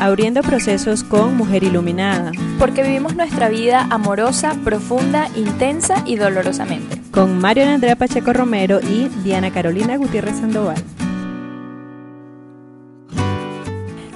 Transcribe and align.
abriendo 0.00 0.42
procesos 0.42 1.04
con 1.04 1.36
Mujer 1.36 1.62
Iluminada. 1.62 2.32
Porque 2.58 2.82
vivimos 2.82 3.14
nuestra 3.14 3.50
vida 3.50 3.86
amorosa, 3.90 4.56
profunda, 4.64 5.28
intensa 5.36 6.02
y 6.06 6.16
dolorosamente. 6.16 6.98
Con 7.12 7.38
Mario 7.38 7.68
Andrea 7.68 7.96
Pacheco 7.96 8.32
Romero 8.32 8.80
y 8.80 9.08
Diana 9.22 9.52
Carolina 9.52 9.98
Gutiérrez 9.98 10.36
Sandoval. 10.36 10.82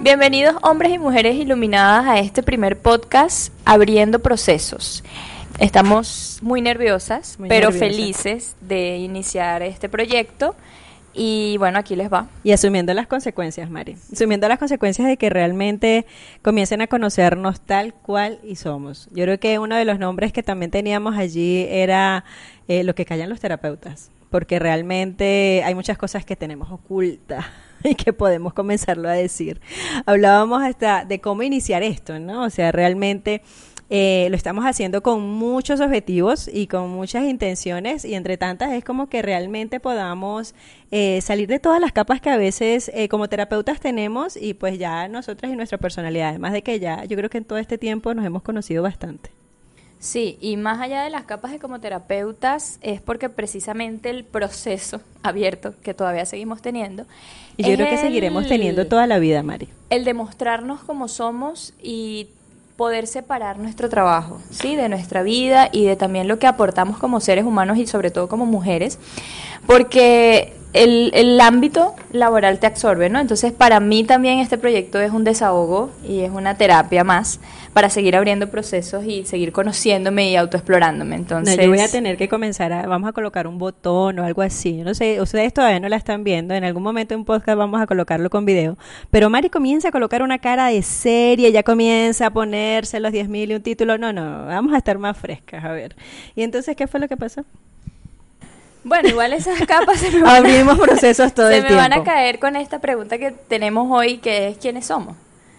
Bienvenidos 0.01 0.57
hombres 0.63 0.93
y 0.93 0.99
mujeres 0.99 1.37
iluminadas 1.37 2.07
a 2.07 2.19
este 2.19 2.43
primer 2.43 2.79
podcast 2.79 3.53
Abriendo 3.67 4.21
Procesos. 4.21 5.05
Estamos 5.59 6.39
muy 6.43 6.63
nerviosas, 6.63 7.39
Muy 7.39 7.49
pero 7.49 7.71
felices 7.73 8.57
de 8.63 8.97
iniciar 8.97 9.63
este 9.63 9.91
proyecto. 9.91 10.57
Y 11.15 11.57
bueno, 11.59 11.79
aquí 11.79 11.95
les 11.95 12.13
va. 12.13 12.29
Y 12.43 12.51
asumiendo 12.51 12.93
las 12.93 13.07
consecuencias, 13.07 13.71
Mari. 13.71 13.97
Asumiendo 14.13 14.49
las 14.49 14.59
consecuencias 14.59 15.07
de 15.07 15.17
que 15.17 15.31
realmente 15.31 16.07
comiencen 16.43 16.83
a 16.83 16.89
conocernos 16.89 17.61
tal 17.61 17.95
cual 17.95 18.41
y 18.43 18.57
somos. 18.57 19.09
Yo 19.13 19.25
creo 19.25 19.39
que 19.39 19.59
uno 19.61 19.77
de 19.77 19.85
los 19.85 20.01
nombres 20.01 20.33
que 20.33 20.43
también 20.43 20.73
teníamos 20.73 21.17
allí 21.17 21.67
era 21.71 22.25
eh, 22.67 22.83
lo 22.83 22.97
que 22.97 23.05
callan 23.05 23.31
los 23.31 23.39
terapeutas. 23.39 24.11
Porque 24.31 24.59
realmente 24.59 25.63
hay 25.65 25.77
muchas 25.77 25.97
cosas 25.97 26.25
que 26.25 26.35
tenemos 26.35 26.73
ocultas 26.73 27.47
y 27.85 27.95
que 27.95 28.13
podemos 28.13 28.53
comenzarlo 28.53 29.09
a 29.09 29.13
decir. 29.13 29.61
Hablábamos 30.07 30.65
hasta 30.65 31.05
de 31.05 31.21
cómo 31.21 31.45
iniciar 31.45 31.85
esto, 31.85 32.19
¿no? 32.19 32.43
O 32.43 32.51
sea, 32.51 32.73
realmente 32.73 33.43
eh, 33.91 34.27
lo 34.31 34.37
estamos 34.37 34.65
haciendo 34.65 35.03
con 35.03 35.21
muchos 35.23 35.81
objetivos 35.81 36.49
y 36.53 36.67
con 36.67 36.91
muchas 36.91 37.25
intenciones 37.25 38.05
y 38.05 38.15
entre 38.15 38.37
tantas 38.37 38.73
es 38.73 38.83
como 38.85 39.09
que 39.09 39.21
realmente 39.23 39.79
podamos 39.81 40.55
eh, 40.91 41.21
salir 41.21 41.49
de 41.49 41.59
todas 41.59 41.81
las 41.81 41.93
capas 41.93 42.21
que 42.21 42.31
a 42.31 42.37
veces 42.37 42.91
eh, 42.95 43.09
como 43.09 43.29
terapeutas 43.29 43.81
tenemos 43.81 44.37
y 44.37 44.55
pues 44.55 44.79
ya 44.79 45.07
nosotras 45.09 45.53
y 45.53 45.57
nuestra 45.57 45.79
personalidad, 45.79 46.31
además 46.31 46.53
de 46.53 46.63
que 46.63 46.81
ya 46.81 47.05
yo 47.05 47.17
creo 47.17 47.29
que 47.29 47.39
en 47.39 47.45
todo 47.45 47.59
este 47.59 47.77
tiempo 47.79 48.15
nos 48.15 48.25
hemos 48.25 48.43
conocido 48.43 48.83
bastante. 48.83 49.31
Sí, 50.01 50.37
y 50.43 50.59
más 50.59 50.81
allá 50.83 51.03
de 51.03 51.09
las 51.09 51.25
capas 51.25 51.51
de 51.53 51.59
como 51.59 51.81
terapeutas, 51.81 52.79
es 52.83 53.01
porque 53.01 53.31
precisamente 53.31 54.11
el 54.11 54.25
proceso 54.25 55.01
abierto 55.23 55.75
que 55.83 55.95
todavía 55.95 56.27
seguimos 56.27 56.61
teniendo. 56.61 57.07
Y 57.57 57.63
yo 57.65 57.75
creo 57.75 57.89
que 57.89 57.97
seguiremos 57.97 58.43
el- 58.45 58.49
teniendo 58.51 58.87
toda 58.87 59.07
la 59.07 59.19
vida, 59.19 59.43
Mari. 59.43 59.69
el 59.91 60.05
demostrarnos 60.05 60.81
como 60.85 61.09
somos 61.09 61.73
y 61.83 62.29
poder 62.77 63.07
separar 63.07 63.59
nuestro 63.59 63.89
trabajo, 63.89 64.41
¿sí? 64.51 64.75
De 64.77 64.89
nuestra 64.89 65.23
vida 65.23 65.69
y 65.71 65.85
de 65.85 65.97
también 65.97 66.27
lo 66.27 66.39
que 66.39 66.47
aportamos 66.47 66.99
como 66.99 67.21
seres 67.21 67.45
humanos 67.45 67.79
y 67.79 67.87
sobre 67.87 68.11
todo 68.11 68.29
como 68.29 68.47
mujeres, 68.47 68.99
porque 69.67 70.53
el, 70.75 71.13
el 71.15 71.41
ámbito 71.41 71.95
laboral 72.13 72.59
te 72.59 72.67
absorbe, 72.67 73.09
¿no? 73.09 73.21
Entonces, 73.21 73.53
para 73.53 73.79
mí 73.79 74.03
también 74.03 74.41
este 74.41 74.59
proyecto 74.59 75.01
es 75.01 75.13
un 75.13 75.23
desahogo 75.23 75.91
y 76.07 76.21
es 76.21 76.33
una 76.33 76.57
terapia 76.57 77.05
más 77.05 77.39
para 77.73 77.89
seguir 77.89 78.17
abriendo 78.17 78.51
procesos 78.51 79.05
y 79.05 79.25
seguir 79.25 79.53
conociéndome 79.53 80.31
y 80.31 80.37
autoexplorándome. 80.37 81.17
No, 81.17 81.23
Entonces, 81.23 81.59
yo 81.59 81.69
voy 81.69 81.79
a 81.79 81.89
tener 81.89 82.17
que 82.17 82.29
comenzar 82.29 82.73
a, 82.73 82.87
vamos 82.89 83.09
a 83.09 83.13
colocar 83.13 83.47
un 83.47 83.57
botón 83.57 84.19
o 84.19 84.25
algo 84.25 84.43
así. 84.43 84.83
No 84.83 84.95
sé, 84.95 85.21
ustedes 85.21 85.55
todavía 85.55 85.79
no 85.79 85.89
la 85.89 85.97
están 85.97 86.25
viendo. 86.25 86.55
En 86.55 86.65
algún 86.65 86.83
momento 86.83 87.15
en 87.15 87.25
podcast 87.25 87.57
vamos 87.57 87.81
a 87.81 87.87
colocarlo 87.87 88.29
con 88.29 88.45
video. 88.45 88.77
Pero 89.13 89.31
Mari 89.31 89.51
comienza 89.51 89.89
a 89.89 89.93
colocar 89.93 90.23
una 90.23 90.41
cara 90.41 90.69
de 90.69 90.83
serie, 90.83 91.53
ya 91.53 91.63
comienza 91.63 92.27
a 92.27 92.31
ponerse 92.33 92.99
los 92.99 93.13
10.000 93.13 93.51
y 93.51 93.55
un 93.55 93.63
título. 93.63 93.97
No, 93.97 94.13
no, 94.13 94.47
vamos 94.47 94.75
a 94.75 94.79
estar 94.79 94.99
más 94.99 95.17
frescas, 95.17 95.65
a 95.65 95.71
ver. 95.71 95.95
¿Y 96.35 96.43
entonces 96.43 96.75
qué 96.75 96.89
fue 96.89 96.99
lo 96.99 97.07
que 97.07 97.17
pasó? 97.17 97.45
Bueno, 98.85 99.09
igual 99.09 99.33
esas 99.33 99.61
capas 99.67 99.99
se 99.99 100.11
me 100.11 100.21
van 100.23 100.31
a- 100.35 100.37
Abrimos 100.37 100.79
procesos 100.81 101.33
todo 101.35 101.49
se 101.49 101.57
el 101.57 101.63
me 101.63 101.69
tiempo. 101.69 101.83
van 101.83 101.93
a 101.95 102.05
caer 102.05 102.39
con 102.39 102.55
esta 102.57 102.79
pregunta 102.81 103.19
que 103.19 103.33
tenemos 103.33 103.89
hoy, 103.91 104.19
que 104.19 104.49
es 104.49 104.59
quiénes 104.59 104.87
somos. 104.87 105.17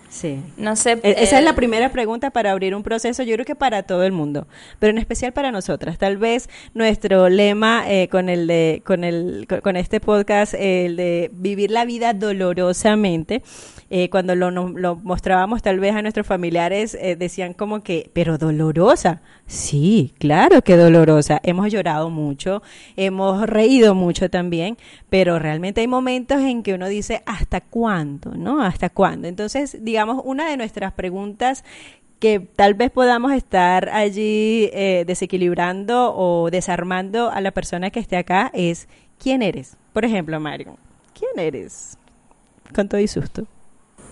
Sí. 0.08 0.40
No 0.56 0.78
sé. 0.78 0.92
E- 1.04 1.16
Esa 1.24 1.36
eh, 1.36 1.40
es 1.40 1.44
la 1.44 1.56
primera 1.56 1.92
pregunta 1.92 2.30
para 2.30 2.52
abrir 2.52 2.74
un 2.74 2.84
proceso, 2.84 3.24
yo 3.24 3.34
creo 3.34 3.46
que 3.46 3.56
para 3.56 3.84
todo 3.84 4.04
el 4.04 4.14
mundo, 4.14 4.48
pero 4.80 4.92
en 4.92 4.98
especial 4.98 5.34
para 5.34 5.52
nosotras. 5.52 5.98
Tal 5.98 6.16
vez 6.16 6.48
nuestro 6.74 7.28
lema 7.28 7.84
eh, 7.92 8.08
con 8.08 8.30
el 8.30 8.48
de, 8.48 8.82
con 8.86 9.04
el, 9.04 9.46
con, 9.50 9.60
con 9.60 9.76
este 9.76 10.00
podcast, 10.00 10.54
eh, 10.54 10.86
el 10.86 10.96
de 10.96 11.32
vivir 11.34 11.70
la 11.72 11.84
vida 11.84 12.14
dolorosamente, 12.14 13.42
eh, 13.90 14.10
cuando 14.10 14.36
lo, 14.36 14.50
lo 14.50 14.96
mostrábamos 14.96 15.62
tal 15.62 15.80
vez 15.80 15.96
a 15.96 16.02
nuestros 16.02 16.26
familiares, 16.26 16.98
eh, 17.00 17.16
decían 17.16 17.54
como 17.54 17.84
que, 17.84 18.10
pero 18.14 18.38
dolorosa. 18.38 19.22
Sí, 19.46 20.14
claro 20.18 20.64
que 20.64 20.76
dolorosa. 20.76 21.40
Hemos 21.44 21.72
llorado 21.72 22.10
mucho, 22.10 22.64
hemos 22.96 23.48
reído 23.48 23.94
mucho 23.94 24.30
también, 24.30 24.78
pero 25.10 25.38
realmente 25.38 25.82
hay 25.82 25.88
momentos 25.88 26.40
en 26.40 26.64
que 26.64 26.74
uno 26.74 26.88
dice, 26.88 27.22
¿hasta 27.26 27.62
cuándo? 27.62 28.32
¿No? 28.36 28.64
¿Hasta 28.64 28.90
cuándo? 28.90 29.28
Entonces, 29.28 29.78
digamos, 29.84 30.22
una 30.26 30.50
de 30.50 30.58
nuestras 30.58 30.94
preguntas 30.94 31.64
que 32.20 32.40
tal 32.40 32.74
vez 32.74 32.90
podamos 32.92 33.34
estar 33.34 33.90
allí 33.90 34.70
eh, 34.74 35.04
desequilibrando 35.06 36.16
o 36.16 36.50
desarmando 36.50 37.30
a 37.30 37.40
la 37.42 37.52
persona 37.52 37.92
que 37.92 38.00
esté 38.00 38.18
acá 38.18 38.50
es, 38.54 38.88
¿quién 39.20 39.44
eres? 39.44 39.78
Por 39.94 40.06
ejemplo, 40.06 40.40
Mario, 40.40 40.78
¿quién 41.14 41.38
eres? 41.38 41.98
Con 42.74 42.90
todo 42.90 43.00
y 43.00 43.08
susto. 43.08 43.46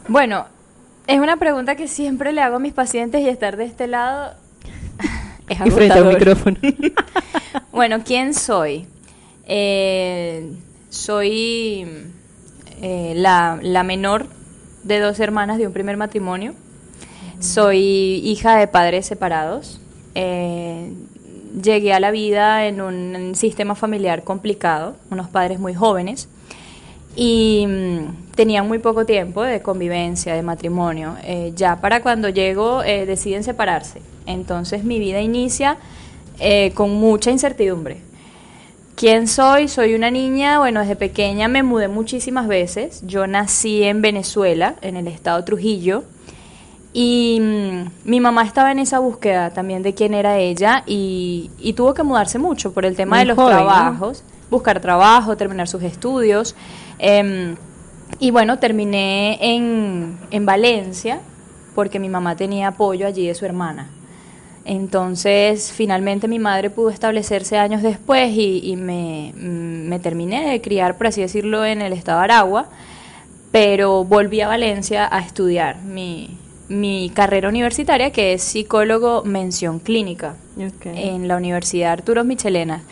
Bueno, 0.07 0.45
es 1.07 1.19
una 1.19 1.37
pregunta 1.37 1.75
que 1.75 1.87
siempre 1.87 2.31
le 2.31 2.41
hago 2.41 2.57
a 2.57 2.59
mis 2.59 2.73
pacientes 2.73 3.21
y 3.21 3.29
estar 3.29 3.57
de 3.57 3.65
este 3.65 3.87
lado 3.87 4.33
es 5.49 5.59
Y 5.65 5.71
frente 5.71 5.99
a 5.99 6.01
un 6.01 6.09
micrófono. 6.09 6.57
Bueno, 7.71 8.03
¿quién 8.05 8.35
soy? 8.35 8.87
Eh, 9.47 10.51
soy 10.89 11.87
eh, 12.81 13.13
la, 13.15 13.59
la 13.61 13.83
menor 13.83 14.27
de 14.83 14.99
dos 14.99 15.19
hermanas 15.19 15.57
de 15.57 15.65
un 15.65 15.73
primer 15.73 15.97
matrimonio. 15.97 16.53
Soy 17.39 18.21
hija 18.23 18.57
de 18.57 18.67
padres 18.67 19.07
separados. 19.07 19.81
Eh, 20.13 20.93
llegué 21.61 21.93
a 21.93 21.99
la 21.99 22.11
vida 22.11 22.67
en 22.67 22.81
un 22.81 23.35
sistema 23.35 23.75
familiar 23.75 24.23
complicado, 24.23 24.95
unos 25.09 25.29
padres 25.29 25.59
muy 25.59 25.73
jóvenes 25.73 26.29
y 27.15 27.65
mm, 27.67 28.22
tenían 28.35 28.67
muy 28.67 28.79
poco 28.79 29.05
tiempo 29.05 29.43
de 29.43 29.61
convivencia, 29.61 30.33
de 30.33 30.41
matrimonio. 30.41 31.15
Eh, 31.23 31.53
ya 31.55 31.79
para 31.81 32.01
cuando 32.01 32.29
llego 32.29 32.83
eh, 32.83 33.05
deciden 33.05 33.43
separarse. 33.43 34.01
Entonces 34.25 34.83
mi 34.83 34.99
vida 34.99 35.21
inicia 35.21 35.77
eh, 36.39 36.71
con 36.73 36.91
mucha 36.95 37.31
incertidumbre. 37.31 37.97
¿Quién 38.95 39.27
soy? 39.27 39.67
Soy 39.67 39.95
una 39.95 40.11
niña, 40.11 40.59
bueno, 40.59 40.79
desde 40.81 40.95
pequeña 40.95 41.47
me 41.47 41.63
mudé 41.63 41.87
muchísimas 41.87 42.47
veces. 42.47 43.03
Yo 43.05 43.25
nací 43.25 43.83
en 43.83 44.01
Venezuela, 44.01 44.75
en 44.81 44.97
el 44.97 45.07
estado 45.07 45.43
Trujillo, 45.43 46.03
y 46.93 47.39
mm, 47.41 48.09
mi 48.09 48.19
mamá 48.19 48.43
estaba 48.43 48.71
en 48.71 48.77
esa 48.77 48.99
búsqueda 48.99 49.49
también 49.49 49.81
de 49.81 49.95
quién 49.95 50.13
era 50.13 50.37
ella 50.37 50.83
y, 50.85 51.49
y 51.57 51.73
tuvo 51.73 51.95
que 51.95 52.03
mudarse 52.03 52.37
mucho 52.37 52.71
por 52.71 52.85
el 52.85 52.95
tema 52.95 53.15
Muy 53.15 53.21
de 53.21 53.25
los 53.29 53.35
joven, 53.35 53.57
¿no? 53.57 53.63
trabajos, 53.63 54.23
buscar 54.51 54.79
trabajo, 54.79 55.35
terminar 55.35 55.67
sus 55.67 55.81
estudios. 55.81 56.55
em, 56.99 57.55
y 58.19 58.31
bueno, 58.31 58.59
terminé 58.59 59.37
en, 59.41 60.17
en 60.31 60.45
Valencia 60.45 61.19
porque 61.75 61.99
mi 61.99 62.09
mamá 62.09 62.35
tenía 62.35 62.69
apoyo 62.69 63.07
allí 63.07 63.27
de 63.27 63.35
su 63.35 63.45
hermana. 63.45 63.89
Entonces, 64.65 65.73
finalmente 65.73 66.27
mi 66.27 66.39
madre 66.39 66.69
pudo 66.69 66.89
establecerse 66.89 67.57
años 67.57 67.81
después 67.81 68.31
y, 68.31 68.61
y 68.63 68.75
me, 68.77 69.33
mm, 69.35 69.89
me 69.89 69.99
terminé 69.99 70.49
de 70.49 70.61
criar, 70.61 70.97
por 70.97 71.07
así 71.07 71.21
decirlo, 71.21 71.65
en 71.65 71.81
el 71.81 71.91
estado 71.91 72.19
de 72.19 72.25
Aragua, 72.25 72.69
pero 73.51 74.03
volví 74.03 74.41
a 74.41 74.47
Valencia 74.47 75.07
a 75.11 75.19
estudiar 75.19 75.81
mi, 75.83 76.37
mi 76.69 77.11
carrera 77.13 77.49
universitaria, 77.49 78.11
que 78.11 78.33
es 78.33 78.41
psicólogo 78.41 79.23
mención 79.25 79.79
clínica 79.79 80.35
en 80.85 81.27
la 81.27 81.37
Universidad 81.37 81.91
Arturo 81.91 82.23
Michelena. 82.23 82.83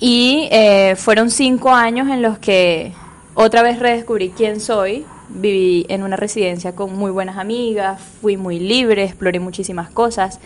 Y 0.00 0.48
eh, 0.50 0.96
fueron 0.96 1.30
cinco 1.30 1.70
años 1.70 2.08
en 2.08 2.22
los 2.22 2.38
que 2.38 2.92
otra 3.34 3.62
vez 3.62 3.78
redescubrí 3.78 4.30
quién 4.30 4.60
soy. 4.60 5.04
Viví 5.28 5.86
en 5.88 6.02
una 6.02 6.16
residencia 6.16 6.74
con 6.74 6.94
muy 6.94 7.10
buenas 7.10 7.38
amigas, 7.38 8.00
fui 8.20 8.36
muy 8.36 8.60
libre, 8.60 9.04
exploré 9.04 9.40
muchísimas 9.40 9.90
cosas. 9.90 10.38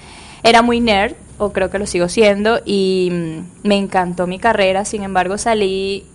Era 0.42 0.62
muy 0.62 0.80
nerd, 0.80 1.14
o 1.36 1.52
creo 1.52 1.68
que 1.68 1.78
lo 1.78 1.86
sigo 1.86 2.08
siendo, 2.08 2.60
y 2.64 3.10
mm, 3.12 3.66
me 3.68 3.76
encantó 3.76 4.26
mi 4.26 4.38
carrera. 4.38 4.84
Sin 4.84 5.02
embargo, 5.02 5.36
salí 5.36 6.06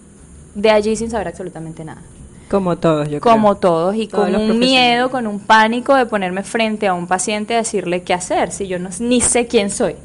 de 0.56 0.72
allí 0.72 0.96
sin 0.96 1.10
saber 1.10 1.28
absolutamente 1.28 1.84
nada 1.84 2.02
Como 2.50 2.78
todos, 2.78 3.10
yo 3.10 3.20
como 3.20 3.50
creo. 3.50 3.56
todos 3.56 3.96
y 3.96 4.08
Todos 4.08 4.25
con 4.25 4.36
un 4.36 4.60
miedo, 4.60 5.10
con 5.10 5.28
un 5.28 5.40
pánico 5.40 5.96
de 5.96 6.06
ponerme 6.06 6.44
frente 6.44 6.88
a 6.88 6.94
un 6.94 7.08
paciente 7.08 7.54
y 7.54 7.58
decirle 7.58 8.04
qué 8.04 8.14
hacer 8.14 8.52
si 8.52 8.68
yo 8.68 8.80
no, 8.80 8.90
ni 9.00 9.22
sé 9.22 9.48
quién 9.48 9.70
soy. 9.70 9.96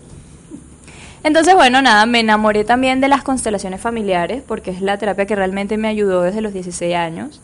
Entonces, 1.22 1.54
bueno, 1.54 1.82
nada, 1.82 2.06
me 2.06 2.20
enamoré 2.20 2.64
también 2.64 3.00
de 3.00 3.08
las 3.08 3.22
constelaciones 3.22 3.80
familiares 3.80 4.42
porque 4.46 4.70
es 4.70 4.80
la 4.80 4.98
terapia 4.98 5.26
que 5.26 5.34
realmente 5.34 5.76
me 5.76 5.88
ayudó 5.88 6.22
desde 6.22 6.40
los 6.40 6.52
16 6.52 6.94
años, 6.94 7.40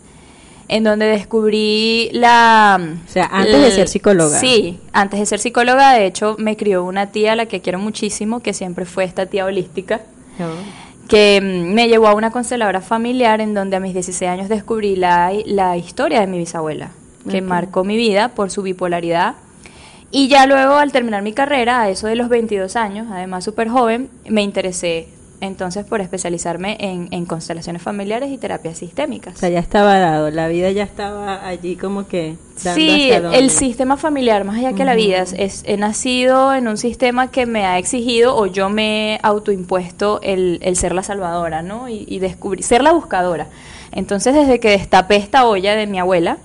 en 0.69 0.85
donde 0.85 1.07
descubrí 1.07 2.11
la... 2.13 2.81
O 3.07 3.11
sea, 3.11 3.29
antes 3.33 3.61
de 3.61 3.71
ser 3.71 3.89
psicóloga. 3.89 4.39
Sí, 4.39 4.79
antes 4.93 5.21
de 5.21 5.27
ser 5.27 5.41
psicóloga, 5.41 5.93
de 5.93 6.07
hecho, 6.07 6.37
me 6.39 6.57
crió 6.57 6.85
una 6.85 7.11
tía 7.11 7.33
a 7.33 7.37
la 7.37 7.47
que 7.47 7.61
quiero 7.61 7.79
muchísimo, 7.79 8.41
que 8.41 8.53
siempre 8.53 8.85
fue 8.85 9.05
esta 9.05 9.27
tía 9.27 9.45
holística 9.45 10.01
que 11.09 11.41
mm, 11.41 11.75
me 11.75 11.89
llevó 11.89 12.09
a 12.09 12.15
una 12.15 12.31
consteladora 12.31 12.81
familiar 12.81 13.41
en 13.41 13.55
donde 13.55 13.77
a 13.77 13.81
mis 13.81 13.95
16 13.95 14.31
años 14.31 14.49
descubrí 14.49 14.97
la, 14.97 15.33
la 15.47 15.77
historia 15.77 16.21
de 16.21 16.27
mi 16.27 16.39
bisabuela. 16.39 16.91
que 17.31 17.41
marcó 17.41 17.85
mi 17.85 17.97
vida 17.97 18.29
por 18.29 18.51
su 18.51 18.63
bipolaridad. 18.63 19.37
Y 20.15 20.29
ya 20.29 20.47
luego, 20.47 20.75
al 20.77 20.93
terminar 20.93 21.23
mi 21.23 21.33
carrera, 21.33 21.83
a 21.83 21.89
eso 21.91 22.07
de 22.07 22.15
los 22.15 22.29
22 22.29 22.77
años, 22.77 23.09
además 23.11 23.43
súper 23.45 23.69
joven, 23.69 24.09
me 24.29 24.43
interesé 24.43 25.09
entonces 25.41 25.85
por 25.85 26.01
especializarme 26.01 26.77
en, 26.81 27.09
en 27.11 27.27
constelaciones 27.27 27.83
familiares 27.83 28.31
y 28.31 28.39
terapias 28.39 28.79
sistémicas. 28.79 29.35
O 29.35 29.39
sea, 29.39 29.49
ya 29.51 29.59
estaba 29.59 29.99
dado, 29.99 30.31
la 30.31 30.47
vida 30.49 30.71
ya 30.71 30.85
estaba 30.85 31.47
allí 31.47 31.75
como 31.77 32.07
que 32.07 32.37
dando 32.63 32.81
Sí, 32.81 33.11
el 33.35 33.51
sistema 33.51 33.97
familiar, 33.97 34.45
más 34.45 34.57
allá 34.57 34.73
que 34.73 34.85
la 34.85 34.95
vida, 34.95 35.19
es- 35.19 35.35
es, 35.37 35.63
he 35.67 35.77
nacido 35.77 36.55
en 36.55 36.69
un 36.69 36.77
sistema 36.79 37.31
que 37.33 37.45
me 37.45 37.67
ha 37.67 37.77
exigido 37.79 38.37
o 38.37 38.47
yo 38.47 38.71
me 38.71 39.15
he 39.17 39.21
autoimpuesto 39.23 40.21
el, 40.23 40.61
el 40.63 40.77
ser 40.77 40.95
la 40.95 41.03
salvadora, 41.03 41.61
¿no? 41.63 41.89
Y, 41.89 42.05
y 42.09 42.21
descubrir, 42.21 42.63
ser 42.65 42.83
la 42.83 42.93
buscadora. 42.93 43.49
Entonces, 43.93 44.35
desde 44.35 44.61
que 44.61 44.71
destapé 44.71 45.17
esta 45.17 45.47
olla 45.47 45.75
de 45.75 45.87
mi 45.89 45.99
abuela, 45.99 46.39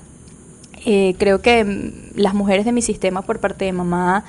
eh, 0.86 1.16
creo 1.18 1.42
que 1.42 1.64
mm, 1.64 1.92
las 2.16 2.34
mujeres 2.34 2.66
de 2.66 2.72
mi 2.72 2.82
sistema 2.82 3.22
por 3.22 3.40
parte 3.40 3.66
de 3.66 3.74
mamá 3.74 4.24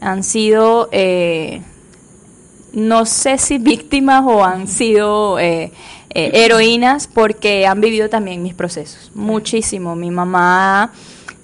han 0.00 0.22
sido, 0.22 0.88
eh, 0.92 1.62
no 2.72 3.06
sé 3.06 3.38
si 3.38 3.58
víctimas 3.58 4.24
o 4.26 4.44
han 4.44 4.68
sido 4.68 5.38
eh, 5.38 5.72
heroínas 6.10 7.08
porque 7.08 7.66
han 7.66 7.80
vivido 7.80 8.08
también 8.08 8.42
mis 8.42 8.54
procesos. 8.54 9.10
Muchísimo. 9.14 9.96
Mi 9.96 10.10
mamá 10.10 10.92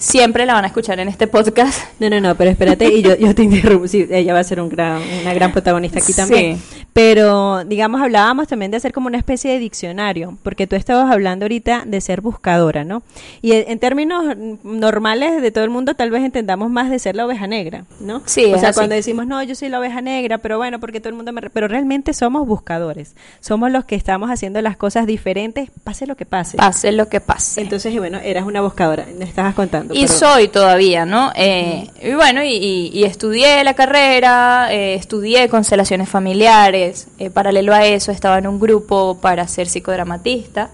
siempre 0.02 0.46
la 0.46 0.54
van 0.54 0.64
a 0.64 0.66
escuchar 0.66 0.98
en 1.00 1.08
este 1.08 1.26
podcast. 1.26 1.80
No, 2.02 2.10
no, 2.10 2.20
no, 2.20 2.34
pero 2.34 2.50
espérate, 2.50 2.92
y 2.92 3.00
yo, 3.00 3.16
yo 3.16 3.32
te 3.32 3.44
interrumpo, 3.44 3.86
sí, 3.86 4.08
ella 4.10 4.34
va 4.34 4.40
a 4.40 4.44
ser 4.44 4.60
un 4.60 4.68
gran, 4.68 5.00
una 5.20 5.32
gran 5.34 5.52
protagonista 5.52 6.00
aquí 6.00 6.12
también. 6.12 6.56
Sí. 6.58 6.84
Pero, 6.92 7.64
digamos, 7.64 8.00
hablábamos 8.00 8.48
también 8.48 8.72
de 8.72 8.76
hacer 8.78 8.92
como 8.92 9.06
una 9.06 9.18
especie 9.18 9.52
de 9.52 9.60
diccionario, 9.60 10.36
porque 10.42 10.66
tú 10.66 10.74
estabas 10.74 11.12
hablando 11.12 11.44
ahorita 11.44 11.84
de 11.86 12.00
ser 12.00 12.20
buscadora, 12.20 12.82
¿no? 12.82 13.04
Y 13.40 13.52
en 13.52 13.78
términos 13.78 14.36
normales 14.64 15.40
de 15.40 15.50
todo 15.52 15.62
el 15.62 15.70
mundo, 15.70 15.94
tal 15.94 16.10
vez 16.10 16.24
entendamos 16.24 16.70
más 16.70 16.90
de 16.90 16.98
ser 16.98 17.14
la 17.14 17.24
oveja 17.24 17.46
negra, 17.46 17.84
¿no? 18.00 18.22
Sí, 18.26 18.52
O 18.52 18.58
sea, 18.58 18.70
así. 18.70 18.78
cuando 18.78 18.96
decimos, 18.96 19.26
no, 19.28 19.40
yo 19.44 19.54
soy 19.54 19.68
la 19.68 19.78
oveja 19.78 20.00
negra, 20.00 20.38
pero 20.38 20.58
bueno, 20.58 20.80
porque 20.80 20.98
todo 20.98 21.10
el 21.10 21.14
mundo 21.14 21.32
me... 21.32 21.40
re-". 21.42 21.50
Pero 21.50 21.68
realmente 21.68 22.12
somos 22.14 22.46
buscadores, 22.48 23.14
somos 23.38 23.70
los 23.70 23.84
que 23.84 23.94
estamos 23.94 24.28
haciendo 24.30 24.60
las 24.60 24.76
cosas 24.76 25.06
diferentes, 25.06 25.70
pase 25.84 26.06
lo 26.06 26.16
que 26.16 26.26
pase. 26.26 26.56
Pase 26.56 26.90
lo 26.90 27.08
que 27.08 27.20
pase. 27.20 27.60
Entonces, 27.60 27.96
bueno, 27.96 28.18
eras 28.18 28.44
una 28.44 28.60
buscadora, 28.60 29.06
me 29.16 29.24
estabas 29.24 29.54
contando. 29.54 29.91
Y 29.94 30.04
soy 30.08 30.48
todavía, 30.48 31.04
¿no? 31.04 31.30
Eh, 31.34 31.88
Y 32.02 32.14
bueno, 32.14 32.42
y, 32.42 32.48
y- 32.54 32.90
y 32.92 33.04
estudié 33.04 33.62
la 33.64 33.74
carrera, 33.74 34.68
eh, 34.72 34.94
estudié 34.94 35.48
constelaciones 35.48 36.08
familiares. 36.08 37.08
eh, 37.18 37.30
paralelo 37.30 37.72
a 37.74 37.84
eso, 37.86 38.10
estaba 38.12 38.38
en 38.38 38.46
un 38.46 38.58
grupo 38.60 39.18
para 39.20 39.46
ser 39.48 39.68
psicodramatista. 39.68 40.70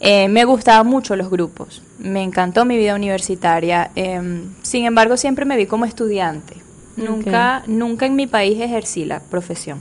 Eh, 0.00 0.28
me 0.28 0.44
gustaban 0.44 0.86
mucho 0.86 1.16
los 1.16 1.30
grupos, 1.30 1.80
me 1.98 2.22
encantó 2.22 2.64
mi 2.66 2.76
vida 2.76 2.94
universitaria. 2.94 3.90
eh, 3.96 4.20
sin 4.62 4.84
embargo, 4.84 5.16
siempre 5.16 5.44
me 5.46 5.56
vi 5.56 5.66
como 5.66 5.84
estudiante. 5.86 6.54
Nunca, 6.96 7.62
nunca 7.66 8.06
en 8.06 8.16
mi 8.16 8.26
país 8.26 8.58
ejercí 8.60 9.04
la 9.04 9.20
profesión. 9.20 9.80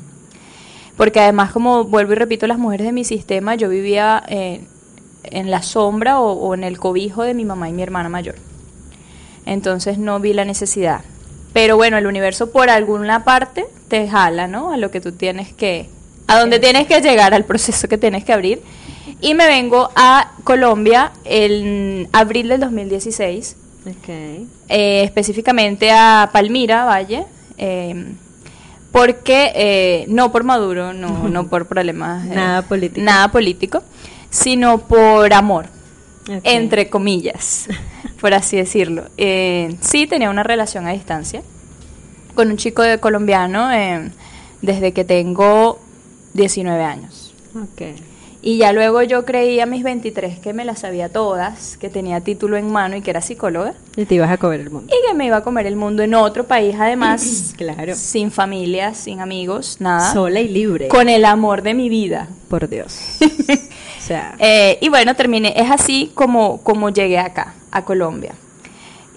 Porque 0.97 1.19
además, 1.19 1.51
como 1.51 1.83
vuelvo 1.83 2.13
y 2.13 2.15
repito, 2.15 2.47
las 2.47 2.57
mujeres 2.57 2.85
de 2.87 2.93
mi 2.93 3.03
sistema, 3.03 3.55
yo 3.55 3.67
vivía 3.69 4.23
eh, 4.29 4.61
en 5.23 5.51
la 5.51 5.61
sombra 5.61 6.19
o, 6.21 6.31
o 6.31 6.53
en 6.53 6.63
el 6.63 6.77
cobijo 6.77 7.23
de 7.23 7.33
mi 7.33 7.43
mamá 7.45 7.67
y 7.69 7.73
mi 7.73 7.83
hermana 7.83 8.07
mayor. 8.09 8.35
Entonces 9.45 9.97
no 9.97 10.19
vi 10.19 10.33
la 10.33 10.45
necesidad. 10.45 11.01
Pero 11.53 11.77
bueno, 11.77 11.97
el 11.97 12.07
universo 12.07 12.51
por 12.51 12.69
alguna 12.69 13.23
parte 13.23 13.65
te 13.87 14.07
jala, 14.07 14.47
¿no? 14.47 14.71
A 14.71 14.77
lo 14.77 14.91
que 14.91 14.99
tú 15.01 15.11
tienes 15.13 15.53
que, 15.53 15.89
a 16.27 16.39
donde 16.39 16.59
tienes 16.59 16.87
que 16.87 16.99
llegar, 17.01 17.33
al 17.33 17.45
proceso 17.45 17.87
que 17.87 17.97
tienes 17.97 18.25
que 18.25 18.33
abrir. 18.33 18.61
Y 19.21 19.33
me 19.35 19.47
vengo 19.47 19.89
a 19.95 20.31
Colombia 20.43 21.11
en 21.23 22.09
abril 22.11 22.49
del 22.49 22.59
2016 22.59 23.55
Ok. 23.87 24.09
eh, 24.09 25.03
específicamente 25.03 25.91
a 25.91 26.29
Palmira 26.33 26.85
Valle, 26.85 27.25
eh, 27.57 28.13
porque 28.91 29.51
eh, 29.55 30.05
no 30.07 30.31
por 30.31 30.43
Maduro, 30.43 30.91
no, 30.93 31.27
no 31.29 31.47
por 31.47 31.67
problemas, 31.67 32.25
eh, 32.25 32.35
Nada 32.35 32.61
político. 32.63 33.01
nada 33.05 33.27
político, 33.31 33.83
sino 34.29 34.79
por 34.79 35.31
amor, 35.33 35.67
Ok. 36.29 36.41
entre 36.43 36.89
comillas, 36.89 37.67
por 38.19 38.33
así 38.33 38.57
decirlo. 38.57 39.03
Eh, 39.17 39.75
sí 39.81 40.07
tenía 40.07 40.29
una 40.29 40.43
relación 40.43 40.87
a 40.87 40.91
distancia 40.91 41.41
con 42.35 42.49
un 42.49 42.57
chico 42.57 42.81
de 42.81 42.99
colombiano 42.99 43.71
eh, 43.71 44.11
desde 44.61 44.91
que 44.91 45.03
tengo 45.05 45.79
19 46.33 46.83
años. 46.83 47.33
Ok. 47.55 47.81
Y 48.41 48.57
ya 48.57 48.73
luego 48.73 49.01
yo 49.01 49.25
creí 49.25 49.59
a 49.59 49.65
mis 49.65 49.81
23 49.81 50.37
que 50.37 50.53
me 50.53 50.65
las 50.65 50.79
sabía 50.79 51.09
todas, 51.09 51.77
que 51.77 51.89
tenía 51.89 52.21
título 52.21 52.57
en 52.57 52.71
mano 52.71 52.95
y 52.95 53.01
que 53.01 53.09
era 53.09 53.19
psicóloga 53.21 53.73
Y 53.97 54.05
te 54.05 54.13
ibas 54.15 54.29
a 54.29 54.37
comer 54.37 54.59
el 54.59 54.69
mundo. 54.69 54.93
y 54.93 55.07
que 55.07 55.15
me 55.15 55.25
iba 55.25 55.37
a 55.37 55.41
comer 55.43 55.65
el 55.65 55.75
mundo 55.75 56.03
en 56.03 56.13
otro 56.13 56.43
país, 56.43 56.75
además, 56.77 57.53
Claro. 57.57 57.95
sin 57.95 58.29
familia, 58.29 58.93
sin 58.93 59.19
amigos, 59.19 59.77
nada, 59.79 60.13
Sola 60.13 60.41
y 60.41 60.47
libre. 60.47 60.89
con 60.89 61.09
el 61.09 61.25
amor 61.25 61.63
de 61.63 61.73
mi 61.73 61.89
vida. 61.89 62.27
Por 62.47 62.69
Dios. 62.69 62.99
o 63.21 64.01
sea, 64.01 64.35
Eh, 64.37 64.77
y 64.79 64.89
bueno, 64.89 65.15
terminé, 65.15 65.53
es 65.57 65.71
así 65.71 66.11
como, 66.13 66.61
como 66.61 66.89
llegué 66.91 67.17
acá, 67.17 67.55
a 67.75 67.83
Colombia. 67.83 68.33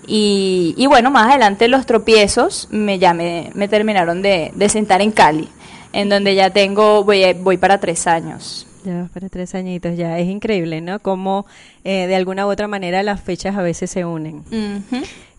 Y, 0.06 0.74
y 0.76 0.86
bueno, 0.86 1.10
más 1.10 1.28
adelante 1.28 1.68
los 1.68 1.84
tropiezos 1.86 2.68
me, 2.70 2.98
ya 2.98 3.12
me, 3.14 3.50
me 3.54 3.68
terminaron 3.68 4.22
de, 4.22 4.52
de 4.54 4.68
sentar 4.68 5.02
en 5.02 5.12
Cali, 5.12 5.48
en 5.92 6.08
donde 6.08 6.34
ya 6.34 6.50
tengo, 6.50 7.04
voy, 7.04 7.34
voy 7.34 7.58
para 7.58 7.78
tres 7.78 8.06
años. 8.06 8.66
ya 8.84 9.08
para 9.12 9.28
tres 9.28 9.54
añitos 9.54 9.96
ya. 9.96 10.18
Es 10.18 10.26
increíble, 10.28 10.80
¿no? 10.80 10.98
Cómo 11.00 11.44
eh, 11.84 12.06
de 12.06 12.16
alguna 12.16 12.46
u 12.46 12.50
otra 12.50 12.68
manera 12.68 13.02
las 13.02 13.20
fechas 13.20 13.56
a 13.56 13.62
veces 13.62 13.90
se 13.90 14.04
unen. 14.04 14.42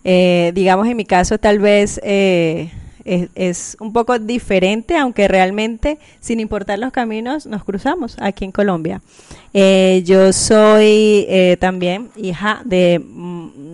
Eh, 0.04 0.52
digamos, 0.54 0.86
en 0.86 0.96
mi 0.96 1.04
caso, 1.04 1.36
tal 1.38 1.58
vez 1.58 2.00
eh, 2.04 2.70
es, 3.04 3.28
es 3.34 3.76
un 3.80 3.92
poco 3.92 4.18
diferente, 4.18 4.96
aunque 4.96 5.28
realmente, 5.28 5.98
sin 6.20 6.40
importar 6.40 6.78
los 6.78 6.92
caminos, 6.92 7.46
nos 7.46 7.64
cruzamos 7.64 8.16
aquí 8.20 8.44
en 8.44 8.52
Colombia. 8.52 9.00
Eh, 9.52 10.02
yo 10.04 10.32
soy 10.32 11.26
eh, 11.28 11.56
también 11.58 12.10
hija 12.16 12.62
de 12.64 13.00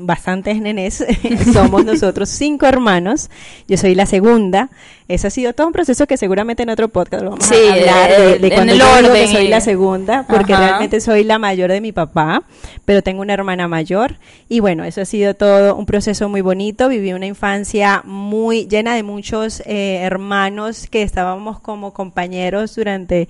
bastantes 0.07 0.61
nenes. 0.61 1.05
Somos 1.53 1.85
nosotros 1.85 2.29
cinco 2.29 2.67
hermanos. 2.67 3.31
Yo 3.69 3.77
soy 3.77 3.95
la 3.95 4.07
segunda. 4.07 4.71
Eso 5.09 5.29
ha 5.29 5.31
sido 5.31 5.53
todo 5.53 5.69
un 5.69 5.73
proceso 5.73 6.07
que 6.07 6.17
seguramente 6.17 6.65
en 6.65 6.71
otro 6.71 6.89
podcast 6.89 7.23
lo 7.23 7.31
vamos 7.31 7.47
Sí, 7.47 7.55
a 7.55 7.75
hablar 7.75 8.11
de, 8.11 8.39
de 8.41 8.51
cuando 8.51 8.75
yo 8.75 8.85
digo 8.85 9.03
que 9.03 9.09
orden 9.11 9.29
soy 9.29 9.49
la 9.49 9.61
segunda, 9.61 10.27
porque 10.29 10.53
Ajá. 10.53 10.67
realmente 10.67 11.01
soy 11.01 11.23
la 11.23 11.39
mayor 11.39 11.71
de 11.71 11.81
mi 11.81 11.93
papá, 11.93 12.43
pero 12.85 13.03
tengo 13.03 13.23
una 13.23 13.33
hermana 13.35 13.69
mayor 13.69 14.17
y 14.49 14.59
bueno, 14.59 14.83
eso 14.83 15.01
ha 15.03 15.05
sido 15.05 15.35
todo 15.35 15.77
un 15.77 15.87
proceso 15.87 16.29
muy 16.29 16.41
bonito. 16.41 16.89
Viví 16.89 17.13
una 17.13 17.27
infancia 17.27 18.03
muy 18.05 18.67
llena 18.67 18.97
de 18.97 19.05
muchos 19.05 19.63
eh, 19.65 19.99
hermanos 20.03 20.89
que 20.91 21.03
estábamos 21.03 21.61
como 21.61 21.93
compañeros 21.93 22.75
durante 22.75 23.29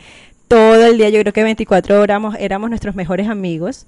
todo 0.49 0.87
el 0.87 0.97
día. 0.97 1.11
Yo 1.11 1.21
creo 1.21 1.33
que 1.33 1.43
24 1.43 2.01
horas 2.01 2.23
éramos 2.39 2.71
nuestros 2.71 2.95
mejores 2.95 3.29
amigos. 3.29 3.87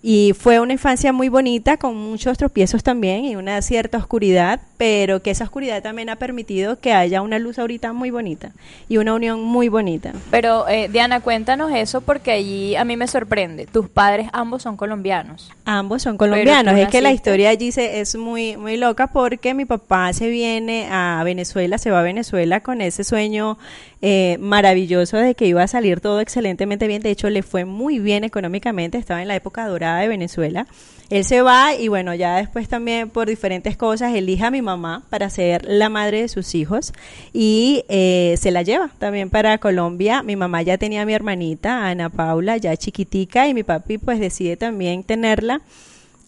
Y 0.00 0.32
fue 0.38 0.60
una 0.60 0.72
infancia 0.72 1.12
muy 1.12 1.28
bonita, 1.28 1.76
con 1.76 1.96
muchos 1.96 2.38
tropiezos 2.38 2.84
también 2.84 3.24
y 3.24 3.34
una 3.34 3.60
cierta 3.62 3.98
oscuridad, 3.98 4.60
pero 4.76 5.22
que 5.22 5.32
esa 5.32 5.42
oscuridad 5.42 5.82
también 5.82 6.08
ha 6.08 6.16
permitido 6.16 6.78
que 6.78 6.92
haya 6.92 7.20
una 7.20 7.40
luz 7.40 7.58
ahorita 7.58 7.92
muy 7.92 8.10
bonita 8.10 8.52
y 8.88 8.98
una 8.98 9.12
unión 9.14 9.42
muy 9.42 9.68
bonita. 9.68 10.12
Pero 10.30 10.68
eh, 10.68 10.88
Diana, 10.88 11.20
cuéntanos 11.20 11.72
eso 11.74 12.00
porque 12.00 12.30
allí 12.30 12.76
a 12.76 12.84
mí 12.84 12.96
me 12.96 13.08
sorprende. 13.08 13.66
Tus 13.66 13.88
padres 13.88 14.28
ambos 14.32 14.62
son 14.62 14.76
colombianos. 14.76 15.50
Ambos 15.64 16.02
son 16.02 16.16
colombianos. 16.16 16.78
Es 16.78 16.88
que 16.88 17.00
la 17.00 17.12
historia 17.12 17.50
allí 17.50 17.72
se, 17.72 18.00
es 18.00 18.14
muy, 18.14 18.56
muy 18.56 18.76
loca 18.76 19.08
porque 19.08 19.52
mi 19.52 19.64
papá 19.64 20.12
se 20.12 20.28
viene 20.28 20.86
a 20.90 21.22
Venezuela, 21.24 21.76
se 21.76 21.90
va 21.90 22.00
a 22.00 22.04
Venezuela 22.04 22.60
con 22.60 22.80
ese 22.80 23.02
sueño 23.02 23.58
eh, 24.00 24.36
maravilloso 24.40 25.16
de 25.16 25.34
que 25.34 25.46
iba 25.46 25.62
a 25.62 25.68
salir 25.68 26.00
todo 26.00 26.20
excelentemente 26.20 26.86
bien. 26.86 27.02
De 27.02 27.10
hecho, 27.10 27.30
le 27.30 27.42
fue 27.42 27.64
muy 27.64 27.98
bien 27.98 28.24
económicamente. 28.24 28.98
Estaba 28.98 29.22
en 29.22 29.28
la 29.28 29.36
época 29.36 29.66
dorada 29.66 30.00
de 30.00 30.08
Venezuela. 30.08 30.66
Él 31.10 31.24
se 31.24 31.40
va 31.40 31.74
y 31.74 31.88
bueno, 31.88 32.14
ya 32.14 32.36
después 32.36 32.68
también 32.68 33.08
por 33.08 33.28
diferentes 33.28 33.78
cosas 33.78 34.14
elige 34.14 34.44
a 34.44 34.50
mi 34.50 34.60
mamá 34.60 35.04
para 35.08 35.30
ser 35.30 35.64
la 35.64 35.88
madre 35.88 36.20
de 36.20 36.28
sus 36.28 36.54
hijos 36.54 36.92
y 37.32 37.82
eh, 37.88 38.34
se 38.38 38.50
la 38.50 38.62
lleva 38.62 38.90
también 38.98 39.30
para 39.30 39.56
Colombia. 39.56 40.22
Mi 40.22 40.36
mamá 40.36 40.60
ya 40.60 40.76
tenía 40.76 41.02
a 41.02 41.06
mi 41.06 41.14
hermanita, 41.14 41.88
Ana 41.88 42.10
Paula, 42.10 42.58
ya 42.58 42.76
chiquitica 42.76 43.48
y 43.48 43.54
mi 43.54 43.62
papi 43.62 43.96
pues 43.96 44.20
decide 44.20 44.58
también 44.58 45.02
tenerla 45.02 45.62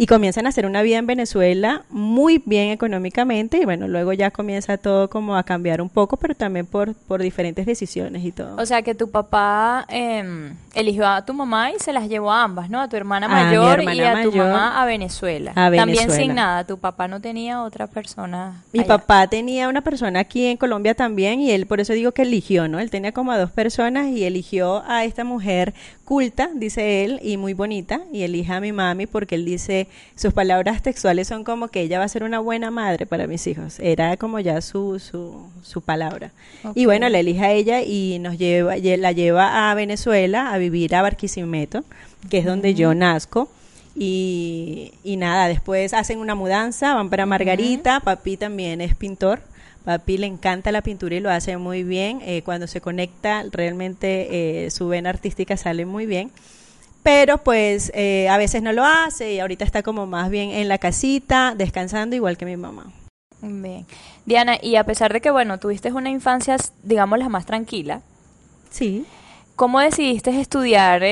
y 0.01 0.07
comienzan 0.07 0.47
a 0.47 0.49
hacer 0.49 0.65
una 0.65 0.81
vida 0.81 0.97
en 0.97 1.07
Venezuela 1.07 1.85
muy 1.91 2.43
bien 2.47 2.71
económicamente 2.71 3.59
y 3.59 3.67
bueno, 3.67 3.87
luego 3.87 4.15
ya 4.15 4.31
comienza 4.31 4.79
todo 4.79 5.11
como 5.11 5.37
a 5.37 5.43
cambiar 5.43 5.83
un 5.83 5.91
poco, 5.91 6.17
pero 6.17 6.35
también 6.35 6.65
por, 6.65 6.95
por 6.95 7.21
diferentes 7.21 7.67
decisiones 7.67 8.25
y 8.25 8.33
todo. 8.33 8.57
O 8.57 8.65
sea 8.65 8.81
que 8.81 8.95
tu 8.95 9.11
papá 9.11 9.85
eh, 9.91 10.55
eligió 10.75 11.07
a 11.07 11.23
tu 11.27 11.35
mamá 11.35 11.73
y 11.73 11.79
se 11.81 11.93
las 11.93 12.09
llevó 12.09 12.33
a 12.33 12.45
ambas, 12.45 12.71
¿no? 12.71 12.81
A 12.81 12.89
tu 12.89 12.97
hermana 12.97 13.27
A 13.27 13.29
mi 13.29 13.35
mayor 13.35 13.83
y 13.83 14.01
a 14.01 14.23
tu 14.23 14.33
mamá 14.33 14.81
a 14.81 14.87
Venezuela. 14.87 15.51
A 15.51 15.71
También 15.71 15.87
Venezuela. 15.87 16.15
sin 16.15 16.35
nada. 16.35 16.65
Tu 16.65 16.79
papá 16.79 17.07
no 17.07 17.21
tenía 17.21 17.63
otra 17.63 17.87
persona. 17.87 18.63
Mi 18.73 18.81
allá. 18.81 18.89
papá 18.89 19.27
tenía 19.27 19.69
una 19.69 19.83
persona 19.83 20.21
aquí 20.21 20.47
en 20.47 20.57
Colombia 20.57 20.95
también 20.95 21.41
y 21.41 21.51
él 21.51 21.67
por 21.67 21.79
eso 21.79 21.93
digo 21.93 22.13
que 22.13 22.23
eligió, 22.23 22.69
¿no? 22.69 22.79
Él 22.81 22.89
tenía 22.89 23.13
como 23.13 23.33
a 23.33 23.39
dos 23.39 23.51
personas 23.51 24.07
y 24.07 24.25
eligió 24.25 24.83
a 24.89 25.05
esta 25.05 25.25
mujer 25.25 25.75
culta, 26.11 26.51
dice 26.53 27.05
él, 27.05 27.21
y 27.23 27.37
muy 27.37 27.53
bonita, 27.53 28.01
y 28.13 28.23
elige 28.23 28.53
a 28.53 28.61
mi 28.61 28.73
mami 28.73 29.07
porque 29.07 29.37
él 29.37 29.45
dice, 29.45 29.87
sus 30.17 30.33
palabras 30.33 30.83
textuales 30.83 31.29
son 31.29 31.45
como 31.45 31.69
que 31.69 31.83
ella 31.83 31.99
va 31.99 32.05
a 32.05 32.09
ser 32.09 32.25
una 32.25 32.39
buena 32.39 32.71
madre 32.71 33.07
para 33.07 33.27
mis 33.27 33.47
hijos. 33.47 33.79
Era 33.81 34.17
como 34.17 34.41
ya 34.41 34.61
su, 34.61 34.99
su, 34.99 35.47
su 35.63 35.81
palabra. 35.81 36.33
Y 36.75 36.87
bueno, 36.87 37.09
la 37.09 37.19
elige 37.19 37.45
a 37.45 37.53
ella 37.53 37.83
y 37.83 38.19
nos 38.21 38.39
lleva, 38.39 38.77
la 38.77 39.13
lleva 39.13 39.71
a 39.71 39.75
Venezuela 39.75 40.53
a 40.53 40.59
vivir 40.59 40.95
a 40.95 41.03
Barquisimeto, 41.03 41.85
que 42.29 42.39
es 42.39 42.45
donde 42.45 42.75
yo 42.75 42.95
nazco. 42.95 43.49
Y, 43.97 44.93
y 45.03 45.17
nada, 45.17 45.49
después 45.49 45.93
hacen 45.95 46.21
una 46.21 46.35
mudanza, 46.35 46.95
van 46.95 47.11
para 47.11 47.27
Margarita, 47.27 48.01
papi 48.01 48.37
también 48.37 48.81
es 48.81 48.95
pintor, 48.95 49.43
Papi 49.85 50.19
le 50.19 50.27
encanta 50.27 50.73
la 50.73 50.83
pintura 50.83 51.17
y 51.17 51.21
lo 51.21 51.31
hace 51.31 51.57
muy 51.57 51.85
bien. 51.85 52.21
Eh, 52.23 52.43
cuando 52.43 52.67
se 52.67 52.81
conecta, 52.81 53.45
realmente 53.51 54.67
eh, 54.67 54.71
su 54.71 54.89
vena 54.89 55.11
artística 55.11 55.57
sale 55.57 55.87
muy 55.87 56.07
bien. 56.07 56.31
Pero 57.03 57.39
pues 57.39 57.91
eh, 57.95 58.29
a 58.29 58.37
veces 58.37 58.63
no 58.63 58.73
lo 58.73 58.85
hace 58.85 59.33
y 59.33 59.41
ahorita 59.41 59.65
está 59.65 59.83
como 59.83 60.07
más 60.07 60.31
bien 60.31 60.51
en 60.51 60.69
la 60.69 60.79
casita, 60.79 61.55
descansando 61.57 62.15
igual 62.17 62.37
que 62.37 62.45
mi 62.45 62.57
mamá. 62.57 62.93
Bien. 63.43 63.87
Diana, 64.27 64.59
y 64.61 64.77
a 64.77 64.85
pesar 64.85 65.13
de 65.13 65.21
que, 65.21 65.31
bueno, 65.31 65.59
tuviste 65.59 65.91
una 65.93 66.11
infancia, 66.11 66.57
digamos, 66.83 67.19
la 67.19 67.29
más 67.29 67.47
tranquila. 67.47 68.03
Sí. 68.71 69.07
¿Cómo 69.57 69.81
decidiste 69.81 70.39
estudiar 70.39 71.03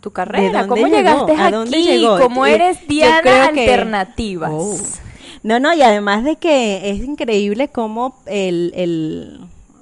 tu 0.00 0.10
carrera? 0.10 0.66
¿Cómo 0.66 0.86
llegaste 0.86 1.32
¿A 1.34 1.46
aquí? 1.46 2.06
¿Cómo 2.20 2.46
eres 2.46 2.86
Diana 2.86 3.46
Alternativas? 3.46 4.50
Oh. 4.52 4.76
No, 5.42 5.58
no, 5.58 5.72
y 5.72 5.82
además 5.82 6.24
de 6.24 6.36
que 6.36 6.90
es 6.90 6.98
increíble 6.98 7.68
cómo 7.68 8.20
el, 8.26 8.72
el 8.76 9.40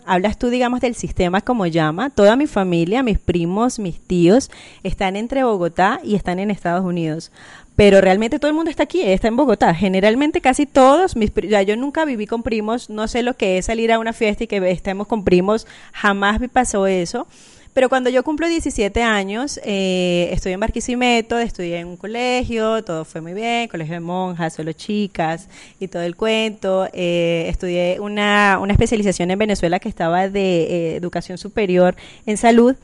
hablas 0.09 0.39
tú, 0.39 0.49
digamos, 0.49 0.81
del 0.81 0.95
sistema 0.95 1.41
como 1.41 1.67
llama. 1.67 2.11
Toda 2.11 2.35
mi 2.35 2.47
familia, 2.47 3.03
mis 3.03 3.19
primos, 3.19 3.79
mis 3.79 4.01
tíos, 4.01 4.51
están 4.83 5.15
entre 5.15 5.45
Bogotá 5.45 6.01
y 6.03 6.15
están 6.15 6.39
en 6.39 6.51
Estados 6.51 6.85
Unidos. 6.85 7.31
Pero 7.77 8.01
realmente 8.01 8.41
todo 8.41 8.49
el 8.49 8.57
mundo 8.57 8.71
está 8.71 8.83
aquí, 8.83 9.03
está 9.03 9.29
en 9.29 9.37
Bogotá. 9.37 9.73
Generalmente 9.75 10.41
casi 10.41 10.67
todos, 10.67 11.15
mis, 11.15 11.31
ya 11.49 11.63
yo 11.63 11.77
nunca 11.77 12.05
viví 12.05 12.27
con 12.27 12.43
primos, 12.43 12.91
no 12.91 13.07
sé 13.07 13.23
lo 13.23 13.37
que 13.37 13.59
es 13.59 13.67
salir 13.67 13.93
a 13.93 14.01
una 14.01 14.13
fiesta 14.13 14.45
y 14.45 14.47
que 14.49 14.71
estemos 14.71 15.07
con 15.07 15.23
primos, 15.23 15.67
jamás 15.93 16.41
me 16.41 16.49
pasó 16.49 16.89
eso. 16.89 17.29
Pero 17.79 17.89
cuando 17.89 18.11
yo 18.11 18.25
cumplo 18.25 18.49
17 18.49 19.05
años, 19.05 19.61
eh, 19.63 20.31
estoy 20.33 20.53
en 20.53 20.59
Barquisimeto, 20.59 21.39
estudié 21.39 21.79
en 21.79 21.87
un 21.87 21.97
colegio, 21.97 22.83
todo 22.83 23.05
fue 23.05 23.21
muy 23.21 23.35
bien, 23.35 23.69
colegio 23.69 23.95
de 23.95 24.01
monjas, 24.01 24.55
solo 24.55 24.73
chicas 24.73 25.47
y 25.79 25.87
todo 25.87 26.03
el 26.03 26.17
cuento. 26.17 26.89
Eh, 26.93 27.47
estudié 27.49 28.01
una, 28.01 28.59
una 28.61 28.73
especialización 28.73 29.31
en 29.31 29.39
Venezuela 29.39 29.79
que 29.79 29.89
estaba 29.89 30.29
de 30.29 30.63
eh, 30.63 30.97
educación 30.97 31.39
superior 31.39 31.95
en 32.27 32.37
salud. 32.37 32.75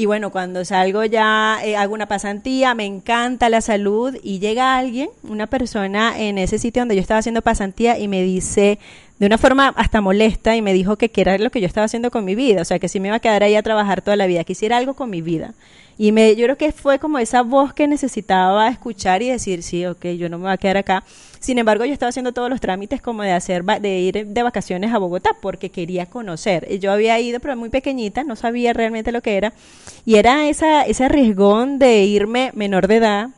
Y 0.00 0.06
bueno, 0.06 0.30
cuando 0.30 0.64
salgo 0.64 1.04
ya 1.04 1.60
eh, 1.62 1.76
hago 1.76 1.92
una 1.92 2.06
pasantía, 2.06 2.74
me 2.74 2.86
encanta 2.86 3.50
la 3.50 3.60
salud 3.60 4.16
y 4.22 4.38
llega 4.38 4.78
alguien, 4.78 5.10
una 5.22 5.46
persona 5.46 6.18
en 6.18 6.38
ese 6.38 6.58
sitio 6.58 6.80
donde 6.80 6.94
yo 6.94 7.02
estaba 7.02 7.18
haciendo 7.18 7.42
pasantía 7.42 7.98
y 7.98 8.08
me 8.08 8.22
dice, 8.22 8.78
de 9.18 9.26
una 9.26 9.36
forma 9.36 9.74
hasta 9.76 10.00
molesta 10.00 10.56
y 10.56 10.62
me 10.62 10.72
dijo 10.72 10.96
que 10.96 11.10
qué 11.10 11.20
era 11.20 11.36
lo 11.36 11.50
que 11.50 11.60
yo 11.60 11.66
estaba 11.66 11.84
haciendo 11.84 12.10
con 12.10 12.24
mi 12.24 12.34
vida, 12.34 12.62
o 12.62 12.64
sea, 12.64 12.78
que 12.78 12.88
si 12.88 12.98
me 12.98 13.08
iba 13.08 13.18
a 13.18 13.20
quedar 13.20 13.42
ahí 13.42 13.56
a 13.56 13.62
trabajar 13.62 14.00
toda 14.00 14.16
la 14.16 14.26
vida, 14.26 14.42
que 14.44 14.52
hiciera 14.52 14.78
algo 14.78 14.94
con 14.94 15.10
mi 15.10 15.20
vida. 15.20 15.52
Y 16.02 16.12
me, 16.12 16.34
yo 16.34 16.46
creo 16.46 16.56
que 16.56 16.72
fue 16.72 16.98
como 16.98 17.18
esa 17.18 17.42
voz 17.42 17.74
que 17.74 17.86
necesitaba 17.86 18.68
escuchar 18.68 19.20
y 19.20 19.28
decir, 19.28 19.62
sí, 19.62 19.84
ok, 19.84 20.06
yo 20.16 20.30
no 20.30 20.38
me 20.38 20.44
voy 20.44 20.52
a 20.52 20.56
quedar 20.56 20.78
acá. 20.78 21.04
Sin 21.40 21.58
embargo, 21.58 21.84
yo 21.84 21.92
estaba 21.92 22.08
haciendo 22.08 22.32
todos 22.32 22.48
los 22.48 22.58
trámites 22.58 23.02
como 23.02 23.22
de 23.22 23.32
hacer, 23.32 23.62
de 23.64 23.98
ir 23.98 24.26
de 24.26 24.42
vacaciones 24.42 24.94
a 24.94 24.98
Bogotá 24.98 25.36
porque 25.42 25.68
quería 25.68 26.06
conocer. 26.06 26.78
Yo 26.78 26.90
había 26.90 27.20
ido, 27.20 27.38
pero 27.38 27.54
muy 27.54 27.68
pequeñita, 27.68 28.24
no 28.24 28.34
sabía 28.34 28.72
realmente 28.72 29.12
lo 29.12 29.20
que 29.20 29.36
era. 29.36 29.52
Y 30.06 30.14
era 30.14 30.48
esa, 30.48 30.84
ese 30.84 31.04
arriesgón 31.04 31.78
de 31.78 32.02
irme 32.04 32.50
menor 32.54 32.88
de 32.88 32.96
edad, 32.96 33.28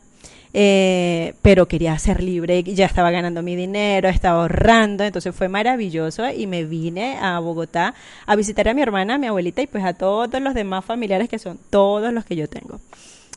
eh, 0.53 1.33
pero 1.41 1.67
quería 1.67 1.97
ser 1.97 2.21
libre, 2.21 2.63
ya 2.63 2.85
estaba 2.85 3.09
ganando 3.09 3.41
mi 3.41 3.55
dinero, 3.55 4.07
estaba 4.07 4.41
ahorrando, 4.41 5.03
entonces 5.03 5.35
fue 5.35 5.49
maravilloso 5.49 6.29
y 6.29 6.45
me 6.45 6.63
vine 6.63 7.17
a 7.19 7.39
Bogotá 7.39 7.95
a 8.27 8.35
visitar 8.35 8.69
a 8.69 8.73
mi 8.75 8.83
hermana, 8.83 9.15
a 9.15 9.17
mi 9.17 9.27
abuelita 9.27 9.63
y 9.63 9.67
pues 9.67 9.83
a 9.83 9.93
todos 9.93 10.41
los 10.41 10.53
demás 10.53 10.85
familiares 10.85 11.27
que 11.27 11.39
son 11.39 11.59
todos 11.69 12.13
los 12.13 12.23
que 12.23 12.35
yo 12.35 12.47
tengo. 12.47 12.79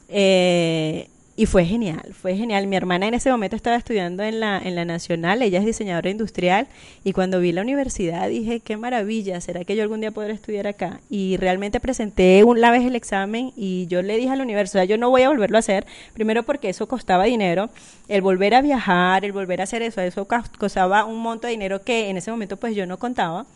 Eh, 0.08 1.08
y 1.37 1.45
fue 1.45 1.66
genial, 1.66 2.14
fue 2.14 2.35
genial. 2.35 2.66
Mi 2.66 2.76
hermana 2.76 3.07
en 3.07 3.14
ese 3.14 3.31
momento 3.31 3.57
estaba 3.57 3.76
estudiando 3.76 4.23
en 4.23 4.40
la, 4.40 4.59
en 4.59 4.75
la 4.75 4.87
Nacional, 4.87 5.43
ella 5.43 5.59
es 5.59 5.66
diseñadora 5.66 6.09
industrial, 6.09 6.66
y 7.05 7.12
cuando 7.12 7.40
vi 7.40 7.52
la 7.52 7.61
universidad 7.61 8.28
dije, 8.28 8.61
qué 8.61 8.78
maravilla, 8.78 9.40
¿será 9.43 9.64
que 9.64 9.76
yo 9.76 9.83
algún 9.83 10.00
día 10.00 10.11
podré 10.11 10.33
estudiar 10.33 10.66
acá? 10.66 11.00
Y 11.11 11.37
realmente 11.37 11.78
presenté 11.78 12.43
una 12.43 12.71
vez 12.71 12.85
el 12.85 12.97
examen 12.97 13.52
y 13.55 13.87
yo 13.88 14.00
le 14.00 14.16
dije 14.16 14.31
a 14.31 14.37
la 14.37 14.43
universidad, 14.43 14.85
yo 14.85 14.97
no 14.97 15.11
voy 15.11 15.23
a 15.23 15.28
volverlo 15.28 15.59
a 15.59 15.61
hacer, 15.61 15.87
primero 16.14 16.43
porque 16.43 16.71
eso 16.71 16.88
costaba 16.88 17.25
dinero, 17.25 17.69
el 18.09 18.23
volver 18.23 18.55
a 18.55 18.62
viajar, 18.62 19.25
el 19.25 19.33
volver 19.33 19.61
a 19.61 19.64
hacer 19.64 19.83
eso, 19.83 20.00
eso 20.00 20.26
costaba 20.59 21.05
un 21.05 21.21
monto 21.21 21.47
de 21.47 21.52
dinero 21.52 21.83
que 21.83 22.09
en 22.09 22.16
ese 22.16 22.31
momento 22.31 22.57
pues 22.57 22.75
yo 22.75 22.87
no 22.87 22.99
contaba. 22.99 23.47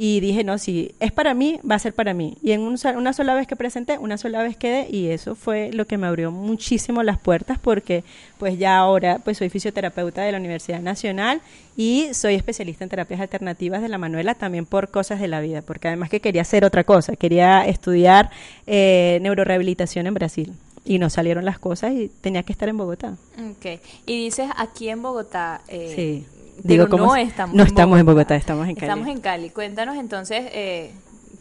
Y 0.00 0.20
dije, 0.20 0.44
no, 0.44 0.58
si 0.58 0.94
es 1.00 1.10
para 1.10 1.34
mí, 1.34 1.58
va 1.68 1.74
a 1.74 1.78
ser 1.80 1.92
para 1.92 2.14
mí. 2.14 2.38
Y 2.40 2.52
en 2.52 2.60
una 2.60 3.12
sola 3.12 3.34
vez 3.34 3.48
que 3.48 3.56
presenté, 3.56 3.98
una 3.98 4.16
sola 4.16 4.44
vez 4.44 4.56
quedé 4.56 4.86
y 4.88 5.08
eso 5.08 5.34
fue 5.34 5.72
lo 5.72 5.88
que 5.88 5.98
me 5.98 6.06
abrió 6.06 6.30
muchísimo 6.30 7.02
las 7.02 7.18
puertas 7.18 7.58
porque 7.58 8.04
pues 8.38 8.56
ya 8.60 8.76
ahora 8.76 9.18
pues 9.24 9.38
soy 9.38 9.48
fisioterapeuta 9.48 10.22
de 10.22 10.30
la 10.30 10.38
Universidad 10.38 10.80
Nacional 10.80 11.40
y 11.76 12.10
soy 12.12 12.36
especialista 12.36 12.84
en 12.84 12.90
terapias 12.90 13.20
alternativas 13.20 13.82
de 13.82 13.88
la 13.88 13.98
Manuela 13.98 14.36
también 14.36 14.66
por 14.66 14.92
cosas 14.92 15.18
de 15.18 15.26
la 15.26 15.40
vida, 15.40 15.62
porque 15.62 15.88
además 15.88 16.10
que 16.10 16.20
quería 16.20 16.42
hacer 16.42 16.64
otra 16.64 16.84
cosa, 16.84 17.16
quería 17.16 17.66
estudiar 17.66 18.30
eh, 18.68 19.18
neurorehabilitación 19.20 20.06
en 20.06 20.14
Brasil 20.14 20.52
y 20.84 21.00
no 21.00 21.10
salieron 21.10 21.44
las 21.44 21.58
cosas 21.58 21.92
y 21.94 22.08
tenía 22.20 22.44
que 22.44 22.52
estar 22.52 22.68
en 22.68 22.76
Bogotá. 22.76 23.16
Ok, 23.50 23.80
y 24.06 24.24
dices 24.24 24.48
aquí 24.56 24.90
en 24.90 25.02
Bogotá. 25.02 25.60
Eh, 25.66 25.92
sí 25.96 26.37
Digo, 26.62 26.86
no 26.86 27.16
estamos, 27.16 27.54
no 27.54 27.62
estamos 27.62 28.00
en 28.00 28.06
Bogotá, 28.06 28.36
estamos 28.36 28.68
en 28.68 28.74
Cali. 28.74 28.86
Estamos 28.86 29.08
en 29.08 29.20
Cali. 29.20 29.50
Cuéntanos 29.50 29.96
entonces, 29.96 30.44
eh, 30.52 30.92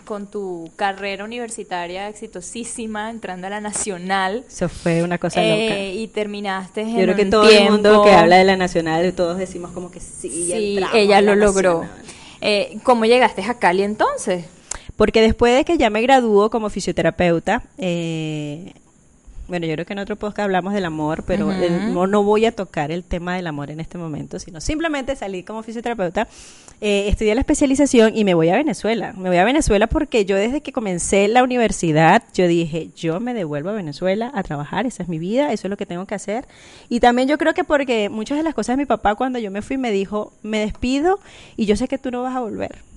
con 0.05 0.27
tu 0.27 0.71
carrera 0.75 1.25
universitaria 1.25 2.07
exitosísima, 2.07 3.09
entrando 3.09 3.47
a 3.47 3.49
la 3.49 3.61
Nacional. 3.61 4.45
Eso 4.47 4.69
fue 4.69 5.03
una 5.03 5.17
cosa 5.17 5.43
eh, 5.43 5.69
loca. 5.69 5.79
Y 5.79 6.07
terminaste 6.07 6.81
en 6.81 6.95
Yo 6.95 7.03
creo 7.03 7.15
que 7.15 7.25
todo 7.25 7.49
el 7.49 7.69
mundo 7.69 8.03
que 8.03 8.11
habla 8.11 8.37
de 8.37 8.45
la 8.45 8.55
Nacional, 8.55 9.13
todos 9.13 9.37
decimos 9.37 9.71
como 9.71 9.91
que 9.91 9.99
sí, 9.99 10.29
sí 10.29 10.79
ella 10.93 11.21
lo 11.21 11.35
logró. 11.35 11.85
Eh, 12.39 12.77
¿Cómo 12.83 13.05
llegaste 13.05 13.43
a 13.43 13.55
Cali 13.55 13.83
entonces? 13.83 14.45
Porque 14.95 15.21
después 15.21 15.55
de 15.55 15.65
que 15.65 15.77
ya 15.77 15.89
me 15.89 16.01
graduó 16.01 16.49
como 16.49 16.69
fisioterapeuta, 16.69 17.63
eh, 17.77 18.73
bueno, 19.47 19.65
yo 19.65 19.73
creo 19.73 19.85
que 19.85 19.93
en 19.93 19.99
otro 19.99 20.15
podcast 20.17 20.45
hablamos 20.45 20.73
del 20.73 20.85
amor, 20.85 21.23
pero 21.25 21.51
no, 21.51 22.23
voy 22.23 22.45
a 22.45 22.51
tocar 22.51 22.91
el 22.91 23.03
tema 23.03 23.35
del 23.35 23.47
amor 23.47 23.71
en 23.71 23.79
este 23.79 23.97
momento, 23.97 24.39
sino 24.39 24.59
simplemente 24.59 25.15
salí 25.15 25.43
como 25.43 25.63
fisioterapeuta, 25.63 26.27
eh, 26.81 27.07
estudié 27.07 27.33
la 27.33 27.41
especialización 27.41 28.15
y 28.15 28.23
me 28.23 28.33
voy 28.33 28.49
a 28.49 28.55
Venezuela. 28.55 29.13
Me 29.17 29.29
voy 29.29 29.37
a 29.37 29.45
Venezuela 29.45 29.87
porque 29.87 30.25
yo 30.25 30.35
desde 30.35 30.61
que 30.61 30.73
comencé 30.73 31.27
la 31.27 31.43
universidad, 31.43 32.23
yo 32.33 32.47
dije, 32.47 32.89
yo 32.95 33.19
me 33.19 33.33
devuelvo 33.33 33.69
a 33.69 33.73
Venezuela 33.73 34.31
a 34.33 34.43
trabajar, 34.43 34.85
esa 34.85 35.03
es 35.03 35.09
mi 35.09 35.17
vida, 35.17 35.53
eso 35.53 35.67
es 35.67 35.69
lo 35.69 35.77
que 35.77 35.85
tengo 35.85 36.05
que 36.05 36.15
hacer. 36.15 36.45
Y 36.89 36.99
también 36.99 37.27
yo 37.27 37.37
creo 37.37 37.53
que 37.53 37.63
porque 37.63 38.09
muchas 38.09 38.37
de 38.37 38.43
las 38.43 38.53
cosas 38.53 38.75
de 38.75 38.83
mi 38.83 38.85
papá 38.85 39.15
cuando 39.15 39.39
yo 39.39 39.49
me 39.49 39.61
fui 39.61 39.77
me 39.77 39.91
dijo, 39.91 40.33
me 40.43 40.59
despido 40.59 41.19
y 41.55 41.65
yo 41.65 41.75
sé 41.75 41.87
que 41.87 41.97
tú 41.97 42.11
no 42.11 42.21
vas 42.23 42.35
a 42.35 42.41
volver 42.41 42.87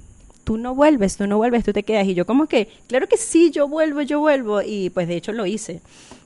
tú 0.51 0.57
no 0.57 0.75
vuelves, 0.75 1.17
tú 1.17 1.29
no 1.29 1.37
vuelves, 1.37 1.65
tú 1.65 1.73
te 1.73 1.85
quedas. 1.85 2.09
Y 2.09 2.15
yo 2.15 2.27
como 2.27 2.47
que, 2.47 2.67
claro 2.89 3.07
que 3.07 3.17
sí, 3.17 3.53
yo 3.53 3.69
vuelvo, 3.69 4.03
yo 4.03 4.19
vuelvo. 4.19 4.63
Y 4.63 4.91
pues 4.91 5.07
de 5.07 5.15
hecho 5.15 5.31
lo 5.31 5.47
hice. 5.47 5.81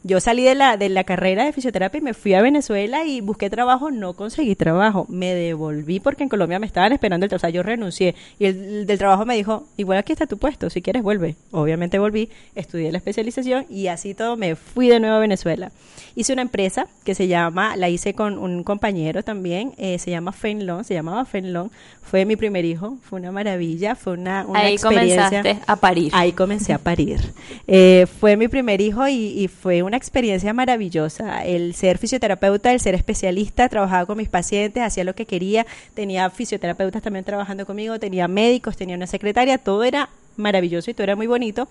Yo 0.07 0.21
salí 0.21 0.45
de 0.45 0.55
la, 0.55 0.77
de 0.77 0.91
la 0.91 1.05
carrera 1.05 1.47
de 1.47 1.53
fisioterapia 1.55 1.97
y 1.97 2.03
me 2.03 2.13
fui 2.13 2.35
a 2.35 2.43
Venezuela 2.43 3.07
y 3.07 3.23
busqué 3.23 3.49
trabajo, 3.49 3.91
no 3.91 4.13
conseguí 4.13 4.55
trabajo. 4.55 5.07
Me 5.09 5.35
devolví 5.35 5.99
porque 5.99 6.23
en 6.23 6.29
Colombia 6.29 6.59
me 6.59 6.67
estaban 6.67 6.93
esperando 6.93 7.25
el 7.25 7.31
trabajo. 7.31 7.47
O 7.47 7.49
sea, 7.49 7.49
yo 7.49 7.63
renuncié. 7.63 8.15
Y 8.39 8.45
el, 8.45 8.85
del 8.85 8.99
trabajo 8.99 9.25
me 9.25 9.35
dijo, 9.35 9.67
igual 9.79 9.97
aquí 9.97 10.13
está 10.13 10.27
tu 10.27 10.37
puesto, 10.37 10.69
si 10.69 10.83
quieres 10.83 11.03
vuelve. 11.03 11.37
Obviamente 11.53 11.99
volví, 11.99 12.29
estudié 12.55 12.93
la 12.93 12.99
especialización 12.99 13.65
y 13.71 13.87
así 13.87 14.13
todo 14.13 14.37
me 14.37 14.57
fui 14.57 14.89
de 14.89 15.01
nuevo 15.01 15.17
a 15.17 15.21
Venezuela. 15.21 15.73
Hice 16.17 16.35
una 16.35 16.43
empresa 16.43 16.87
que 17.03 17.15
se 17.15 17.27
llama, 17.27 17.75
la 17.77 17.89
hice 17.89 18.13
con 18.15 18.39
un 18.39 18.63
compañero 18.63 19.25
también, 19.25 19.73
eh, 19.79 19.99
se 19.99 20.11
llama 20.11 20.33
Fenlon, 20.33 20.85
se 20.85 20.95
llamaba 20.95 21.25
Fenlon. 21.25 21.71
Fue 22.03 22.25
mi 22.27 22.37
primer 22.37 22.65
hijo, 22.65 22.99
fue 23.03 23.19
una 23.19 23.33
maravilla, 23.33 23.97
fue 23.97 24.13
una, 24.13 24.45
una 24.47 24.61
Ahí 24.61 24.77
comenzaste 24.77 25.59
a 25.67 25.77
parir. 25.77 26.13
Ahí 26.15 26.33
comencé 26.33 26.73
a 26.73 26.79
parir. 26.79 27.21
Eh, 27.67 28.07
fue 28.21 28.37
mi 28.37 28.47
primer 28.47 28.81
hijo 28.81 29.09
y, 29.09 29.15
y 29.41 29.49
fue 29.49 29.83
una 29.83 29.94
experiencia 29.97 30.53
maravillosa. 30.53 31.45
El 31.45 31.75
ser 31.75 31.99
fisioterapeuta, 31.99 32.73
el 32.73 32.81
ser 32.81 32.95
especialista, 32.95 33.69
trabajaba 33.69 34.07
con 34.07 34.19
mis 34.19 34.29
pacientes, 34.29 34.83
hacía 34.83 35.05
lo 35.05 35.15
que 35.15 35.27
quería, 35.27 35.67
tenía 35.95 36.29
fisioterapeutas 36.31 37.03
también 37.03 37.25
trabajando 37.25 37.67
conmigo, 37.67 37.99
tenía 37.99 38.29
médicos, 38.29 38.77
tenía 38.77 38.97
una 38.97 39.07
secretaria, 39.07 39.59
todo 39.59 39.85
era 39.85 40.09
maravilloso 40.37 40.91
y 40.91 40.95
todo 40.95 41.05
era 41.05 41.17
muy 41.17 41.27
bonito. 41.27 41.69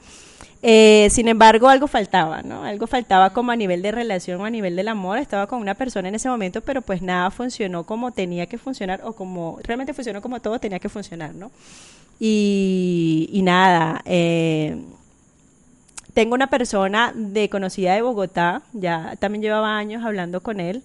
Eh, 0.65 1.09
sin 1.11 1.27
embargo, 1.27 1.67
algo 1.67 1.87
faltaba, 1.87 2.41
¿no? 2.41 2.63
Algo 2.63 2.87
faltaba 2.87 3.31
como 3.31 3.51
a 3.51 3.55
nivel 3.57 3.81
de 3.81 3.91
relación 3.91 4.39
o 4.39 4.45
a 4.45 4.49
nivel 4.49 4.77
del 4.77 4.87
amor. 4.87 5.17
Estaba 5.17 5.47
con 5.47 5.59
una 5.59 5.75
persona 5.75 6.07
en 6.07 6.15
ese 6.15 6.29
momento, 6.29 6.61
pero 6.61 6.81
pues 6.81 7.01
nada 7.01 7.29
funcionó 7.31 7.83
como 7.83 8.11
tenía 8.11 8.45
que 8.45 8.57
funcionar 8.57 9.01
o 9.03 9.13
como 9.13 9.59
realmente 9.63 9.93
funcionó 9.93 10.21
como 10.21 10.39
todo 10.39 10.59
tenía 10.59 10.79
que 10.79 10.87
funcionar, 10.87 11.35
¿no? 11.35 11.51
Y, 12.19 13.29
y 13.33 13.41
nada, 13.41 14.01
eh, 14.05 14.77
tengo 16.13 16.35
una 16.35 16.47
persona 16.47 17.11
de 17.15 17.49
conocida 17.49 17.95
de 17.95 18.01
Bogotá, 18.01 18.61
ya 18.73 19.15
también 19.19 19.41
llevaba 19.41 19.77
años 19.77 20.03
hablando 20.05 20.41
con 20.41 20.59
él, 20.59 20.83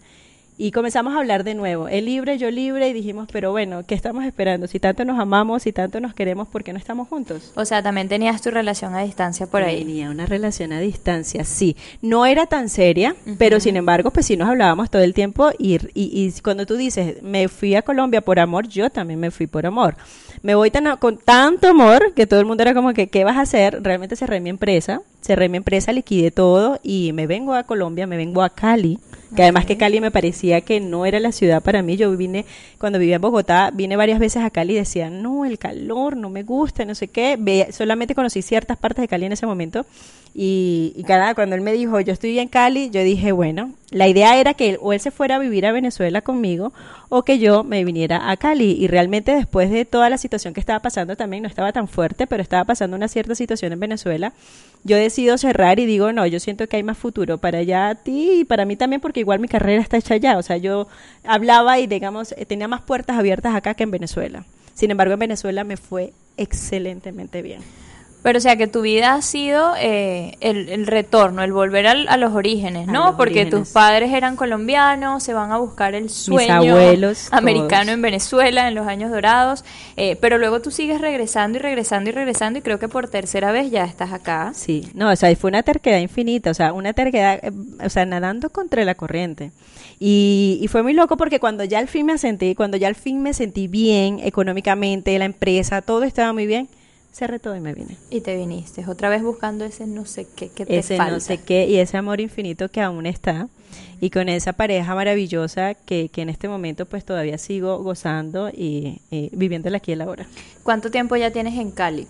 Y 0.61 0.73
comenzamos 0.73 1.15
a 1.15 1.19
hablar 1.21 1.45
de 1.45 1.55
nuevo, 1.55 1.87
él 1.87 2.07
libre, 2.07 2.37
yo 2.37 2.51
libre, 2.51 2.89
y 2.89 2.93
dijimos, 2.93 3.29
pero 3.33 3.53
bueno, 3.53 3.85
¿qué 3.87 3.95
estamos 3.95 4.25
esperando? 4.25 4.67
Si 4.67 4.81
tanto 4.81 5.05
nos 5.05 5.17
amamos, 5.21 5.63
si 5.63 5.73
tanto 5.73 6.01
nos 6.01 6.15
queremos, 6.15 6.49
¿por 6.49 6.65
qué 6.65 6.73
no 6.73 6.81
estamos 6.81 7.07
juntos? 7.07 7.53
O 7.55 7.65
sea, 7.65 7.81
también 7.81 8.09
tenías 8.09 8.43
tu 8.43 8.51
relación 8.51 8.93
a 8.97 9.05
distancia 9.05 9.47
por 9.47 9.63
ahí. 9.63 9.79
Tenía 9.79 10.11
una 10.11 10.27
relación 10.27 10.73
a 10.73 10.81
distancia, 10.81 11.45
sí. 11.45 11.77
No 12.03 12.27
era 12.27 12.47
tan 12.47 12.69
seria, 12.71 13.15
pero 13.39 13.61
sin 13.61 13.77
embargo, 13.77 14.11
pues 14.11 14.27
sí 14.27 14.37
nos 14.37 14.49
hablábamos 14.49 14.91
todo 14.91 15.03
el 15.03 15.15
tiempo 15.15 15.51
y, 15.61 15.77
y, 15.95 16.27
y 16.27 16.33
cuando 16.43 16.67
tú 16.67 16.77
dices, 16.77 17.23
me 17.23 17.47
fui 17.47 17.77
a 17.77 17.83
Colombia 17.83 18.21
por 18.21 18.41
amor, 18.41 18.67
yo 18.67 18.91
también 18.91 19.21
me 19.21 19.31
fui 19.31 19.47
por 19.47 19.65
amor. 19.65 19.95
Me 20.43 20.57
voy 20.57 20.73
tan, 20.73 20.97
con 20.97 21.19
tanto 21.19 21.69
amor 21.69 22.15
que 22.15 22.27
todo 22.27 22.41
el 22.41 22.47
mundo 22.47 22.63
era 22.63 22.75
como 22.75 22.95
que, 22.95 23.07
¿qué 23.07 23.23
vas 23.23 23.37
a 23.37 23.43
hacer? 23.43 23.81
Realmente 23.81 24.17
cerré 24.17 24.41
mi 24.41 24.51
empresa, 24.51 25.03
cerré 25.21 25.49
mi 25.49 25.57
empresa, 25.59 25.93
liquidé 25.93 26.31
todo 26.31 26.81
y 26.83 27.13
me 27.13 27.27
vengo 27.27 27.55
a 27.55 27.65
Colombia, 27.65 28.07
me 28.07 28.17
vengo 28.17 28.43
a 28.43 28.51
Cali 28.51 28.99
que 29.35 29.43
además 29.43 29.67
que 29.67 29.77
Cali 29.77 30.01
me 30.01 30.11
parecía 30.11 30.63
que 30.63 30.81
no 30.81 31.05
era 31.05 31.21
la 31.21 31.33
ciudad 31.33 31.63
para 31.63 31.83
mí. 31.83 31.97
Yo 31.97 32.17
vine, 32.17 32.45
cuando 32.79 32.99
vivía 32.99 33.17
en 33.17 33.21
Bogotá, 33.21 33.71
vine 33.73 33.97
varias 33.97 34.19
veces 34.19 34.43
a 34.43 34.51
Cali 34.51 34.75
y 34.75 34.77
decía, 34.77 35.11
no, 35.11 35.45
el 35.45 35.59
calor, 35.59 36.17
no 36.17 36.31
me 36.31 36.43
gusta, 36.43 36.85
no 36.85 36.95
sé 36.95 37.09
qué. 37.09 37.37
Ve, 37.39 37.69
solamente 37.73 38.15
conocí 38.15 38.43
ciertas 38.43 38.79
partes 38.79 39.03
de 39.03 39.09
Cali 39.09 39.27
en 39.27 39.33
ese 39.33 39.47
momento. 39.47 39.85
Y, 40.35 40.93
y 40.97 41.03
cada, 41.05 41.35
cuando 41.35 41.57
él 41.57 41.63
me 41.63 41.73
dijo, 41.73 42.01
yo 42.01 42.13
estoy 42.13 42.39
en 42.39 42.49
Cali, 42.49 42.91
yo 42.91 43.03
dije, 43.03 43.33
bueno, 43.33 43.73
la 43.91 44.09
idea 44.09 44.39
era 44.39 44.55
que 44.55 44.71
él, 44.71 44.79
o 44.81 44.93
él 44.93 45.01
se 45.01 45.11
fuera 45.11 45.37
a 45.37 45.39
vivir 45.39 45.67
a 45.67 45.73
Venezuela 45.73 46.21
conmigo 46.23 46.73
o 47.09 47.23
que 47.23 47.39
yo 47.39 47.65
me 47.65 47.85
viniera 47.85 48.31
a 48.31 48.37
Cali. 48.37 48.73
Y 48.73 48.87
realmente 48.87 49.35
después 49.35 49.71
de 49.71 49.85
toda 49.85 50.09
la 50.09 50.19
situación 50.19 50.55
que 50.55 50.61
estaba 50.61 50.81
pasando 50.81 51.17
también, 51.17 51.43
no 51.43 51.49
estaba 51.49 51.73
tan 51.73 51.89
fuerte, 51.89 52.27
pero 52.27 52.43
estaba 52.43 52.65
pasando 52.65 52.97
una 52.97 53.09
cierta 53.09 53.35
situación 53.35 53.73
en 53.73 53.81
Venezuela, 53.81 54.33
yo 54.85 54.97
decido 55.09 55.39
cerrar 55.39 55.81
y 55.81 55.87
digo, 55.87 56.13
no, 56.13 56.27
yo 56.27 56.39
siento 56.41 56.67
que 56.69 56.77
hay 56.77 56.83
más 56.83 56.99
futuro 56.99 57.39
para 57.39 57.59
allá 57.59 57.89
a 57.89 57.95
ti 57.95 58.41
y 58.41 58.45
para 58.45 58.65
mí 58.65 58.77
también, 58.77 59.01
porque 59.01 59.21
igual 59.21 59.41
mi 59.41 59.49
carrera 59.49 59.83
está 59.83 59.97
hecha 59.97 60.15
allá. 60.15 60.39
O 60.39 60.43
sea, 60.43 60.57
yo 60.57 60.87
hablaba 61.25 61.79
y, 61.79 61.87
digamos, 61.87 62.33
eh, 62.33 62.47
tenía 62.47 62.69
más 62.69 62.83
puertas 62.83 63.19
abiertas 63.19 63.55
acá 63.55 63.75
que 63.75 63.85
en 63.85 63.91
Venezuela. 63.91 64.45
Sin 64.75 64.91
embargo, 64.91 65.15
en 65.15 65.21
Venezuela 65.21 65.65
me 65.65 65.77
fue 65.77 66.13
excelentemente 66.37 67.43
bien. 67.43 67.63
Pero 68.21 68.39
o 68.39 68.41
sea 68.41 68.57
que 68.57 68.67
tu 68.67 68.83
vida 68.83 69.15
ha 69.15 69.23
sido 69.23 69.75
eh, 69.79 70.37
el, 70.41 70.69
el, 70.69 70.87
retorno, 70.89 71.43
el 71.43 71.53
volver 71.53 71.87
al, 71.87 72.09
a 72.09 72.17
los 72.17 72.35
orígenes, 72.35 72.89
¿no? 72.89 73.07
los 73.07 73.15
Porque 73.17 73.43
orígenes. 73.43 73.51
tus 73.51 73.69
padres 73.69 74.13
eran 74.13 74.35
colombianos, 74.37 75.23
se 75.23 75.33
van 75.35 75.53
a 75.53 75.59
buscar 75.59 75.95
el 75.95 76.11
sueño 76.11 76.53
abuelos, 76.53 77.29
americano 77.33 77.85
todos. 77.85 77.95
en 77.95 78.03
Venezuela 78.03 78.69
en 78.69 78.75
los 78.75 78.87
años 78.89 79.11
dorados, 79.13 79.65
eh, 79.97 80.17
pero 80.21 80.37
luego 80.39 80.61
tú 80.61 80.71
sigues 80.73 81.01
regresando 81.01 81.59
y 81.59 81.63
regresando 81.63 82.11
y 82.11 82.13
regresando 82.13 82.59
y 82.59 82.63
creo 82.63 82.79
que 82.81 82.89
por 82.89 83.09
tercera 83.09 83.53
vez 83.53 83.71
ya 83.71 83.85
estás 83.85 84.13
acá. 84.13 84.53
Sí, 84.55 84.89
no, 84.95 85.11
o 85.11 85.17
sea, 85.17 85.35
fue 85.37 85.49
una 85.49 85.63
terquedad 85.63 85.99
infinita, 86.01 86.51
o 86.51 86.55
sea, 86.55 86.73
una 86.73 86.93
terquedad, 86.93 87.39
eh, 87.43 87.53
o 87.85 87.89
sea, 87.89 88.05
nadando 88.05 88.51
contra 88.51 88.85
la 88.85 88.95
corriente. 88.97 89.53
Y, 90.01 90.59
y 90.61 90.69
fue 90.69 90.83
muy 90.83 90.93
loco 90.93 91.17
porque 91.17 91.41
cuando 91.41 91.65
ya 91.65 91.79
al 91.79 91.89
fin 91.89 92.07
me 92.07 92.13
asenté, 92.13 92.55
cuando 92.57 92.77
ya 92.77 92.89
al 92.89 92.95
fin 92.95 93.23
me 93.23 93.33
sentí 93.33 93.69
bien 93.69 94.21
económicamente, 94.23 95.19
la 95.19 95.25
empresa, 95.25 95.83
todo 95.83 96.03
estaba 96.05 96.33
muy 96.33 96.47
bien, 96.47 96.69
cerré 97.13 97.39
todo 97.39 97.57
y 97.57 97.61
me 97.61 97.75
vine. 97.75 97.97
Y 98.11 98.21
te 98.21 98.37
viniste, 98.37 98.85
otra 98.89 99.09
vez 99.09 99.23
buscando 99.23 99.65
ese 99.65 99.87
no 99.87 100.05
sé 100.07 100.27
qué 100.37 100.49
que 100.51 100.67
te 100.67 100.79
ese 100.79 100.97
falta. 100.97 101.13
no 101.15 101.21
sé 101.21 101.39
qué 101.39 101.67
y 101.67 101.77
ese 101.79 101.97
amor 101.97 102.21
infinito 102.21 102.69
que 102.71 102.81
aún 102.81 103.07
está 103.07 103.49
y 104.01 104.11
con 104.11 104.29
esa 104.29 104.53
pareja 104.53 104.95
maravillosa 104.95 105.75
que, 105.75 106.09
que 106.11 106.23
en 106.23 106.29
este 106.29 106.49
momento 106.49 106.87
pues 106.87 107.05
todavía 107.05 107.37
sigo 107.39 107.79
gozando 107.83 108.49
y, 108.51 109.01
y 109.11 109.31
viviéndola 109.33 109.79
aquí 109.79 109.93
en 109.93 109.99
la 109.99 110.07
hora. 110.09 110.27
¿Cuánto 110.63 110.91
tiempo 110.91 111.17
ya 111.17 111.31
tienes 111.33 111.59
en 111.59 111.71
Cali? 111.73 112.07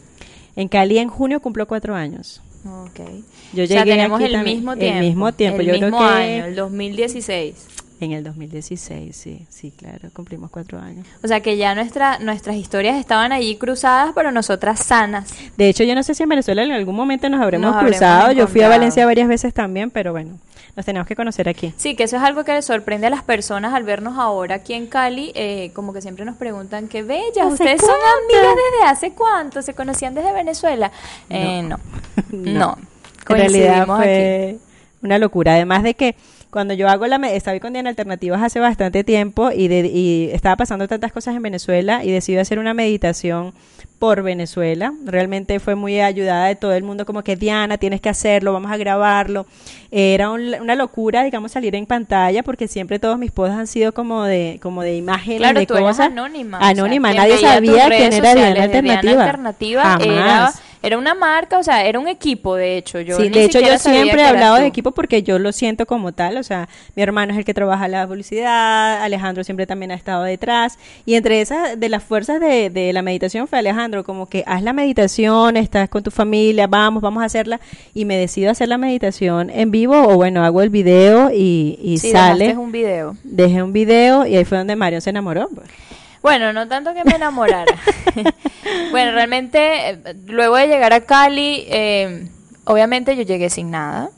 En 0.57 0.69
Cali 0.69 0.99
en 0.99 1.09
junio 1.09 1.41
cumplo 1.41 1.67
cuatro 1.67 1.95
años. 1.95 2.43
Ok. 2.67 3.01
Yo 3.55 3.65
o 3.65 3.67
sea, 3.67 3.85
llegué 3.85 3.97
tenemos 3.97 4.17
aquí 4.19 4.27
el 4.27 4.33
también- 4.33 4.57
mismo 4.59 4.73
el 4.73 4.79
tiempo. 4.79 5.01
mismo 5.01 5.33
tiempo, 5.33 5.61
El 5.61 5.67
yo 5.67 5.73
creo 5.75 5.85
mismo 5.91 5.99
que- 5.99 6.05
año, 6.05 6.45
el 6.47 6.55
2016. 6.57 7.55
En 8.01 8.13
el 8.13 8.23
2016, 8.23 9.17
sí, 9.17 9.47
sí, 9.49 9.73
claro, 9.73 10.09
cumplimos 10.13 10.51
cuatro 10.51 10.79
años. 10.79 11.05
O 11.25 11.27
sea 11.27 11.41
que 11.41 11.57
ya 11.57 11.75
nuestra, 11.75 12.21
nuestras 12.21 12.55
historias 12.55 12.97
estaban 12.97 13.33
allí 13.33 13.57
cruzadas, 13.57 14.13
pero 14.15 14.31
nosotras 14.31 14.79
sanas. 14.85 15.35
De 15.57 15.69
hecho, 15.69 15.83
yo 15.83 15.97
no 15.97 16.05
sé 16.05 16.15
si 16.15 16.23
en 16.23 16.29
Venezuela 16.29 16.63
en 16.63 16.71
algún 16.71 16.95
momento 16.95 17.29
nos 17.29 17.41
habremos 17.41 17.67
Nos 17.67 17.75
habremos 17.75 17.99
cruzado. 17.99 18.33
Yo 18.33 18.47
fui 18.47 18.63
a. 18.63 18.69
Valencia 18.69 19.05
varias 19.05 19.27
veces 19.27 19.53
también, 19.53 19.91
pero 19.91 20.13
bueno, 20.13 20.39
nos 20.77 20.87
tenemos 20.87 21.09
que 21.09 21.17
conocer 21.17 21.49
aquí. 21.49 21.75
Sí, 21.77 21.97
que 21.97 22.05
eso 22.05 22.17
es 22.17 22.23
algo 22.23 22.45
que 22.45 22.53
les 22.53 22.65
sorprende 22.65 23.09
a 23.09 23.11
las 23.11 23.25
personas 23.25 23.75
al 23.75 23.83
vernos 23.83 24.17
ahora 24.17 24.57
aquí 24.57 24.75
en 24.75 24.87
Cali, 24.87 25.33
eh, 25.35 25.73
como 25.75 25.93
que 25.93 26.01
siempre 26.01 26.25
nos 26.25 26.37
preguntan, 26.37 26.87
qué 26.87 27.03
bellas, 27.03 27.47
¿Hace 27.47 27.55
ustedes 27.55 27.81
son 27.81 27.91
cuánto? 27.91 28.37
amigas 28.37 28.55
desde 28.55 28.87
hace 28.87 29.13
cuánto, 29.13 29.63
se 29.63 29.75
conocían 29.75 30.15
desde 30.15 30.33
Venezuela. 30.33 30.93
Eh, 31.31 31.63
no, 31.63 31.79
no, 32.31 32.79
En 33.29 33.37
realidad 33.37 33.87
coincidimos 33.87 34.01
aquí. 34.01 34.68
Una 35.03 35.19
locura. 35.19 35.55
Además 35.55 35.83
de 35.83 35.95
que 35.95 36.15
cuando 36.51 36.73
yo 36.75 36.89
hago 36.89 37.07
la... 37.07 37.17
Estaba 37.29 37.59
con 37.61 37.73
Diana 37.75 37.91
Alternativas 37.91 38.43
hace 38.43 38.59
bastante 38.61 39.05
tiempo 39.05 39.51
y, 39.53 39.69
de- 39.69 39.87
y 39.89 40.31
estaba 40.33 40.57
pasando 40.57 40.89
tantas 40.89 41.13
cosas 41.13 41.37
en 41.37 41.43
Venezuela 41.43 42.05
y 42.05 42.11
decidí 42.11 42.39
hacer 42.39 42.59
una 42.59 42.73
meditación 42.75 43.53
por 43.99 44.23
Venezuela. 44.23 44.93
Realmente 45.05 45.59
fue 45.61 45.75
muy 45.75 46.01
ayudada 46.01 46.47
de 46.47 46.55
todo 46.55 46.73
el 46.73 46.85
mundo, 46.85 47.05
como 47.05 47.23
que 47.23 47.35
Diana, 47.37 47.79
tienes 47.79 48.01
que 48.01 48.09
hacerlo, 48.09 48.53
vamos 48.53 48.71
a 48.71 48.77
grabarlo. 48.77 49.45
Era 49.91 50.31
un- 50.31 50.55
una 50.61 50.75
locura, 50.77 51.23
digamos, 51.25 51.53
salir 51.53 51.75
en 51.75 51.85
pantalla 51.85 52.43
porque 52.45 52.69
siempre 52.69 52.99
todos 52.99 53.19
mis 53.19 53.31
posts 53.33 53.57
han 53.57 53.67
sido 53.67 53.93
como 53.93 54.23
de 54.25 54.59
como 54.63 54.83
de 54.83 54.97
imágenes, 54.97 55.39
Claro, 55.41 55.59
de 55.61 55.67
tú 55.67 55.75
cosas. 55.75 56.07
anónima. 56.07 56.59
o 56.59 56.61
sea, 56.61 56.71
Anónima, 56.71 57.13
nadie 57.13 57.39
sabía 57.39 57.89
quién 57.89 58.13
era 58.13 58.17
Diana 58.17 58.17
sociales 58.17 58.55
de 58.55 58.61
Alternativa. 58.63 59.23
Alternativa 59.25 59.99
era. 60.01 60.53
Era 60.83 60.99
una 60.99 61.15
marca, 61.15 61.59
o 61.59 61.63
sea, 61.63 61.85
era 61.85 61.99
un 61.99 62.09
equipo, 62.09 62.55
de 62.57 62.77
hecho. 62.77 63.01
Yo 63.01 63.17
sí, 63.17 63.29
de 63.29 63.45
hecho 63.45 63.61
yo 63.61 63.79
siempre 63.79 64.23
he 64.23 64.25
hablado 64.25 64.57
de 64.57 64.67
equipo 64.67 64.93
porque 64.93 65.23
yo 65.23 65.39
lo 65.39 65.53
siento 65.53 65.87
como 65.87 66.13
tal, 66.13 66.37
o 66.37 66.43
sea, 66.43 66.69
mi 66.95 67.03
hermano 67.03 67.33
es 67.33 67.39
el 67.39 67.45
que 67.45 67.55
trabaja 67.55 67.89
la 67.89 68.07
publicidad, 68.07 69.03
Alejandro 69.03 69.45
siempre 69.45 69.67
también 69.67 69.91
ha 69.91 69.95
estado 69.95 70.23
detrás 70.25 70.79
y 71.05 71.15
entre 71.15 71.41
esas 71.41 71.79
de 71.79 71.89
las 71.89 72.03
fuerzas 72.03 72.41
de, 72.41 72.71
de 72.71 72.93
la 72.93 73.03
meditación 73.03 73.49
fue 73.49 73.59
Alejandro, 73.59 74.05
como 74.05 74.27
que 74.27 74.45
haz 74.47 74.63
la 74.63 74.73
meditación, 74.73 75.57
estás 75.57 75.89
con 75.89 76.03
tu 76.03 76.11
familia, 76.11 76.67
vamos, 76.67 77.03
vamos 77.03 77.23
a 77.23 77.27
hacerla 77.27 77.61
y 77.95 78.05
me 78.05 78.17
decido 78.17 78.51
hacer 78.51 78.69
la 78.69 78.79
meditación 78.79 79.51
en 79.51 79.71
vivo 79.71 79.97
o 79.97 80.17
bueno, 80.17 80.45
hago 80.45 80.63
el 80.63 80.71
video 80.71 81.31
y, 81.33 81.79
y 81.83 81.99
Sí, 81.99 82.11
sale, 82.11 82.57
un 82.57 82.71
video. 82.73 83.17
dejé 83.25 83.63
un 83.63 83.73
video 83.73 84.27
y 84.27 84.37
ahí 84.37 84.45
fue 84.45 84.59
donde 84.59 84.77
Marion 84.77 85.01
se 85.01 85.11
enamoró. 85.11 85.49
pues. 85.55 85.69
Bueno, 86.23 86.53
no 86.53 86.67
tanto 86.69 86.93
que 86.95 87.05
me 87.05 87.13
enamorara. 87.17 87.75
bueno, 88.91 89.13
realmente, 89.13 89.91
eh, 89.91 89.99
luego 90.27 90.57
de 90.57 90.67
llegar 90.67 90.93
a 90.93 91.01
Cali, 91.03 91.65
eh, 91.69 92.29
obviamente 92.65 93.17
yo 93.17 93.23
llegué 93.23 93.51
sin 93.51 93.71
nada. 93.71 94.11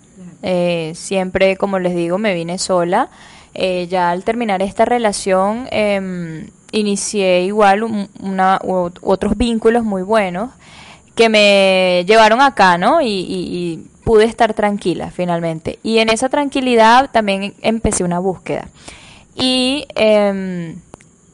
Eh, 0.43 0.93
siempre, 0.95 1.57
como 1.57 1.79
les 1.79 1.95
digo, 1.95 2.17
me 2.19 2.35
vine 2.35 2.59
sola. 2.59 3.11
Eh, 3.53 3.87
ya 3.89 4.11
al 4.11 4.25
terminar 4.25 4.63
esta 4.63 4.85
relación, 4.85 5.69
eh, 5.71 6.49
inicié 6.73 7.43
igual 7.43 7.83
un- 7.83 8.09
una, 8.21 8.59
u- 8.63 8.91
otros 9.03 9.37
vínculos 9.37 9.85
muy 9.85 10.03
buenos 10.03 10.51
que 11.17 11.29
me 11.29 12.05
llevaron 12.07 12.41
acá, 12.41 12.79
¿no? 12.79 13.03
Y, 13.03 13.09
y- 13.09 13.49
y 13.51 13.87
pude 14.05 14.25
estar 14.25 14.55
tranquila 14.55 15.11
finalmente. 15.11 15.79
Y 15.83 15.99
en 15.99 16.09
esa 16.09 16.29
tranquilidad 16.29 17.11
también 17.13 17.55
empecé 17.61 18.05
una 18.05 18.19
búsqueda. 18.21 18.69
Y 19.35 19.87
em, 19.97 20.77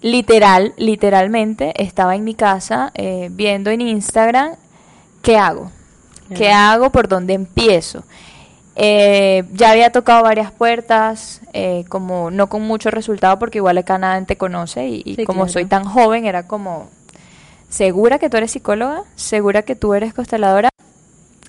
literal, 0.00 0.74
literalmente, 0.76 1.72
estaba 1.82 2.14
en 2.14 2.24
mi 2.24 2.34
casa 2.34 2.92
eh, 2.94 3.28
viendo 3.32 3.70
en 3.70 3.80
Instagram 3.80 4.52
qué 5.22 5.36
hago, 5.36 5.70
qué 6.34 6.52
hago, 6.52 6.90
por 6.90 7.08
dónde 7.08 7.34
empiezo. 7.34 8.04
Eh, 8.78 9.44
ya 9.52 9.70
había 9.70 9.90
tocado 9.90 10.22
varias 10.22 10.52
puertas, 10.52 11.40
eh, 11.54 11.84
como 11.88 12.30
no 12.30 12.48
con 12.48 12.62
mucho 12.62 12.90
resultado, 12.90 13.38
porque 13.38 13.58
igual 13.58 13.78
acá 13.78 13.96
nadie 13.96 14.26
te 14.26 14.36
conoce 14.36 14.86
y, 14.88 15.02
y 15.04 15.14
Sí, 15.16 15.24
como 15.24 15.40
claro. 15.40 15.52
soy 15.52 15.64
tan 15.64 15.84
joven 15.84 16.26
era 16.26 16.46
como, 16.46 16.90
¿segura 17.70 18.18
que 18.18 18.28
tú 18.28 18.36
eres 18.36 18.50
psicóloga? 18.50 19.04
¿Segura 19.14 19.62
que 19.62 19.76
tú 19.76 19.94
eres 19.94 20.12
consteladora? 20.12 20.68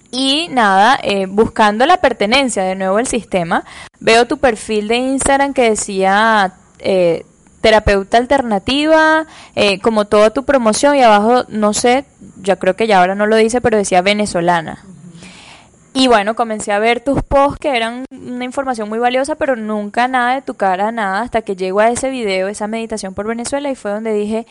Y 0.09 0.47
nada, 0.51 0.97
eh, 1.03 1.25
buscando 1.25 1.85
la 1.85 1.97
pertenencia 1.97 2.63
de 2.63 2.75
nuevo 2.75 2.95
al 2.95 3.07
sistema, 3.07 3.65
veo 3.99 4.25
tu 4.25 4.37
perfil 4.37 4.87
de 4.87 4.95
Instagram 4.95 5.53
que 5.53 5.69
decía 5.71 6.53
eh, 6.79 7.25
terapeuta 7.67 8.17
alternativa, 8.17 9.27
eh, 9.53 9.81
como 9.81 10.05
toda 10.05 10.29
tu 10.29 10.45
promoción 10.45 10.95
y 10.95 11.01
abajo, 11.01 11.43
no 11.49 11.73
sé, 11.73 12.05
ya 12.41 12.55
creo 12.55 12.77
que 12.77 12.87
ya 12.87 13.01
ahora 13.01 13.13
no 13.13 13.25
lo 13.27 13.35
dice, 13.35 13.59
pero 13.59 13.75
decía 13.75 14.01
venezolana. 14.01 14.85
Y 15.93 16.07
bueno, 16.07 16.33
comencé 16.33 16.71
a 16.71 16.79
ver 16.79 17.01
tus 17.01 17.23
posts 17.23 17.59
que 17.59 17.75
eran 17.75 18.05
una 18.09 18.45
información 18.45 18.87
muy 18.87 18.99
valiosa, 18.99 19.35
pero 19.35 19.57
nunca 19.57 20.07
nada 20.07 20.35
de 20.35 20.43
tu 20.43 20.53
cara, 20.53 20.93
nada, 20.93 21.19
hasta 21.19 21.41
que 21.41 21.57
llego 21.57 21.81
a 21.81 21.89
ese 21.89 22.09
video, 22.09 22.47
esa 22.47 22.67
meditación 22.67 23.13
por 23.13 23.27
Venezuela, 23.27 23.69
y 23.69 23.75
fue 23.75 23.91
donde 23.91 24.13
dije, 24.13 24.47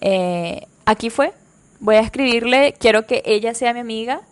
eh, 0.00 0.66
aquí 0.84 1.10
fue, 1.10 1.32
voy 1.78 1.94
a 1.94 2.00
escribirle, 2.00 2.74
quiero 2.76 3.06
que 3.06 3.22
ella 3.24 3.54
sea 3.54 3.72
mi 3.72 3.80
amiga. 3.80 4.22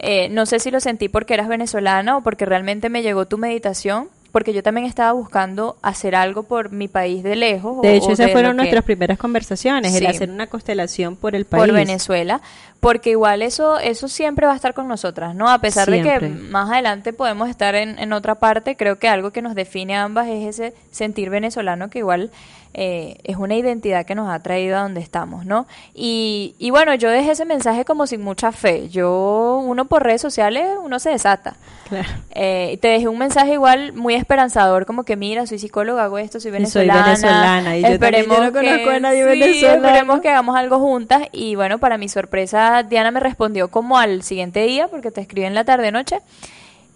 Eh, 0.00 0.28
no 0.30 0.46
sé 0.46 0.58
si 0.58 0.72
lo 0.72 0.80
sentí 0.80 1.08
porque 1.08 1.34
eras 1.34 1.46
venezolana 1.46 2.16
o 2.16 2.22
porque 2.22 2.44
realmente 2.44 2.88
me 2.88 3.02
llegó 3.02 3.26
tu 3.26 3.38
meditación, 3.38 4.08
porque 4.38 4.52
yo 4.52 4.62
también 4.62 4.86
estaba 4.86 5.10
buscando 5.10 5.76
hacer 5.82 6.14
algo 6.14 6.44
por 6.44 6.70
mi 6.70 6.86
país 6.86 7.24
de 7.24 7.34
lejos. 7.34 7.82
De 7.82 7.88
o- 7.88 7.92
hecho, 7.92 8.06
o 8.06 8.12
esas 8.12 8.30
fueron 8.30 8.52
que- 8.52 8.56
nuestras 8.58 8.84
primeras 8.84 9.18
conversaciones, 9.18 9.92
el 9.94 10.00
Sí. 10.00 10.06
hacer 10.06 10.30
una 10.30 10.46
constelación 10.46 11.16
por 11.16 11.34
el 11.34 11.44
país. 11.44 11.64
por 11.64 11.72
Venezuela, 11.74 12.40
porque 12.80 13.10
igual 13.10 13.42
eso 13.42 13.78
eso 13.78 14.08
siempre 14.08 14.46
va 14.46 14.52
a 14.52 14.56
estar 14.56 14.74
con 14.74 14.86
nosotras, 14.88 15.34
¿no? 15.34 15.48
A 15.50 15.58
pesar 15.58 15.90
de 15.90 16.02
Siempre. 16.02 16.28
que 16.28 16.34
más 16.34 16.70
adelante 16.70 17.12
podemos 17.12 17.48
estar 17.48 17.74
en, 17.74 17.98
en 17.98 18.12
otra 18.12 18.36
parte, 18.36 18.76
creo 18.76 18.98
que 18.98 19.08
algo 19.08 19.30
que 19.32 19.42
nos 19.42 19.54
define 19.54 19.96
a 19.96 20.04
ambas 20.04 20.28
es 20.28 20.46
ese 20.58 20.74
sentir 20.90 21.30
venezolano 21.30 21.90
que 21.90 21.98
igual 22.00 22.30
eh, 22.74 23.16
es 23.24 23.36
una 23.36 23.56
identidad 23.56 24.04
que 24.06 24.14
nos 24.14 24.30
ha 24.30 24.38
traído 24.40 24.76
a 24.76 24.82
donde 24.82 25.00
estamos, 25.00 25.44
¿no? 25.46 25.66
Y, 25.94 26.54
y 26.58 26.70
bueno, 26.70 26.94
yo 26.94 27.10
dejé 27.10 27.32
ese 27.32 27.44
mensaje 27.44 27.84
como 27.84 28.06
sin 28.06 28.22
mucha 28.22 28.52
fe. 28.52 28.88
Yo, 28.90 29.60
uno 29.64 29.86
por 29.86 30.04
redes 30.04 30.20
sociales, 30.20 30.66
uno 30.82 30.98
se 30.98 31.10
desata. 31.10 31.56
Claro. 31.88 32.08
Eh, 32.32 32.78
te 32.82 32.88
dejé 32.88 33.08
un 33.08 33.18
mensaje 33.18 33.54
igual 33.54 33.94
muy 33.94 34.14
esperanzador, 34.14 34.84
como 34.84 35.04
que 35.04 35.16
mira, 35.16 35.46
soy 35.46 35.58
psicóloga, 35.58 36.04
hago 36.04 36.18
esto, 36.18 36.38
soy 36.38 36.50
Y 36.50 36.66
soy 36.66 36.86
venezolana. 36.86 37.04
venezolana, 37.04 37.76
y 37.78 37.82
yo 37.82 37.98
también, 37.98 38.26
yo 38.26 38.44
no 38.44 38.52
conozco 38.52 38.90
a 38.90 39.00
nadie 39.00 39.24
venezolano. 39.24 39.86
Esperemos 39.88 40.20
que 40.20 40.28
hagamos 40.28 40.54
algo 40.56 40.78
juntas. 40.78 41.22
Y 41.32 41.54
bueno, 41.56 41.78
para 41.78 41.96
mi 41.96 42.08
sorpresa, 42.08 42.67
Diana 42.82 43.10
me 43.10 43.20
respondió 43.20 43.68
como 43.68 43.98
al 43.98 44.22
siguiente 44.22 44.64
día, 44.64 44.88
porque 44.88 45.10
te 45.10 45.20
escribí 45.20 45.46
en 45.46 45.54
la 45.54 45.64
tarde-noche. 45.64 46.20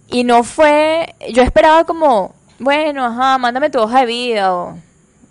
Y 0.09 0.23
no 0.23 0.43
fue, 0.43 1.15
yo 1.31 1.41
esperaba 1.43 1.85
como, 1.85 2.33
bueno, 2.59 3.05
ajá, 3.05 3.37
mándame 3.37 3.69
tu 3.69 3.79
hoja 3.79 4.01
de 4.01 4.05
vida 4.05 4.53
o 4.55 4.77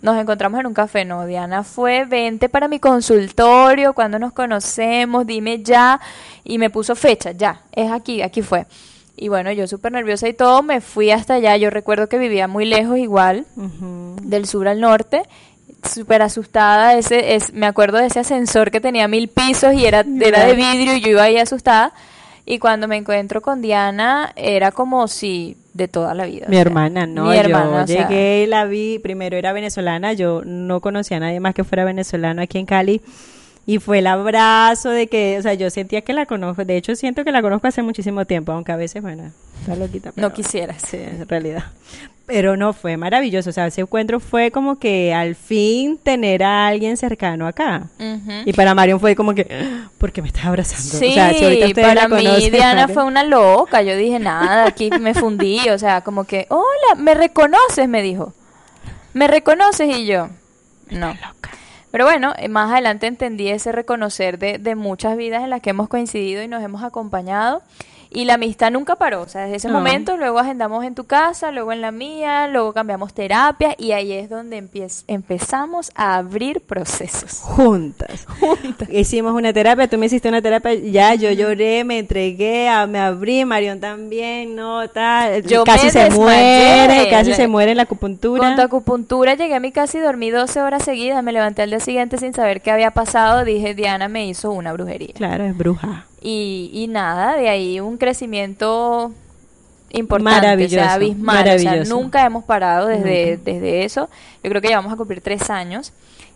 nos 0.01 0.17
encontramos 0.19 0.59
en 0.59 0.67
un 0.67 0.73
café. 0.73 1.05
No, 1.05 1.25
Diana 1.25 1.63
fue, 1.63 2.05
vente 2.05 2.49
para 2.49 2.67
mi 2.67 2.79
consultorio, 2.79 3.93
cuando 3.93 4.19
nos 4.19 4.33
conocemos, 4.33 5.25
dime 5.25 5.63
ya. 5.63 5.99
Y 6.43 6.57
me 6.57 6.69
puso 6.69 6.95
fecha, 6.95 7.31
ya, 7.31 7.61
es 7.71 7.91
aquí, 7.91 8.21
aquí 8.21 8.41
fue. 8.41 8.65
Y 9.15 9.29
bueno, 9.29 9.51
yo 9.51 9.67
súper 9.67 9.91
nerviosa 9.91 10.27
y 10.27 10.33
todo, 10.33 10.63
me 10.63 10.81
fui 10.81 11.11
hasta 11.11 11.35
allá. 11.35 11.55
Yo 11.55 11.69
recuerdo 11.69 12.09
que 12.09 12.17
vivía 12.17 12.47
muy 12.47 12.65
lejos 12.65 12.97
igual, 12.97 13.45
Ujú. 13.55 14.15
del 14.23 14.47
sur 14.47 14.67
al 14.67 14.81
norte. 14.81 15.23
Súper 15.87 16.21
asustada, 16.21 16.95
ese, 16.97 17.35
es, 17.35 17.53
me 17.53 17.65
acuerdo 17.65 17.97
de 17.97 18.07
ese 18.07 18.19
ascensor 18.19 18.71
que 18.71 18.79
tenía 18.81 19.07
mil 19.07 19.27
pisos 19.27 19.73
y 19.73 19.85
era, 19.85 20.03
era 20.21 20.45
de 20.45 20.53
vidrio 20.55 20.95
y 20.95 21.01
yo 21.01 21.09
iba 21.11 21.23
ahí 21.23 21.37
asustada. 21.37 21.93
Y 22.45 22.59
cuando 22.59 22.87
me 22.89 22.97
encuentro 22.97 23.41
con 23.41 23.61
Diana, 23.61 24.33
era 24.35 24.71
como 24.71 25.07
si 25.07 25.55
de 25.73 25.87
toda 25.87 26.13
la 26.13 26.25
vida. 26.25 26.45
o 26.47 26.49
Mi 26.49 26.55
sea, 26.55 26.61
hermana, 26.61 27.05
no, 27.07 27.25
mi 27.25 27.37
hermana, 27.37 27.81
yo 27.85 27.87
sea, 27.93 28.07
llegué 28.09 28.43
y 28.43 28.47
la 28.47 28.65
vi, 28.65 28.99
primero 28.99 29.37
era 29.37 29.53
venezolana, 29.53 30.11
yo 30.13 30.41
no 30.45 30.81
conocía 30.81 31.17
a 31.17 31.19
nadie 31.21 31.39
más 31.39 31.55
que 31.55 31.63
fuera 31.63 31.85
venezolano 31.85 32.41
aquí 32.41 32.57
en 32.59 32.65
Cali, 32.65 33.01
y 33.65 33.79
fue 33.79 33.99
el 33.99 34.07
abrazo 34.07 34.89
de 34.89 35.07
que, 35.07 35.37
o 35.39 35.41
sea, 35.41 35.53
yo 35.53 35.69
sentía 35.69 36.01
que 36.01 36.11
la 36.11 36.25
conozco, 36.25 36.65
de 36.65 36.75
hecho 36.75 36.95
siento 36.97 37.23
que 37.23 37.31
la 37.31 37.41
conozco 37.41 37.67
hace 37.67 37.81
muchísimo 37.81 38.25
tiempo, 38.25 38.51
aunque 38.51 38.73
a 38.73 38.75
veces, 38.75 39.01
bueno, 39.01 39.31
está 39.61 39.75
loquita. 39.77 40.09
No 40.09 40.13
pero- 40.15 40.33
quisieras. 40.33 40.81
Sí, 40.85 40.97
en 40.97 41.25
realidad. 41.27 41.63
Pero 42.25 42.55
no, 42.55 42.71
fue 42.71 42.95
maravilloso, 42.95 43.49
o 43.49 43.53
sea, 43.53 43.67
ese 43.67 43.81
encuentro 43.81 44.21
fue 44.21 44.49
como 44.49 44.79
que 44.79 45.13
al 45.13 45.35
fin 45.35 45.97
tener 46.01 46.41
a 46.41 46.67
alguien 46.67 46.95
cercano 46.95 47.45
acá. 47.47 47.89
Y 48.45 48.53
para 48.53 48.73
Marion 48.73 48.99
fue 49.01 49.13
como 49.13 49.35
que, 49.35 49.45
"Ah, 49.51 49.89
¿por 49.97 50.13
qué 50.13 50.21
me 50.21 50.29
estás 50.29 50.45
abrazando? 50.45 50.81
Sí, 50.99 51.11
o 51.11 51.13
sea, 51.13 51.33
si 51.33 51.43
ahorita 51.43 51.81
para 51.81 52.07
mí 52.07 52.23
conocen, 52.23 52.51
Diana 52.53 52.87
Marion- 52.87 52.93
fue 52.93 53.03
una 53.03 53.23
loca. 53.25 53.81
Yo 53.81 53.97
dije, 53.97 54.19
nada, 54.19 54.65
aquí 54.67 54.89
me 55.01 55.13
fundí. 55.13 55.67
O 55.69 55.77
sea, 55.77 55.99
como 56.01 56.23
que, 56.23 56.45
hola, 56.49 56.95
¿me 56.97 57.13
reconoces? 57.13 57.89
Me 57.89 58.01
dijo. 58.01 58.33
¿Me 59.11 59.27
reconoces? 59.27 59.93
Y 59.97 60.05
yo, 60.05 60.29
no. 60.91 61.13
Pero 61.91 62.05
bueno, 62.05 62.33
eh, 62.39 62.47
más 62.47 62.71
adelante 62.71 63.05
entendí 63.05 63.49
ese 63.49 63.71
reconocer 63.73 64.39
de, 64.39 64.57
de 64.59 64.75
muchas 64.75 65.15
vidas 65.17 65.43
en 65.43 65.49
las 65.51 65.61
que 65.61 65.71
hemos 65.71 65.89
coincidido 65.89 66.41
y 66.41 66.47
nos 66.47 66.63
hemos 66.63 66.83
acompañado. 66.83 67.61
Y 68.13 68.25
la 68.25 68.35
amistad 68.35 68.71
nunca 68.71 68.95
paró. 68.95 69.21
O 69.21 69.27
sea, 69.27 69.41
desde 69.43 69.55
ese 69.57 69.67
No. 69.69 69.75
momento, 69.75 70.17
luego 70.17 70.39
agendamos 70.39 70.85
en 70.85 70.95
tu 70.95 71.05
casa, 71.05 71.51
luego 71.51 71.71
en 71.71 71.81
la 71.81 71.91
mía, 71.91 72.47
luego 72.47 72.71
cambiamos 72.73 73.13
terapia 73.13 73.75
y 73.77 73.91
ahí 73.91 74.11
es 74.11 74.29
donde 74.29 74.57
empiez- 74.61 75.03
empezamos 75.07 75.91
a 75.95 76.15
abrir 76.17 76.61
procesos. 76.61 77.39
juntas. 77.41 78.25
Hicimos 78.89 79.33
una 79.33 79.51
terapia, 79.53 79.87
tú 79.87 79.97
me 79.97 80.05
hiciste 80.05 80.29
una 80.29 80.41
terapia, 80.41 80.73
ya 80.75 81.15
yo 81.15 81.31
lloré, 81.31 81.83
me 81.83 81.99
entregué, 81.99 82.69
a- 82.69 82.85
me 82.87 82.99
abrí, 82.99 83.45
Marión 83.45 83.79
también, 83.79 84.55
no, 84.55 84.87
tal, 84.89 85.43
Yo 85.43 85.63
casi 85.63 85.89
se 85.89 85.99
desmayé. 85.99 86.87
muere, 86.87 87.09
casi 87.09 87.33
se 87.33 87.47
muere 87.47 87.71
en 87.71 87.77
la 87.77 87.83
acupuntura. 87.83 88.43
Con 88.47 88.55
tu 88.55 88.61
acupuntura 88.61 89.33
llegué 89.35 89.55
a 89.55 89.59
mi 89.59 89.71
casa 89.71 89.97
y 89.97 90.01
dormí 90.01 90.29
12 90.29 90.61
horas 90.61 90.83
seguidas. 90.83 91.23
Me 91.23 91.31
levanté 91.31 91.61
al 91.63 91.69
día 91.69 91.79
siguiente 91.79 92.17
sin 92.17 92.33
saber 92.33 92.61
qué 92.61 92.71
había 92.71 92.91
pasado. 92.91 93.43
Dije, 93.45 93.73
Diana 93.73 94.07
me 94.07 94.27
hizo 94.27 94.51
una 94.51 94.73
brujería. 94.73 95.13
Claro, 95.15 95.43
es 95.45 95.57
bruja. 95.57 96.05
Y, 96.23 96.71
y 96.73 96.87
nada, 96.87 97.35
de 97.35 97.49
ahí 97.49 97.81
un 97.81 97.97
crecimiento 97.97 99.11
importante, 99.89 100.47
Maravilloso, 100.47 100.75
o 100.75 100.79
sea, 100.79 100.93
abismal. 100.93 101.47
O 101.55 101.59
sea, 101.59 101.83
nunca 101.83 102.25
hemos 102.25 102.45
parado 102.45 102.87
desde, 102.87 103.31
Nunca. 103.37 103.51
desde 103.51 103.83
eso. 103.83 104.09
Yo 104.41 104.49
creo 104.49 104.61
que 104.61 104.69
ya 104.69 104.77
vamos 104.77 104.93
a 104.93 104.95
cumplir 104.95 105.19
tres 105.19 105.49
años. 105.49 105.91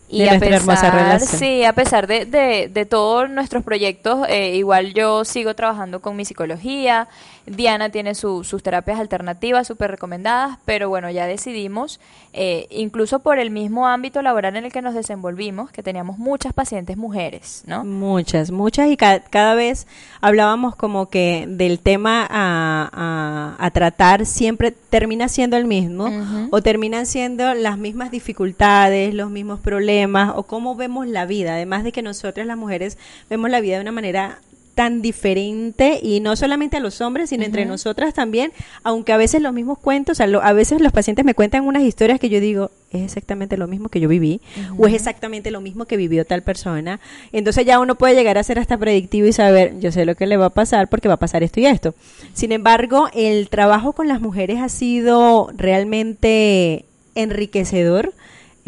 Y 0.10 0.20
De 0.20 0.30
a 0.30 0.40
pesar, 0.40 1.20
sí, 1.20 1.64
a 1.66 1.74
pesar 1.74 2.08
de, 2.08 2.26
de, 2.26 2.70
de 2.72 2.86
todos 2.86 3.30
nuestros 3.30 3.64
proyectos, 3.64 4.26
eh, 4.30 4.56
igual 4.56 4.94
yo 4.94 5.26
sigo 5.26 5.54
trabajando 5.54 6.02
con 6.02 6.16
mi 6.16 6.24
psicología. 6.24 7.10
Diana 7.48 7.90
tiene 7.90 8.14
su- 8.14 8.44
sus 8.44 8.62
terapias 8.62 9.00
alternativas 9.00 9.66
súper 9.68 9.90
recomendadas, 9.92 10.58
pero 10.66 10.90
bueno, 10.90 11.10
ya 11.10 11.26
decidimos, 11.28 12.00
eh, 12.34 12.68
incluso 12.70 13.20
por 13.20 13.40
el 13.40 13.52
mismo 13.52 13.88
ámbito 13.88 14.22
laboral 14.22 14.56
en 14.58 14.66
el 14.66 14.72
que 14.72 14.82
nos 14.82 14.94
desenvolvimos, 14.94 15.72
que 15.72 15.82
teníamos 15.82 16.18
muchas 16.18 16.52
pacientes 16.54 16.98
mujeres, 16.98 17.64
¿no? 17.66 17.86
Muchas, 17.86 18.52
muchas 18.52 18.90
y 18.90 18.98
ca- 18.98 19.22
cada 19.22 19.56
vez 19.56 19.88
hablábamos 20.22 20.76
como 20.76 21.08
que 21.10 21.46
del 21.48 21.80
tema 21.80 22.28
a, 22.30 22.90
a- 22.92 23.66
a 23.66 23.72
tratar 23.72 24.26
siempre 24.26 24.72
termina 24.72 25.30
siendo 25.30 25.56
el 25.58 25.66
mismo 25.66 26.10
o 26.52 26.62
terminan 26.62 27.06
siendo 27.06 27.54
las 27.54 27.78
mismas 27.78 28.12
dificultades, 28.12 29.14
los 29.14 29.30
mismos 29.30 29.60
problemas 29.62 30.34
o 30.36 30.44
cómo 30.44 30.76
vemos 30.76 31.08
la 31.08 31.26
vida, 31.26 31.54
además 31.54 31.84
de 31.84 31.92
que 31.92 32.02
nosotras 32.02 32.46
las 32.46 32.58
mujeres 32.58 32.98
vemos 33.30 33.50
la 33.50 33.62
vida 33.62 33.76
de 33.76 33.82
una 33.82 33.92
manera 33.92 34.40
tan 34.78 35.02
diferente 35.02 36.00
y 36.04 36.20
no 36.20 36.36
solamente 36.36 36.78
a 36.78 36.80
los 36.80 37.02
hombres, 37.02 37.32
sino 37.32 37.44
entre 37.44 37.66
nosotras 37.66 38.14
también, 38.14 38.52
aunque 38.84 39.12
a 39.12 39.18
veces 39.18 39.42
los 39.42 39.52
mismos 39.52 39.80
cuentos, 39.80 40.18
sea, 40.18 40.28
lo- 40.28 40.44
a 40.44 40.54
veces 40.54 40.80
los 40.82 40.92
pacientes 40.94 41.26
me 41.26 41.34
cuentan 41.34 41.66
unas 41.66 41.82
historias 41.82 42.20
que 42.20 42.30
yo 42.30 42.40
digo, 42.40 42.70
es 42.92 43.02
exactamente 43.02 43.58
lo 43.58 43.68
mismo 43.68 43.90
que 43.90 44.00
yo 44.00 44.08
viví, 44.08 44.40
o 44.78 44.86
es 44.88 44.94
exactamente 44.94 45.50
lo 45.50 45.62
mismo 45.62 45.86
que 45.86 45.98
vivió 45.98 46.26
tal 46.26 46.44
persona. 46.44 47.00
Entonces 47.32 47.66
ya 47.66 47.80
uno 47.80 47.96
puede 47.96 48.14
llegar 48.14 48.38
a 48.38 48.44
ser 48.44 48.60
hasta 48.60 48.78
predictivo 48.78 49.26
y 49.28 49.34
saber, 49.34 49.80
yo 49.80 49.92
sé 49.92 50.06
lo 50.06 50.14
que 50.14 50.28
le 50.28 50.38
va 50.38 50.46
a 50.46 50.50
pasar 50.52 50.88
porque 50.90 51.08
va 51.08 51.16
a 51.16 51.18
pasar 51.18 51.42
esto 51.42 51.60
y 51.60 51.66
esto. 51.66 51.96
Sin 52.34 52.52
embargo, 52.52 53.10
el 53.16 53.50
trabajo 53.50 53.94
con 53.94 54.08
las 54.08 54.22
mujeres 54.22 54.60
ha 54.62 54.70
sido 54.70 55.50
realmente 55.58 56.86
enriquecedor. 57.16 58.14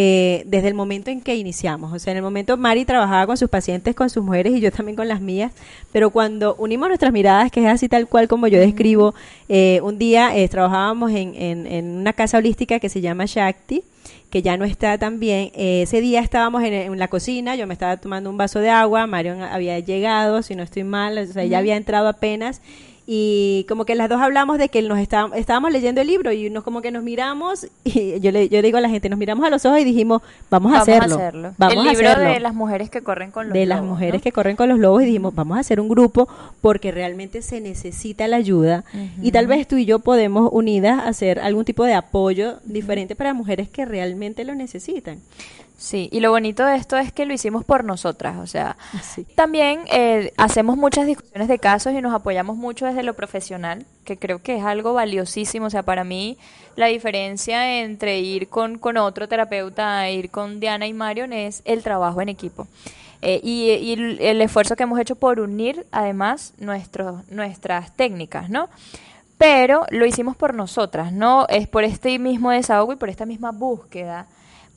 Eh, 0.02 0.44
desde 0.46 0.70
el 0.70 0.76
momento 0.76 1.12
en 1.12 1.20
que 1.20 1.36
iniciamos, 1.36 1.92
o 1.92 2.00
sea, 2.00 2.12
en 2.12 2.18
el 2.18 2.24
momento 2.24 2.56
Mari 2.56 2.86
trabajaba 2.86 3.28
con 3.28 3.36
sus 3.36 3.50
pacientes, 3.50 3.96
con 3.96 4.10
sus 4.10 4.24
mujeres 4.24 4.54
y 4.54 4.62
yo 4.62 4.72
también 4.72 4.96
con 4.96 5.10
las 5.10 5.20
mías, 5.20 5.52
pero 5.92 6.10
cuando 6.10 6.56
unimos 6.56 6.88
nuestras 6.88 7.12
miradas, 7.12 7.52
que 7.52 7.60
es 7.60 7.68
así 7.68 7.90
tal 7.90 8.08
cual 8.08 8.30
como 8.30 8.48
yo 8.48 8.60
describo, 8.60 9.14
eh, 9.50 9.82
un 9.84 9.98
día 9.98 10.36
eh, 10.38 10.48
trabajábamos 10.48 11.12
en, 11.12 11.36
en- 11.36 11.68
en 11.68 11.86
una 11.98 12.14
casa 12.14 12.38
holística 12.38 12.80
que 12.80 12.88
se 12.88 13.02
llama 13.02 13.26
Shakti, 13.26 13.84
que 14.30 14.42
ya 14.42 14.56
no 14.56 14.64
está 14.64 14.98
tan 14.98 15.20
bien. 15.20 15.52
Eh, 15.54 15.82
ese 15.82 16.00
día 16.02 16.22
estábamos 16.22 16.64
en, 16.64 16.74
en 16.74 16.98
la 16.98 17.10
cocina, 17.10 17.56
yo 17.58 17.68
me 17.68 17.74
estaba 17.74 17.98
tomando 17.98 18.30
un 18.30 18.38
vaso 18.38 18.60
de 18.60 18.70
agua, 18.70 19.06
Marion 19.06 19.42
había 19.42 19.80
llegado, 19.80 20.44
si 20.44 20.56
no 20.56 20.64
estoy 20.64 20.86
mal, 20.86 21.18
o 21.18 21.26
sea, 21.26 21.44
ya 21.46 21.58
había 21.58 21.76
entrado 21.76 22.08
apenas. 22.08 22.62
Y 23.12 23.66
como 23.68 23.86
que 23.86 23.96
las 23.96 24.08
dos 24.08 24.22
hablamos 24.22 24.60
de 24.60 24.70
que 24.70 24.84
nos 24.84 25.00
está- 25.00 25.32
estábamos 25.34 25.72
leyendo 25.72 26.00
el 26.00 26.06
libro 26.06 26.32
y 26.32 26.52
nos 26.52 26.64
como 26.64 26.84
que 26.84 26.92
nos 26.92 27.02
miramos 27.02 27.66
y 27.84 28.20
yo 28.20 28.32
le, 28.32 28.50
yo 28.50 28.62
digo 28.62 28.78
a 28.78 28.82
la 28.82 28.90
gente, 28.90 29.10
nos 29.10 29.18
miramos 29.18 29.44
a 29.48 29.50
los 29.50 29.66
ojos 29.66 29.80
y 29.80 29.84
dijimos, 29.84 30.22
vamos, 30.52 30.76
a 30.76 30.82
hacerlo. 30.82 31.18
Vamos 31.58 31.74
el 31.74 31.80
a 31.80 31.92
libro 31.92 32.08
hacerlo 32.08 32.30
de 32.30 32.40
las 32.40 32.54
mujeres 32.54 32.92
que 32.92 33.02
corren 33.02 33.32
con 33.32 33.48
los 33.48 33.54
de 33.56 33.66
las 33.66 33.80
lobos, 33.80 33.90
mujeres 33.94 34.20
¿no? 34.20 34.22
que 34.22 34.32
corren 34.32 34.56
con 34.56 34.70
los 34.70 34.78
lobos 34.78 35.02
y 35.02 35.06
dijimos, 35.08 35.34
vamos 35.34 35.58
a 35.58 35.62
hacer 35.62 35.80
un 35.80 35.90
grupo 35.90 36.30
porque 36.62 36.92
realmente 36.92 37.42
se 37.42 37.62
necesita 37.62 38.28
la 38.28 38.36
ayuda 38.36 38.84
y 39.24 39.32
tal 39.32 39.48
vez 39.48 39.68
tú 39.68 39.78
y 39.78 39.86
yo 39.86 39.98
podemos 39.98 40.48
unidas 40.54 41.02
hacer 41.04 41.40
algún 41.40 41.66
tipo 41.66 41.86
de 41.86 41.96
apoyo 41.96 42.60
diferente 42.64 43.16
para 43.16 43.34
mujeres 43.34 43.70
que 43.70 43.86
realmente 43.86 44.44
lo 44.44 44.54
necesitan. 44.54 45.18
Sí, 45.80 46.10
y 46.12 46.20
lo 46.20 46.32
bonito 46.32 46.66
de 46.66 46.76
esto 46.76 46.98
es 46.98 47.14
que 47.14 47.26
lo 47.26 47.34
hicimos 47.34 47.64
por 47.64 47.86
nosotras, 47.86 48.36
o 48.40 48.48
sea, 48.48 48.76
también 49.36 49.80
eh, 49.90 50.34
hacemos 50.36 50.76
muchas 50.76 51.08
discusiones 51.08 51.48
de 51.48 51.58
casos 51.58 51.94
y 51.94 52.02
nos 52.02 52.14
apoyamos 52.14 52.58
mucho 52.58 52.86
desde 52.86 53.02
lo 53.02 53.14
profesional, 53.14 53.86
que 54.04 54.18
creo 54.18 54.44
que 54.44 54.58
es 54.58 54.64
algo 54.66 54.94
valiosísimo, 54.94 55.68
o 55.68 55.70
sea, 55.70 55.84
para 55.84 56.04
mí 56.04 56.38
la 56.76 56.88
diferencia 56.88 57.80
entre 57.80 58.20
ir 58.20 58.50
con, 58.50 58.78
con 58.78 58.98
otro 58.98 59.30
terapeuta 59.30 60.10
ir 60.10 60.30
con 60.30 60.60
Diana 60.60 60.86
y 60.86 60.92
Marion 60.92 61.32
es 61.32 61.62
el 61.64 61.82
trabajo 61.82 62.22
en 62.22 62.28
equipo. 62.28 62.68
Eh, 63.22 63.40
y, 63.42 63.72
y 63.72 63.94
el, 63.94 64.20
el 64.20 64.42
esfuerzo 64.42 64.76
que 64.76 64.84
hemos 64.84 65.00
hecho 65.00 65.16
por 65.16 65.40
unir 65.40 65.86
además 65.92 66.54
nuestros, 66.58 67.26
nuestras 67.32 67.96
técnicas, 67.96 68.50
¿no? 68.50 68.68
Pero 69.38 69.86
lo 69.92 70.06
hicimos 70.06 70.36
por 70.36 70.54
nosotras, 70.54 71.14
¿no? 71.14 71.48
Es 71.48 71.70
por 71.70 71.86
este 71.86 72.20
mismo 72.20 72.52
desahogo 72.52 72.92
y 72.92 72.98
por 72.98 73.10
esta 73.10 73.26
misma 73.26 73.52
búsqueda, 73.54 74.28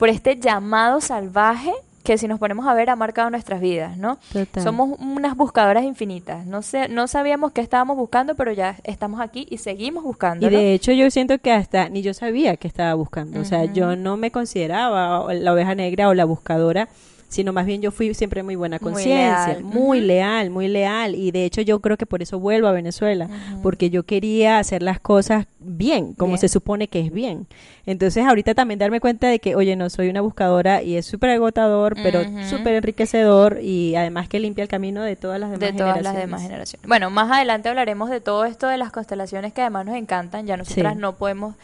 por 0.03 0.09
este 0.09 0.37
llamado 0.37 0.99
salvaje 0.99 1.71
que 2.03 2.17
si 2.17 2.27
nos 2.27 2.37
ponemos 2.37 2.67
a 2.67 2.73
ver 2.73 2.89
ha 2.89 2.95
marcado 2.97 3.29
nuestras 3.29 3.61
vidas, 3.61 3.95
¿no? 3.95 4.17
Total. 4.33 4.61
Somos 4.61 4.99
unas 4.99 5.37
buscadoras 5.37 5.85
infinitas. 5.85 6.45
No 6.45 6.61
sé, 6.61 6.89
no 6.89 7.07
sabíamos 7.07 7.53
qué 7.53 7.61
estábamos 7.61 7.95
buscando, 7.95 8.35
pero 8.35 8.51
ya 8.51 8.75
estamos 8.83 9.21
aquí 9.21 9.47
y 9.49 9.59
seguimos 9.59 10.03
buscando. 10.03 10.45
Y 10.45 10.49
de 10.49 10.73
hecho 10.73 10.91
yo 10.91 11.09
siento 11.09 11.39
que 11.39 11.53
hasta 11.53 11.87
ni 11.87 12.01
yo 12.01 12.13
sabía 12.13 12.57
que 12.57 12.67
estaba 12.67 12.93
buscando. 12.95 13.39
O 13.39 13.45
sea, 13.45 13.63
yo 13.63 13.95
no 13.95 14.17
me 14.17 14.29
consideraba 14.29 15.33
la 15.33 15.53
oveja 15.53 15.73
negra 15.73 16.09
o 16.09 16.13
la 16.13 16.25
buscadora, 16.25 16.89
sino 17.33 17.51
más 17.51 17.65
bien 17.65 17.81
yo 17.81 17.89
fui 17.91 18.13
siempre 18.13 18.43
muy 18.43 18.55
buena 18.55 18.77
Muy 18.79 18.91
conciencia, 18.93 19.47
leal. 19.47 19.63
muy 19.63 20.01
leal, 20.01 20.49
muy 20.51 20.67
leal. 20.67 21.15
Y 21.15 21.31
de 21.31 21.45
hecho 21.45 21.61
yo 21.61 21.79
creo 21.79 21.97
que 21.97 22.05
por 22.05 22.21
eso 22.21 22.37
vuelvo 22.39 22.67
a 22.67 22.71
Venezuela, 22.71 23.27
porque 23.63 23.89
yo 23.89 24.03
quería 24.03 24.59
hacer 24.59 24.83
las 24.83 24.99
cosas 24.99 25.47
bien, 25.59 26.13
como 26.13 26.33
Bien. 26.33 26.39
se 26.39 26.47
supone 26.47 26.87
que 26.87 26.99
es 26.99 27.11
bien. 27.11 27.47
Entonces 27.85 28.23
ahorita 28.25 28.53
también 28.53 28.79
darme 28.79 28.99
cuenta 28.99 29.27
de 29.27 29.39
que, 29.39 29.55
oye, 29.55 29.75
no 29.75 29.89
soy 29.89 30.09
una 30.09 30.21
buscadora 30.21 30.83
y 30.83 30.95
es 30.95 31.05
súper 31.05 31.31
agotador, 31.31 31.95
pero 32.01 32.21
Ujú. 32.21 32.43
súper 32.49 32.75
enriquecedor 32.75 33.59
y 33.61 33.95
además 33.95 34.27
que 34.29 34.39
limpia 34.39 34.61
el 34.61 34.67
camino 34.69 35.01
de 35.01 35.15
todas 35.15 35.39
las 35.39 35.49
demás 35.49 35.59
de 35.59 35.73
todas 35.73 35.87
las 35.87 36.13
generaciones. 36.13 36.21
demás 36.27 36.41
generaciones. 36.43 36.87
Bueno, 36.87 37.09
más 37.09 37.31
adelante 37.31 37.67
hablaremos 37.69 38.09
de 38.09 38.21
todo 38.21 38.45
esto 38.45 38.67
de 38.67 38.77
las 38.77 38.91
constelaciones 38.91 39.53
que 39.53 39.61
además 39.61 39.85
nos 39.87 39.95
encantan. 39.95 40.45
Ya 40.45 40.55
nosotras 40.55 40.93
Sí. 40.93 40.99
no 41.01 41.15
podemos 41.15 41.55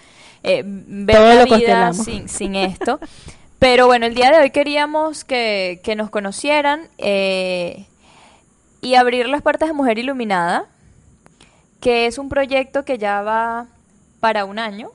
eh, 0.41 0.63
ver 0.65 1.17
Todo 1.17 1.35
la 1.35 1.43
vida 1.57 1.93
sin, 1.93 2.27
sin 2.27 2.55
esto. 2.55 2.99
Pero 3.59 3.87
bueno, 3.87 4.05
el 4.05 4.15
día 4.15 4.31
de 4.31 4.39
hoy 4.39 4.51
queríamos 4.51 5.25
que, 5.25 5.81
que 5.83 5.95
nos 5.95 6.09
conocieran 6.09 6.87
eh, 6.97 7.85
y 8.81 8.95
abrir 8.95 9.27
las 9.27 9.41
puertas 9.41 9.67
de 9.67 9.73
Mujer 9.73 9.99
Iluminada, 9.99 10.65
que 11.81 12.05
es 12.05 12.17
un 12.17 12.29
proyecto 12.29 12.85
que 12.85 12.97
ya 12.97 13.21
va 13.21 13.67
para 14.21 14.45
un 14.45 14.59
año. 14.59 14.91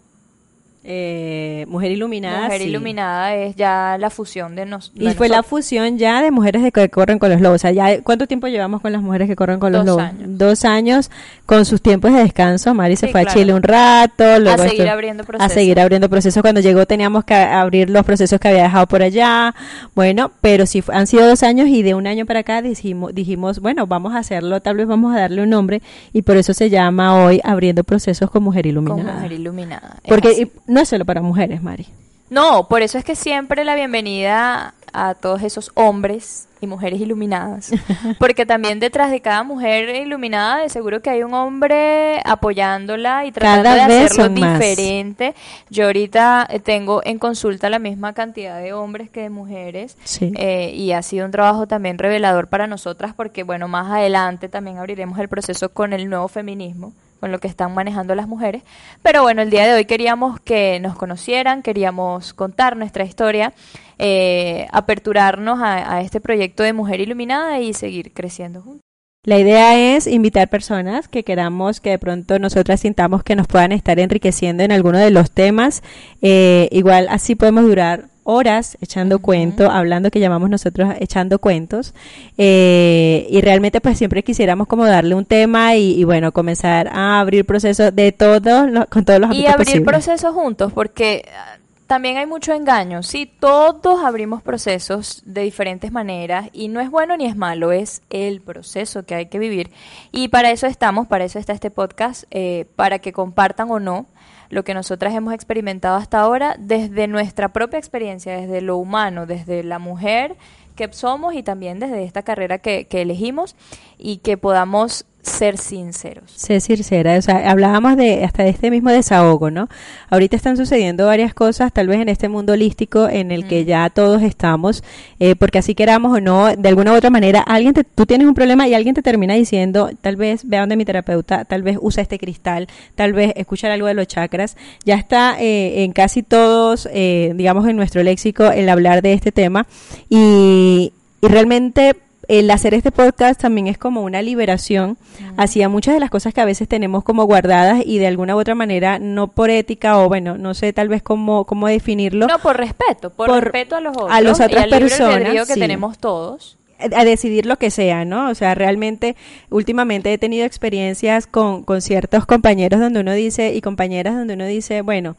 Eh, 0.87 1.65
Mujer 1.69 1.93
Iluminada. 1.93 2.45
Mujer 2.45 2.61
sí. 2.61 2.69
Iluminada 2.69 3.35
es 3.35 3.57
ya 3.57 3.97
la 3.99 4.11
fusión 4.11 4.55
de, 4.55 4.67
nos, 4.67 4.93
Y 4.95 5.07
de 5.07 5.15
fue 5.15 5.29
la 5.31 5.37
nosotros. 5.39 5.51
fusión 5.65 5.97
ya 5.99 6.21
de 6.21 6.31
mujeres 6.31 6.63
de 6.63 6.73
que 6.73 6.91
corren 6.91 7.19
con 7.19 7.31
los 7.31 7.41
lobos. 7.41 7.57
O 7.57 7.59
sea, 7.59 7.71
ya, 7.73 8.03
¿cuánto 8.03 8.27
tiempo 8.27 8.49
llevamos 8.49 8.83
con 8.83 8.93
las 8.93 9.01
mujeres 9.01 9.27
que 9.27 9.35
corren 9.35 9.59
con 9.59 9.73
los 9.73 9.87
Dos 9.87 9.97
lobos? 9.97 10.03
años. 10.11 10.29
Dos 10.39 10.65
años 10.67 11.11
con 11.47 11.65
sus 11.65 11.81
tiempos 11.81 12.13
de 12.13 12.21
descanso. 12.21 12.75
Mari 12.75 12.97
se 12.97 13.07
Sí, 13.07 13.13
fue 13.13 13.23
claro. 13.23 13.31
a 13.31 13.35
Chile 13.41 13.55
un 13.55 13.63
rato. 13.63 14.39
Luego 14.41 14.63
seguir 14.63 14.89
abriendo 14.89 15.23
A 15.23 15.27
procesos. 15.27 15.53
seguir 15.53 15.81
abriendo 15.81 16.09
procesos. 16.11 16.43
Cuando 16.43 16.61
llegó 16.61 16.85
teníamos 16.87 17.25
que 17.25 17.35
abrir 17.35 17.89
los 17.89 18.05
procesos 18.05 18.39
que 18.39 18.49
había 18.49 18.65
dejado 18.65 18.87
por 18.87 19.03
allá. 19.03 19.55
Bueno, 19.95 20.33
pero 20.43 20.67
sí 20.67 20.83
han 20.93 21.07
sido 21.07 21.27
dos 21.27 21.43
años 21.43 21.69
y 21.69 21.83
de 21.83 21.95
un 21.95 22.07
año 22.07 22.27
para 22.27 22.41
acá 22.41 22.61
dijimos, 22.61 23.15
dijimos, 23.15 23.61
bueno, 23.61 23.87
vamos 23.87 24.15
a 24.15 24.19
hacerlo, 24.19 24.61
tal 24.61 24.77
vez 24.77 24.87
vamos 24.87 25.17
a 25.17 25.21
darle 25.21 25.43
un 25.43 25.49
nombre 25.51 25.81
y 26.13 26.23
por 26.23 26.37
eso 26.37 26.53
se 26.53 26.69
llama 26.69 27.25
hoy 27.25 27.41
Abriendo 27.43 27.85
Procesos 27.85 28.31
con 28.31 28.43
Mujer 28.43 28.65
con 28.65 28.71
Iluminada. 28.71 29.15
Mujer 29.15 29.33
Iluminada. 29.33 29.97
Porque 30.07 30.49
no 30.75 30.81
es 30.81 30.89
solo 30.89 31.05
para 31.05 31.23
mujeres, 31.23 31.63
Mari. 31.63 31.87
No, 32.31 32.67
por 32.69 32.83
eso 32.83 32.99
es 32.99 33.05
que 33.05 33.15
siempre 33.15 33.65
la 33.65 33.77
bienvenida 33.77 34.75
a 34.93 35.15
todos 35.15 35.43
esos 35.43 35.71
hombres 35.75 36.49
y 36.61 36.67
mujeres 36.67 37.01
iluminadas. 37.01 37.71
Porque 38.19 38.45
también 38.45 38.81
detrás 38.81 39.13
de 39.13 39.21
cada 39.21 39.45
mujer 39.45 39.89
iluminada 39.95 40.59
de 40.63 40.69
seguro 40.69 41.01
que 41.01 41.11
hay 41.11 41.23
un 41.23 41.33
hombre 41.33 42.21
apoyándola 42.25 43.25
y 43.25 43.31
tratando 43.31 43.63
Cada 43.65 43.87
de 43.87 44.05
hacerlo 44.05 44.31
más. 44.41 44.59
diferente. 44.59 45.35
Yo 45.71 45.87
ahorita 45.87 46.47
eh, 46.51 46.59
tengo 46.59 47.03
en 47.05 47.19
consulta 47.21 47.71
la 47.71 47.79
misma 47.79 48.13
cantidad 48.13 48.61
de 48.61 48.73
hombres 48.73 49.11
que 49.11 49.21
de 49.23 49.31
mujeres. 49.31 49.97
Sí. 50.03 50.33
Eh, 50.37 50.73
y 50.75 50.91
ha 50.93 51.03
sido 51.03 51.27
un 51.27 51.31
trabajo 51.33 51.69
también 51.69 51.99
revelador 51.99 52.49
para 52.49 52.67
nosotras 52.67 53.15
porque, 53.15 53.45
bueno, 53.45 53.69
más 53.69 53.93
adelante 53.93 54.49
también 54.49 54.79
abriremos 54.79 55.19
el 55.21 55.29
proceso 55.29 55.69
con 55.69 55.93
el 55.93 56.09
nuevo 56.09 56.27
feminismo, 56.29 56.93
con 57.25 57.33
lo 57.33 57.41
que 57.41 57.49
están 57.49 57.73
manejando 57.73 58.15
las 58.15 58.29
mujeres. 58.29 58.65
Pero 59.01 59.23
bueno, 59.23 59.41
el 59.41 59.49
día 59.49 59.67
de 59.67 59.73
hoy 59.73 59.87
queríamos 59.87 60.41
que 60.41 60.79
nos 60.81 60.95
conocieran, 60.95 61.63
queríamos 61.63 62.35
contar 62.35 62.77
nuestra 62.77 63.03
historia, 63.05 63.55
eh, 63.99 64.67
aperturarnos 64.73 65.59
a, 65.63 66.03
este 66.03 66.21
proyecto 66.21 66.63
de 66.63 66.75
Mujer 66.75 67.01
Iluminada 67.01 67.61
y 67.61 67.73
seguir 67.73 68.13
creciendo 68.13 68.61
juntos. 68.61 68.83
La 69.25 69.39
idea 69.39 69.97
es 69.97 70.07
invitar 70.07 70.51
personas 70.51 71.09
que 71.09 71.25
queramos 71.25 71.81
que 71.81 71.89
de 71.89 71.99
pronto 71.99 72.39
nosotras 72.39 72.81
sintamos 72.81 73.23
que 73.23 73.37
nos 73.37 73.47
puedan 73.47 73.73
estar 73.73 73.99
enriqueciendo 73.99 74.63
en 74.63 74.71
alguno 74.71 74.99
de 74.99 75.11
los 75.11 75.31
temas. 75.31 75.83
Eh, 76.21 76.69
igual 76.73 77.07
así 77.09 77.37
podemos 77.37 77.65
durar 77.65 78.11
horas 78.25 78.77
echando 78.81 79.21
cuento, 79.21 79.71
hablando 79.71 80.11
que 80.11 80.21
llamamos 80.21 80.51
nosotros 80.51 80.95
echando 80.99 81.39
cuentos. 81.39 81.95
Eh, 82.39 83.27
y 83.31 83.41
realmente 83.41 83.81
pues 83.81 83.97
siempre 83.99 84.23
quisiéramos 84.23 84.67
como 84.67 84.85
darle 84.85 85.15
un 85.15 85.25
tema 85.25 85.77
y, 85.77 85.93
y 85.93 86.05
bueno, 86.05 86.33
comenzar 86.33 86.89
a 86.89 87.21
abrir 87.21 87.45
procesos 87.45 87.95
de 87.95 88.13
todos 88.13 88.71
los, 88.71 88.87
con 88.87 89.05
todos 89.05 89.21
los 89.21 89.35
Y 89.35 89.47
abrir 89.47 89.67
posibles. 89.67 89.87
procesos 89.87 90.35
juntos, 90.35 90.73
porque 90.73 91.27
ah, 91.33 91.59
también 91.87 92.17
hay 92.17 92.27
mucho 92.27 92.53
engaño. 92.55 93.03
Sí, 93.03 93.31
todos 93.39 94.03
abrimos 94.03 94.43
procesos 94.43 95.23
de 95.27 95.43
diferentes 95.43 95.93
maneras 95.93 96.49
y 96.53 96.69
no 96.69 96.81
es 96.81 96.91
bueno 96.91 97.17
ni 97.17 97.27
es 97.27 97.37
malo, 97.37 97.73
es 97.73 98.03
el 98.11 98.41
proceso 98.41 99.05
que 99.05 99.15
hay 99.15 99.27
que 99.27 99.39
vivir. 99.39 99.71
Y 100.11 100.29
para 100.29 100.51
eso 100.51 100.67
estamos, 100.67 101.07
para 101.07 101.25
eso 101.25 101.39
está 101.39 101.53
este 101.53 101.71
podcast, 101.71 102.25
eh, 102.31 102.67
para 102.75 102.99
que 103.01 103.13
compartan 103.13 103.71
o 103.71 103.81
no 103.81 104.07
lo 104.55 104.63
que 104.63 104.73
nosotras 104.73 105.13
hemos 105.15 105.35
experimentado 105.35 105.97
hasta 105.97 106.21
ahora 106.21 106.55
desde 106.61 107.09
nuestra 107.09 107.53
propia 107.53 107.81
experiencia, 107.81 108.37
desde 108.37 108.61
lo 108.61 108.77
humano, 108.77 109.27
desde 109.27 109.65
la 109.65 109.81
mujer 109.81 110.37
que 110.77 110.93
somos 110.93 111.35
y 111.35 111.43
también 111.43 111.81
desde 111.81 112.05
esta 112.05 112.23
carrera 112.23 112.59
que, 112.59 112.85
que 112.85 113.03
elegimos 113.03 113.57
y 113.99 114.19
que 114.19 114.37
podamos 114.37 115.07
ser 115.25 115.59
sinceros. 115.59 116.31
Ser 116.31 116.61
sincera, 116.61 117.17
o 117.19 117.23
sea, 117.23 117.51
hablábamos 117.51 117.97
de 117.97 118.25
hasta 118.25 118.45
de 118.45 118.51
este 118.51 118.71
mismo 118.71 118.91
desahogo, 118.91 119.51
¿no? 119.51 119.69
Ahorita 120.11 120.37
están 120.37 120.57
sucediendo 120.57 121.07
varias 121.07 121.35
cosas, 121.35 121.73
tal 121.73 121.89
vez 121.89 122.01
en 122.01 122.09
este 122.09 122.29
mundo 122.29 122.53
holístico 122.53 123.09
en 123.09 123.31
el 123.33 123.47
que 123.47 123.65
ya 123.65 123.89
todos 123.91 124.23
estamos, 124.23 124.85
eh, 125.19 125.35
porque 125.35 125.59
así 125.59 125.75
queramos 125.75 126.17
o 126.17 126.21
no, 126.21 126.55
de 126.55 126.69
alguna 126.69 126.93
u 126.93 126.97
otra 126.97 127.11
manera, 127.11 127.41
alguien 127.41 127.75
te, 127.75 127.85
tú 127.85 128.07
tienes 128.07 128.27
un 128.27 128.35
problema 128.35 128.69
y 128.69 128.75
alguien 128.75 128.95
te 128.95 129.03
termina 129.03 129.35
diciendo, 129.35 129.91
tal 130.01 130.17
vez 130.17 130.47
vea 130.47 130.61
donde 130.61 130.77
mi 130.77 130.85
terapeuta, 130.85 131.45
tal 131.45 131.63
vez 131.63 131.79
usa 131.81 132.03
este 132.03 132.19
cristal, 132.19 132.69
tal 132.95 133.13
vez 133.13 133.33
escuchar 133.37 133.71
algo 133.71 133.87
de 133.87 133.95
los 133.95 134.07
chakras, 134.07 134.57
ya 134.85 134.97
está 134.97 135.37
eh, 135.41 135.85
en 135.85 135.93
casi 135.93 136.23
todos, 136.23 136.89
eh, 136.93 137.33
digamos, 137.35 137.67
en 137.67 137.77
nuestro 137.77 138.03
léxico 138.03 138.51
el 138.51 138.69
hablar 138.69 139.03
de 139.03 139.15
este 139.15 139.33
tema 139.33 139.67
y, 140.09 140.93
y 141.23 141.29
realmente 141.29 141.97
el 142.29 142.51
hacer 142.51 142.75
este 142.75 142.91
podcast 142.91 143.41
también 143.41 143.67
es 143.67 143.79
como 143.79 144.03
una 144.03 144.23
liberación 144.23 144.97
hacia 145.37 145.69
muchas 145.69 145.95
de 145.95 146.01
las 146.01 146.11
cosas 146.11 146.35
que 146.35 146.41
a 146.41 146.45
veces 146.45 146.69
tenemos 146.69 147.05
como 147.05 147.25
guardadas 147.25 147.83
y 147.85 147.99
de 147.99 148.07
alguna 148.07 148.37
u 148.37 148.41
otra 148.41 148.55
manera, 148.55 148.99
no 148.99 149.29
por 149.29 149.51
ética 149.51 149.99
o 149.99 150.09
bueno, 150.09 150.37
no 150.39 150.55
sé 150.55 150.73
tal 150.73 150.89
vez 150.89 151.03
cómo, 151.03 151.45
cómo 151.45 151.67
definirlo, 151.69 152.27
No, 152.27 152.39
por 152.39 152.57
respeto, 152.57 153.11
por, 153.11 153.29
Por- 153.29 153.45
respeto 153.45 153.77
a 153.77 153.81
los 153.81 153.97
otros. 153.97 154.11
a 154.13 154.21
las 154.21 154.41
y 154.41 154.43
otras 154.45 154.65
al 154.65 154.71
personas, 154.71 155.47
que 155.47 155.55
sí. 155.55 155.61
tenemos 155.61 155.99
todos. 155.99 156.57
a 156.79 157.05
decidir 157.05 157.47
lo 157.47 157.57
que 157.57 157.71
sea, 157.71 158.05
¿no? 158.05 158.29
O 158.31 158.35
sea, 158.35 158.55
realmente 158.55 159.17
últimamente 159.51 160.13
he 160.13 160.19
tenido 160.19 160.45
experiencias 160.45 161.27
con, 161.27 161.63
con 161.63 161.81
ciertos 161.81 162.27
compañeros 162.27 162.81
donde 162.81 163.01
uno 163.01 163.13
dice 163.13 163.55
y 163.55 163.61
compañeras 163.61 164.15
donde 164.17 164.35
uno 164.35 164.45
dice, 164.47 164.83
bueno, 164.83 165.17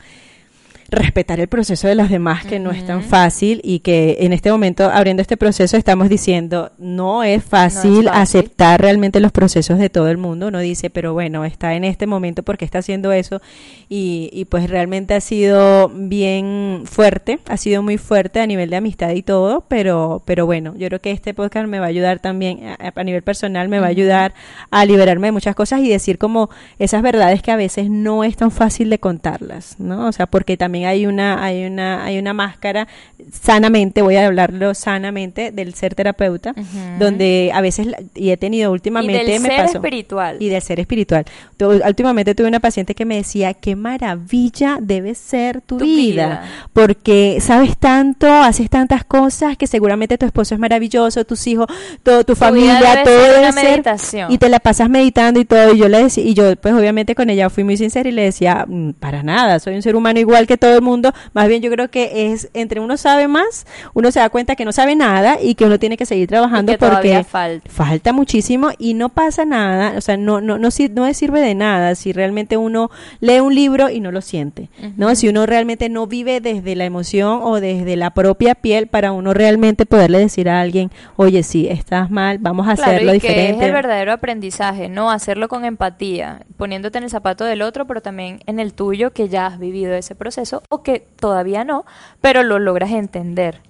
respetar 0.96 1.40
el 1.40 1.48
proceso 1.48 1.88
de 1.88 1.96
los 1.96 2.10
demás, 2.10 2.46
que 2.46 2.60
no 2.60 2.72
es 2.72 2.86
tan 2.86 3.04
fácil 3.04 3.62
y 3.64 3.80
que 3.80 4.18
en 4.22 4.34
este 4.34 4.52
momento, 4.52 4.90
abriendo 4.90 5.22
este 5.22 5.38
proceso, 5.38 5.78
estamos 5.78 6.10
diciendo, 6.10 6.72
no 6.78 7.24
es 7.24 7.44
fácil, 7.44 8.06
fácil. 8.06 8.10
aceptar 8.10 8.82
realmente 8.82 9.20
los 9.20 9.32
procesos 9.32 9.78
de 9.78 9.90
todo 9.90 10.10
el 10.10 10.18
mundo. 10.18 10.48
Uno 10.48 10.60
dice, 10.60 10.90
pero 10.90 11.14
bueno, 11.14 11.46
está 11.46 11.76
en 11.76 11.84
este 11.84 12.08
momento 12.08 12.44
porque 12.44 12.66
está 12.66 12.80
haciendo 12.80 13.12
eso 13.12 13.42
y, 13.90 14.30
y 14.34 14.46
pues 14.46 14.70
realmente 14.70 15.14
ha 15.14 15.22
sido 15.22 15.90
bien 15.90 16.84
fuerte, 16.86 17.40
ha 17.48 17.58
sido 17.58 17.84
muy 17.84 17.98
fuerte 17.98 18.40
a 18.40 18.48
nivel 18.48 18.70
de 18.70 18.78
amistad 18.78 19.12
y 19.12 19.22
todo, 19.22 19.66
pero, 19.68 20.22
pero 20.26 20.46
bueno, 20.46 20.74
yo 20.78 20.88
creo 20.88 21.02
que 21.02 21.12
este 21.12 21.34
podcast 21.34 21.68
me 21.68 21.80
va 21.80 21.86
a 21.86 21.90
ayudar 21.90 22.20
también 22.20 22.62
a, 22.68 22.92
a 22.96 23.04
nivel 23.04 23.22
personal, 23.22 23.70
me 23.70 23.80
va 23.80 23.88
a 23.88 23.90
ayudar 23.90 24.34
a 24.72 24.86
liberarme 24.86 25.28
de 25.28 25.32
muchas 25.32 25.56
cosas 25.56 25.82
y 25.82 25.90
decir 25.90 26.18
como 26.18 26.50
esas 26.80 27.02
verdades 27.02 27.42
que 27.42 27.52
a 27.52 27.56
veces 27.56 27.90
no 27.90 28.24
es 28.24 28.36
tan 28.38 28.52
fácil 28.52 28.90
de 28.90 29.00
contarlas, 29.00 29.80
¿no? 29.80 30.08
O 30.08 30.12
sea, 30.12 30.28
porque 30.28 30.58
también 30.58 30.85
hay 30.86 31.06
una, 31.06 31.44
hay 31.44 31.66
una, 31.66 32.04
hay 32.06 32.18
una 32.20 32.34
máscara 32.34 32.88
sanamente, 33.32 34.02
voy 34.02 34.16
a 34.16 34.26
hablarlo 34.28 34.74
sanamente 34.74 35.52
del 35.52 35.74
ser 35.74 35.96
terapeuta, 35.96 36.54
donde 37.00 37.52
a 37.54 37.62
veces, 37.62 37.88
y 38.14 38.30
he 38.32 38.38
tenido 38.38 38.72
últimamente, 38.72 39.24
y 39.24 39.32
del 39.32 39.42
me 39.42 39.50
ser 39.50 39.58
pasó 39.66 39.78
espiritual. 39.78 40.38
y 40.40 40.50
del 40.50 40.62
ser 40.62 40.80
espiritual. 40.80 41.26
Tu- 41.58 41.66
Últimamente 41.86 42.36
tuve 42.36 42.48
una 42.48 42.60
paciente 42.60 42.94
que 42.96 43.06
me 43.06 43.16
decía, 43.18 43.54
qué 43.54 43.76
maravilla 43.76 44.78
debe 44.82 45.16
ser 45.16 45.62
tu, 45.62 45.78
Tu 45.78 45.86
vida, 45.86 46.26
vida. 46.28 46.44
porque 46.74 47.38
sabes 47.42 47.78
tanto, 47.78 48.28
haces 48.32 48.70
tantas 48.70 49.04
cosas, 49.04 49.58
que 49.58 49.68
seguramente 49.68 50.18
tu 50.18 50.26
esposo 50.26 50.56
es 50.56 50.60
maravilloso, 50.60 51.26
tus 51.26 51.46
hijos, 51.48 51.68
todo, 52.04 52.24
tu, 52.24 52.36
familia, 52.36 52.80
debe 52.80 53.04
todo 53.04 53.20
ser 53.20 53.28
debe 53.32 53.40
una 53.40 53.52
ser, 53.52 53.64
meditación. 53.72 54.32
y 54.32 54.38
te 54.38 54.50
la 54.50 54.60
pasas 54.60 54.90
meditando 54.90 55.40
y 55.40 55.46
todo, 55.46 55.74
y 55.74 55.78
yo 55.80 55.88
le 55.90 56.04
decía, 56.04 56.24
y 56.24 56.34
yo 56.34 56.56
pues 56.58 56.74
obviamente 56.74 57.16
con 57.16 57.30
ella 57.30 57.50
fui 57.50 57.64
muy 57.64 57.78
sincera 57.78 58.08
y 58.10 58.12
le 58.12 58.24
decía, 58.24 58.66
"Mm, 58.68 58.92
para 58.92 59.24
nada, 59.24 59.60
soy 59.60 59.76
un 59.76 59.82
ser 59.82 59.96
humano 59.96 60.20
igual 60.20 60.48
que 60.48 60.58
todo 60.66 60.76
el 60.76 60.82
mundo, 60.82 61.14
más 61.34 61.48
bien 61.48 61.62
yo 61.62 61.70
creo 61.72 61.90
que 61.90 62.32
es 62.32 62.50
entre 62.54 62.80
uno 62.80 62.98
sabe 62.98 63.28
más, 63.28 63.66
uno 63.94 64.12
se 64.12 64.20
da 64.20 64.30
cuenta 64.30 64.56
que 64.56 64.66
no 64.66 64.72
sabe 64.72 64.96
nada 64.96 65.38
y 65.42 65.56
que 65.56 65.66
uno 65.66 65.80
tiene 65.80 65.98
que 65.98 66.06
seguir 66.06 66.28
trabajando 66.28 66.72
que 66.72 66.78
porque 66.78 67.24
falta. 67.24 67.70
falta 67.70 68.14
muchísimo 68.14 68.70
y 68.78 68.94
no 68.94 69.10
pasa 69.10 69.46
nada, 69.46 69.94
o 69.98 70.02
sea, 70.02 70.18
no 70.18 70.42
no 70.42 70.58
no 70.58 70.70
no 70.70 71.14
sirve 71.14 71.40
de 71.42 71.56
nada 71.56 71.96
si 71.96 72.12
realmente 72.14 72.58
uno 72.58 72.90
lee 73.20 73.40
un 73.40 73.54
libro 73.54 73.90
y 73.90 74.00
no 74.00 74.12
lo 74.12 74.22
siente, 74.22 74.70
¿no? 74.98 75.14
Si 75.16 75.28
uno 75.30 75.46
realmente 75.46 75.90
no 75.90 76.08
vive 76.08 76.42
desde 76.42 76.76
la 76.76 76.86
emoción 76.86 77.40
o 77.44 77.60
desde 77.60 77.96
la 77.96 78.12
propia 78.14 78.56
piel 78.56 78.88
para 78.88 79.12
uno 79.12 79.34
realmente 79.34 79.86
poderle 79.86 80.20
decir 80.20 80.50
a 80.50 80.62
alguien, 80.62 80.92
"Oye, 81.16 81.44
sí, 81.44 81.68
estás 81.68 82.10
mal, 82.10 82.38
vamos 82.40 82.68
a 82.68 82.76
Claro, 82.76 82.92
hacerlo 82.94 83.14
y 83.14 83.20
que 83.20 83.28
es 83.28 83.34
diferente." 83.36 83.66
el 83.66 83.72
verdadero 83.72 84.12
aprendizaje, 84.14 84.90
¿no? 84.90 85.12
Hacerlo 85.12 85.48
con 85.48 85.64
empatía, 85.66 86.42
poniéndote 86.58 86.98
en 86.98 87.04
el 87.06 87.10
zapato 87.10 87.44
del 87.46 87.62
otro, 87.62 87.86
pero 87.86 88.02
también 88.02 88.40
en 88.48 88.60
el 88.60 88.74
tuyo, 88.74 89.12
que 89.14 89.30
ya 89.30 89.46
has 89.48 89.60
vivido 89.60 89.94
ese 89.94 90.16
proceso 90.16 90.55
o 90.70 90.84
que 90.84 91.00
todavía 91.00 91.64
no, 91.64 91.86
pero 92.22 92.44
lo 92.44 92.60
logras 92.60 92.92
entender. 92.92 93.62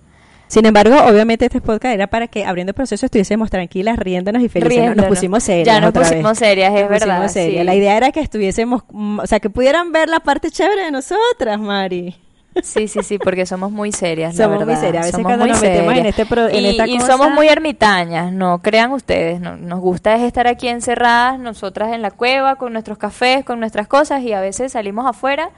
Sin 0.48 0.66
embargo, 0.68 0.96
obviamente 1.08 1.46
este 1.46 1.60
podcast 1.60 1.96
era 1.96 2.06
para 2.08 2.28
que 2.28 2.46
abriendo 2.46 2.70
el 2.70 2.76
proceso 2.76 3.06
estuviésemos 3.08 3.50
tranquilas, 3.50 3.98
riéndonos 3.98 4.44
y 4.44 4.48
felices. 4.50 4.90
No, 4.90 4.96
Nos 4.96 5.06
pusimos 5.08 5.44
serias. 5.44 5.66
Ya 5.66 5.80
nos 5.82 5.90
otra 5.90 6.04
pusimos 6.04 6.32
vez. 6.32 6.38
serias, 6.40 6.68
es 6.76 6.82
Nos 6.82 6.90
pusimos 6.92 7.08
verdad, 7.18 7.28
serias. 7.30 7.62
sí. 7.62 7.66
La 7.66 7.76
idea 7.76 7.98
era 7.98 8.12
que 8.12 8.20
estuviésemos, 8.20 8.84
mm, 8.92 9.20
o 9.20 9.26
sea, 9.28 9.40
que 9.40 9.50
pudieran 9.50 9.92
ver 9.92 10.08
la 10.08 10.20
parte 10.20 10.52
chévere 10.52 10.84
de 10.86 10.92
nosotras, 10.92 11.60
Mari. 11.60 12.16
Sí, 12.64 12.88
sí, 12.88 13.00
sí, 13.04 13.18
porque 13.18 13.46
somos 13.46 13.70
muy 13.72 13.92
serias, 13.92 14.34
la 14.38 14.46
Somos 14.46 14.60
muy 14.60 14.68
verdad. 14.68 14.82
serias. 14.82 14.96
A 15.04 15.06
veces 15.08 15.12
Somos 15.14 15.26
cuando 15.28 15.44
muy 15.46 15.52
nos 15.52 15.62
metemos 15.62 15.92
en 15.92 15.96
serias. 15.98 16.08
este 16.20 16.26
pro- 16.26 16.48
en 16.48 16.56
y, 16.64 16.68
esta 16.70 16.88
y 16.88 16.98
cosa- 17.00 17.08
somos 17.12 17.32
muy 17.32 17.48
ermitañas, 17.50 18.32
no 18.32 18.60
crean 18.62 18.92
ustedes. 18.92 19.42
no- 19.42 19.58
nos 19.58 19.80
gusta 19.82 20.16
es 20.16 20.22
estar 20.22 20.48
aquí 20.48 20.70
encerradas, 20.70 21.38
nosotras 21.40 21.92
en 21.92 22.02
la 22.02 22.12
cueva, 22.12 22.56
con 22.56 22.72
nuestros 22.72 22.98
cafés, 22.98 23.44
con 23.44 23.60
nuestras 23.60 23.88
cosas, 23.90 24.22
y 24.22 24.32
a 24.32 24.40
veces 24.40 24.72
salimos 24.72 25.06
afuera 25.06 25.50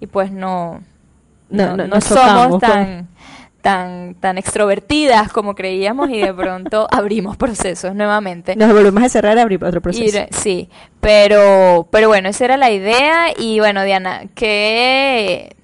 y 0.00 0.06
pues 0.06 0.30
no, 0.32 0.80
No, 1.50 1.76
no, 1.76 1.86
no, 1.86 2.00
somos 2.00 2.60
tan, 2.60 3.08
tan, 3.62 4.14
tan 4.16 4.38
extrovertidas 4.38 5.32
como 5.32 5.54
creíamos 5.54 6.10
y 6.10 6.18
de 6.20 6.32
pronto 6.34 6.86
abrimos 6.92 7.36
procesos 7.36 7.94
nuevamente. 7.94 8.54
Nos 8.56 8.72
volvemos 8.72 9.02
a 9.02 9.08
cerrar 9.08 9.36
y 9.36 9.40
abrir 9.40 9.64
otro 9.64 9.80
proceso. 9.80 10.18
sí, 10.30 10.68
pero, 11.00 11.88
pero 11.90 12.08
bueno, 12.08 12.28
esa 12.28 12.44
era 12.44 12.56
la 12.56 12.70
idea. 12.70 13.26
Y 13.38 13.58
bueno, 13.60 13.82
Diana, 13.84 14.22
¿qué, 14.34 15.56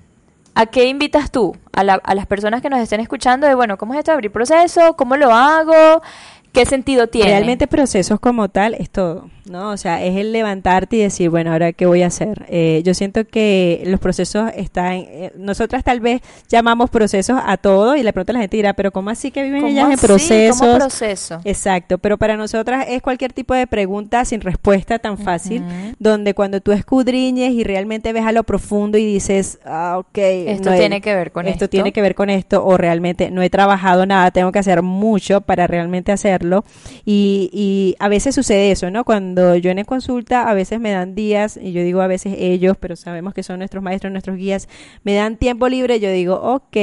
¿a 0.54 0.66
qué 0.66 0.86
invitas 0.86 1.30
tú 1.30 1.56
a, 1.72 1.82
la- 1.84 2.00
a 2.04 2.14
las 2.14 2.26
personas 2.26 2.62
que 2.62 2.70
nos 2.70 2.80
estén 2.80 3.00
escuchando? 3.00 3.46
De 3.46 3.54
bueno, 3.54 3.76
¿cómo 3.78 3.92
es 3.94 3.98
esto 4.00 4.10
de 4.12 4.14
abrir 4.14 4.32
proceso? 4.32 4.94
¿Cómo 4.96 5.16
lo 5.16 5.32
hago? 5.32 6.02
¿Qué 6.52 6.66
sentido 6.66 7.06
tiene? 7.06 7.30
Realmente 7.30 7.66
procesos 7.66 8.20
como 8.20 8.48
tal 8.50 8.74
es 8.74 8.90
todo, 8.90 9.30
¿no? 9.50 9.70
O 9.70 9.76
sea, 9.78 10.04
es 10.04 10.16
el 10.16 10.32
levantarte 10.32 10.96
y 10.96 10.98
decir, 11.00 11.30
bueno, 11.30 11.50
ahora 11.52 11.72
qué 11.72 11.86
voy 11.86 12.02
a 12.02 12.08
hacer. 12.08 12.44
Eh, 12.50 12.82
yo 12.84 12.92
siento 12.92 13.26
que 13.26 13.82
los 13.86 13.98
procesos 14.00 14.50
están, 14.54 14.92
eh, 15.08 15.32
nosotras 15.38 15.82
tal 15.82 16.00
vez 16.00 16.20
llamamos 16.50 16.90
procesos 16.90 17.40
a 17.42 17.56
todo 17.56 17.96
y 17.96 18.02
de 18.02 18.12
pronto 18.12 18.34
la 18.34 18.40
gente 18.40 18.58
dirá, 18.58 18.74
pero 18.74 18.92
¿cómo 18.92 19.08
así 19.08 19.30
que 19.30 19.42
viven 19.42 19.62
¿Cómo 19.62 19.72
ellas 19.72 19.92
en 19.92 19.98
procesos? 19.98 20.58
¿Cómo 20.60 20.74
proceso? 20.76 21.40
Exacto, 21.44 21.96
pero 21.96 22.18
para 22.18 22.36
nosotras 22.36 22.84
es 22.86 23.00
cualquier 23.00 23.32
tipo 23.32 23.54
de 23.54 23.66
pregunta 23.66 24.22
sin 24.26 24.42
respuesta 24.42 24.98
tan 24.98 25.16
fácil, 25.16 25.64
donde 25.98 26.34
cuando 26.34 26.60
tú 26.60 26.72
escudriñes 26.72 27.52
y 27.54 27.64
realmente 27.64 28.12
ves 28.12 28.26
a 28.26 28.32
lo 28.32 28.44
profundo 28.44 28.98
y 28.98 29.06
dices, 29.06 29.58
ah, 29.64 29.96
ok, 29.98 30.18
Esto 30.18 30.68
no 30.68 30.76
he- 30.76 30.78
tiene 30.80 31.00
que 31.00 31.14
ver 31.14 31.32
con 31.32 31.46
esto 31.46 31.64
esto. 31.64 31.70
tiene 31.70 31.92
que 31.92 32.02
ver 32.02 32.14
con 32.14 32.28
esto, 32.28 32.62
o 32.62 32.76
realmente 32.76 33.30
no 33.30 33.40
he 33.40 33.48
trabajado 33.48 34.04
nada, 34.04 34.30
tengo 34.32 34.52
que 34.52 34.58
hacer 34.58 34.82
mucho 34.82 35.40
para 35.40 35.66
realmente 35.66 36.12
hacerlo. 36.42 36.64
Y, 37.04 37.50
y 37.52 37.94
a 37.98 38.08
veces 38.08 38.34
sucede 38.34 38.70
eso, 38.72 38.90
¿no? 38.90 39.04
Cuando 39.04 39.56
yo 39.56 39.70
en 39.70 39.84
consulta, 39.84 40.48
a 40.48 40.54
veces 40.54 40.80
me 40.80 40.90
dan 40.90 41.14
días, 41.14 41.58
y 41.60 41.72
yo 41.72 41.82
digo 41.82 42.00
a 42.02 42.06
veces 42.06 42.34
ellos, 42.38 42.76
pero 42.78 42.96
sabemos 42.96 43.32
que 43.34 43.42
son 43.42 43.58
nuestros 43.58 43.82
maestros, 43.82 44.12
nuestros 44.12 44.36
guías, 44.36 44.68
me 45.04 45.14
dan 45.14 45.36
tiempo 45.36 45.68
libre, 45.68 45.98
yo 46.00 46.10
digo, 46.10 46.34
ok, 46.36 46.76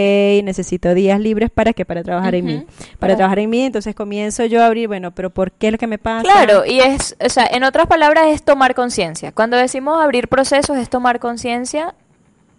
necesito 0.44 0.94
días 0.94 1.20
libres 1.20 1.50
para 1.50 1.74
que 1.74 1.86
para 1.86 2.04
trabajar 2.04 2.36
en 2.36 2.46
mí, 2.46 2.66
Para- 2.98 3.16
trabajar 3.16 3.40
en 3.40 3.50
mí, 3.50 3.62
entonces 3.64 3.96
comienzo 3.96 4.46
yo 4.46 4.62
a 4.62 4.66
abrir, 4.68 4.88
bueno, 4.88 5.12
pero 5.12 5.30
¿por 5.30 5.52
qué 5.52 5.68
es 5.68 5.72
lo 5.74 5.78
que 5.78 5.88
me 5.88 5.98
pasa? 5.98 6.24
Claro, 6.24 6.66
y 6.66 6.80
es, 6.80 7.16
o 7.24 7.30
sea, 7.30 7.46
en 7.52 7.64
otras 7.64 7.88
palabras 7.88 8.28
es 8.28 8.44
tomar 8.44 8.74
conciencia. 8.76 9.32
Cuando 9.32 9.58
decimos 9.58 10.02
abrir 10.02 10.28
procesos 10.28 10.78
es 10.78 10.90
tomar 10.90 11.20
conciencia, 11.20 11.96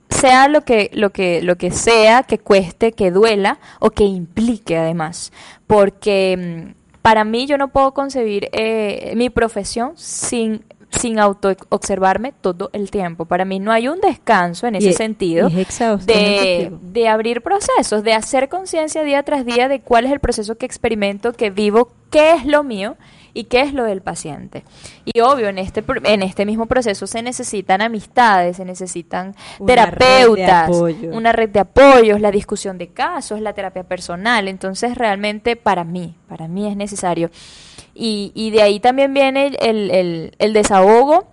sea 0.09 0.49
lo 0.49 0.63
que, 0.63 0.91
lo 0.93 1.11
que, 1.11 1.41
lo 1.41 1.57
que 1.57 1.71
sea, 1.71 2.25
que 2.25 2.39
cueste, 2.39 2.93
que 2.93 3.11
duela 3.11 3.59
o 3.79 3.91
que 3.91 4.05
implique 4.05 4.77
además. 4.77 5.33
Porque 5.67 6.67
mm, 6.67 6.80
para 7.03 7.25
mí 7.25 7.47
yo 7.47 7.57
no 7.59 7.69
puedo 7.69 7.93
concebir 7.93 8.49
eh, 8.53 9.13
mi 9.17 9.31
profesión 9.31 9.93
sin 9.97 10.65
sin 10.93 11.21
auto 11.21 11.55
observarme 11.69 12.33
todo 12.33 12.69
el 12.73 12.91
tiempo. 12.91 13.25
Para 13.25 13.45
mí 13.45 13.61
no 13.61 13.71
hay 13.71 13.87
un 13.87 14.01
descanso 14.01 14.67
en 14.67 14.75
ese 14.75 14.89
es- 14.91 14.97
sentido 14.97 15.47
es 15.47 16.05
de, 16.05 16.73
de 16.83 17.07
abrir 17.09 17.43
procesos, 17.43 18.03
de 18.03 18.13
hacer 18.13 18.49
conciencia 18.49 19.05
día 19.05 19.23
tras 19.23 19.47
día 19.47 19.69
de 19.69 19.81
cuál 19.83 20.05
es 20.07 20.11
el 20.11 20.19
proceso 20.19 20.57
que 20.57 20.67
experimento, 20.67 21.33
que 21.33 21.51
vivo, 21.51 21.91
qué 22.11 22.33
es 22.33 22.45
lo 22.45 22.65
mío 22.65 22.97
y 23.35 23.45
qué 23.45 23.61
es 23.63 23.73
lo 23.75 23.85
del 23.85 24.03
paciente. 24.03 24.65
Y 25.05 25.21
obvio, 25.21 25.49
en 25.49 25.59
este, 25.59 25.83
en 26.05 26.23
este 26.23 26.47
mismo 26.47 26.67
proceso 26.67 27.07
se 27.07 27.23
necesitan 27.23 27.81
amistades, 27.83 28.57
se 28.57 28.65
necesitan 28.65 29.35
Una 29.59 29.67
terapeutas, 29.75 30.69
una 31.13 31.33
red 31.33 31.49
de 31.51 31.61
apoyos, 31.61 32.21
la 32.21 32.31
discusión 32.31 32.79
de 32.79 32.89
casos, 32.89 33.41
la 33.41 33.53
terapia 33.53 33.85
personal. 33.85 34.49
Entonces, 34.49 34.97
realmente 34.97 35.57
para 35.57 35.85
mí, 35.85 36.15
para 36.29 36.49
mí 36.49 36.67
es 36.69 36.77
necesario. 36.77 37.31
Y, 37.95 38.33
y 38.35 38.51
de 38.51 38.63
ahí 38.63 38.81
también 38.81 39.13
viene 39.13 39.47
el- 39.61 39.91
el- 39.91 40.33
el 40.39 40.53
desahogo, 40.53 41.27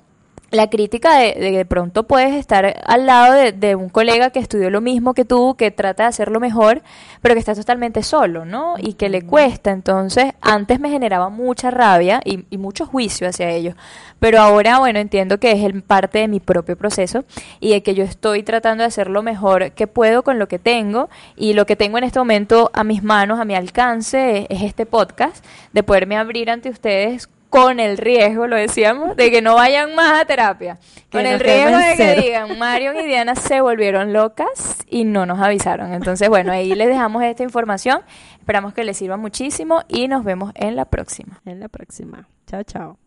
la 0.51 0.69
crítica 0.69 1.17
de, 1.17 1.33
de 1.33 1.51
que 1.51 1.57
de 1.57 1.65
pronto 1.65 2.07
puedes 2.07 2.33
estar 2.33 2.81
al 2.85 3.05
lado 3.05 3.33
de, 3.33 3.51
de 3.51 3.75
un 3.75 3.89
colega 3.89 4.29
que 4.29 4.39
estudió 4.39 4.69
lo 4.69 4.81
mismo 4.81 5.13
que 5.13 5.25
tú, 5.25 5.55
que 5.57 5.71
trata 5.71 6.03
de 6.03 6.09
hacerlo 6.09 6.39
mejor, 6.39 6.81
pero 7.21 7.35
que 7.35 7.39
está 7.39 7.53
totalmente 7.53 8.03
solo, 8.03 8.45
¿no? 8.45 8.75
Y 8.77 8.93
que 8.93 9.09
le 9.09 9.23
cuesta. 9.23 9.71
Entonces, 9.71 10.33
antes 10.41 10.79
me 10.79 10.89
generaba 10.89 11.29
mucha 11.29 11.71
rabia 11.71 12.21
y, 12.23 12.45
y 12.49 12.57
mucho 12.57 12.85
juicio 12.85 13.27
hacia 13.27 13.49
ellos. 13.49 13.75
Pero 14.19 14.39
ahora, 14.39 14.79
bueno, 14.79 14.99
entiendo 14.99 15.39
que 15.39 15.51
es 15.51 15.63
el, 15.63 15.83
parte 15.83 16.19
de 16.19 16.27
mi 16.27 16.39
propio 16.39 16.77
proceso 16.77 17.25
y 17.59 17.71
de 17.71 17.83
que 17.83 17.93
yo 17.93 18.03
estoy 18.03 18.43
tratando 18.43 18.83
de 18.83 18.87
hacer 18.87 19.09
lo 19.09 19.21
mejor 19.23 19.71
que 19.71 19.87
puedo 19.87 20.23
con 20.23 20.39
lo 20.39 20.47
que 20.47 20.59
tengo. 20.59 21.09
Y 21.35 21.53
lo 21.53 21.65
que 21.65 21.75
tengo 21.75 21.97
en 21.97 22.03
este 22.03 22.19
momento 22.19 22.71
a 22.73 22.83
mis 22.83 23.03
manos, 23.03 23.39
a 23.39 23.45
mi 23.45 23.55
alcance, 23.55 24.39
es, 24.39 24.47
es 24.49 24.63
este 24.63 24.85
podcast, 24.85 25.45
de 25.73 25.83
poderme 25.83 26.17
abrir 26.17 26.49
ante 26.49 26.69
ustedes 26.69 27.29
con 27.49 27.79
el 27.79 27.97
riesgo, 27.97 28.47
lo 28.47 28.55
decíamos, 28.55 29.15
de 29.15 29.31
que 29.31 29.41
no 29.41 29.55
vayan 29.55 29.95
más 29.95 30.21
a 30.21 30.25
terapia. 30.25 30.77
Con 31.11 31.25
el 31.25 31.39
riesgo 31.39 31.77
de 31.77 31.95
que 31.95 32.21
digan, 32.21 32.59
Marion 32.59 32.97
y 32.97 33.05
Diana 33.05 33.35
se 33.35 33.61
volvieron 33.61 34.13
locas 34.13 34.77
y 34.87 35.05
no 35.05 35.25
nos 35.25 35.39
avisaron. 35.39 35.93
Entonces, 35.93 36.29
bueno, 36.29 36.51
ahí 36.51 36.73
les 36.75 36.87
dejamos 36.87 37.23
esta 37.23 37.43
información. 37.43 38.01
Esperamos 38.39 38.73
que 38.73 38.83
les 38.83 38.97
sirva 38.97 39.17
muchísimo 39.17 39.83
y 39.87 40.07
nos 40.07 40.23
vemos 40.23 40.51
en 40.55 40.75
la 40.75 40.85
próxima. 40.85 41.41
En 41.45 41.59
la 41.59 41.69
próxima. 41.69 42.27
Chao, 42.45 42.63
chao. 42.63 43.06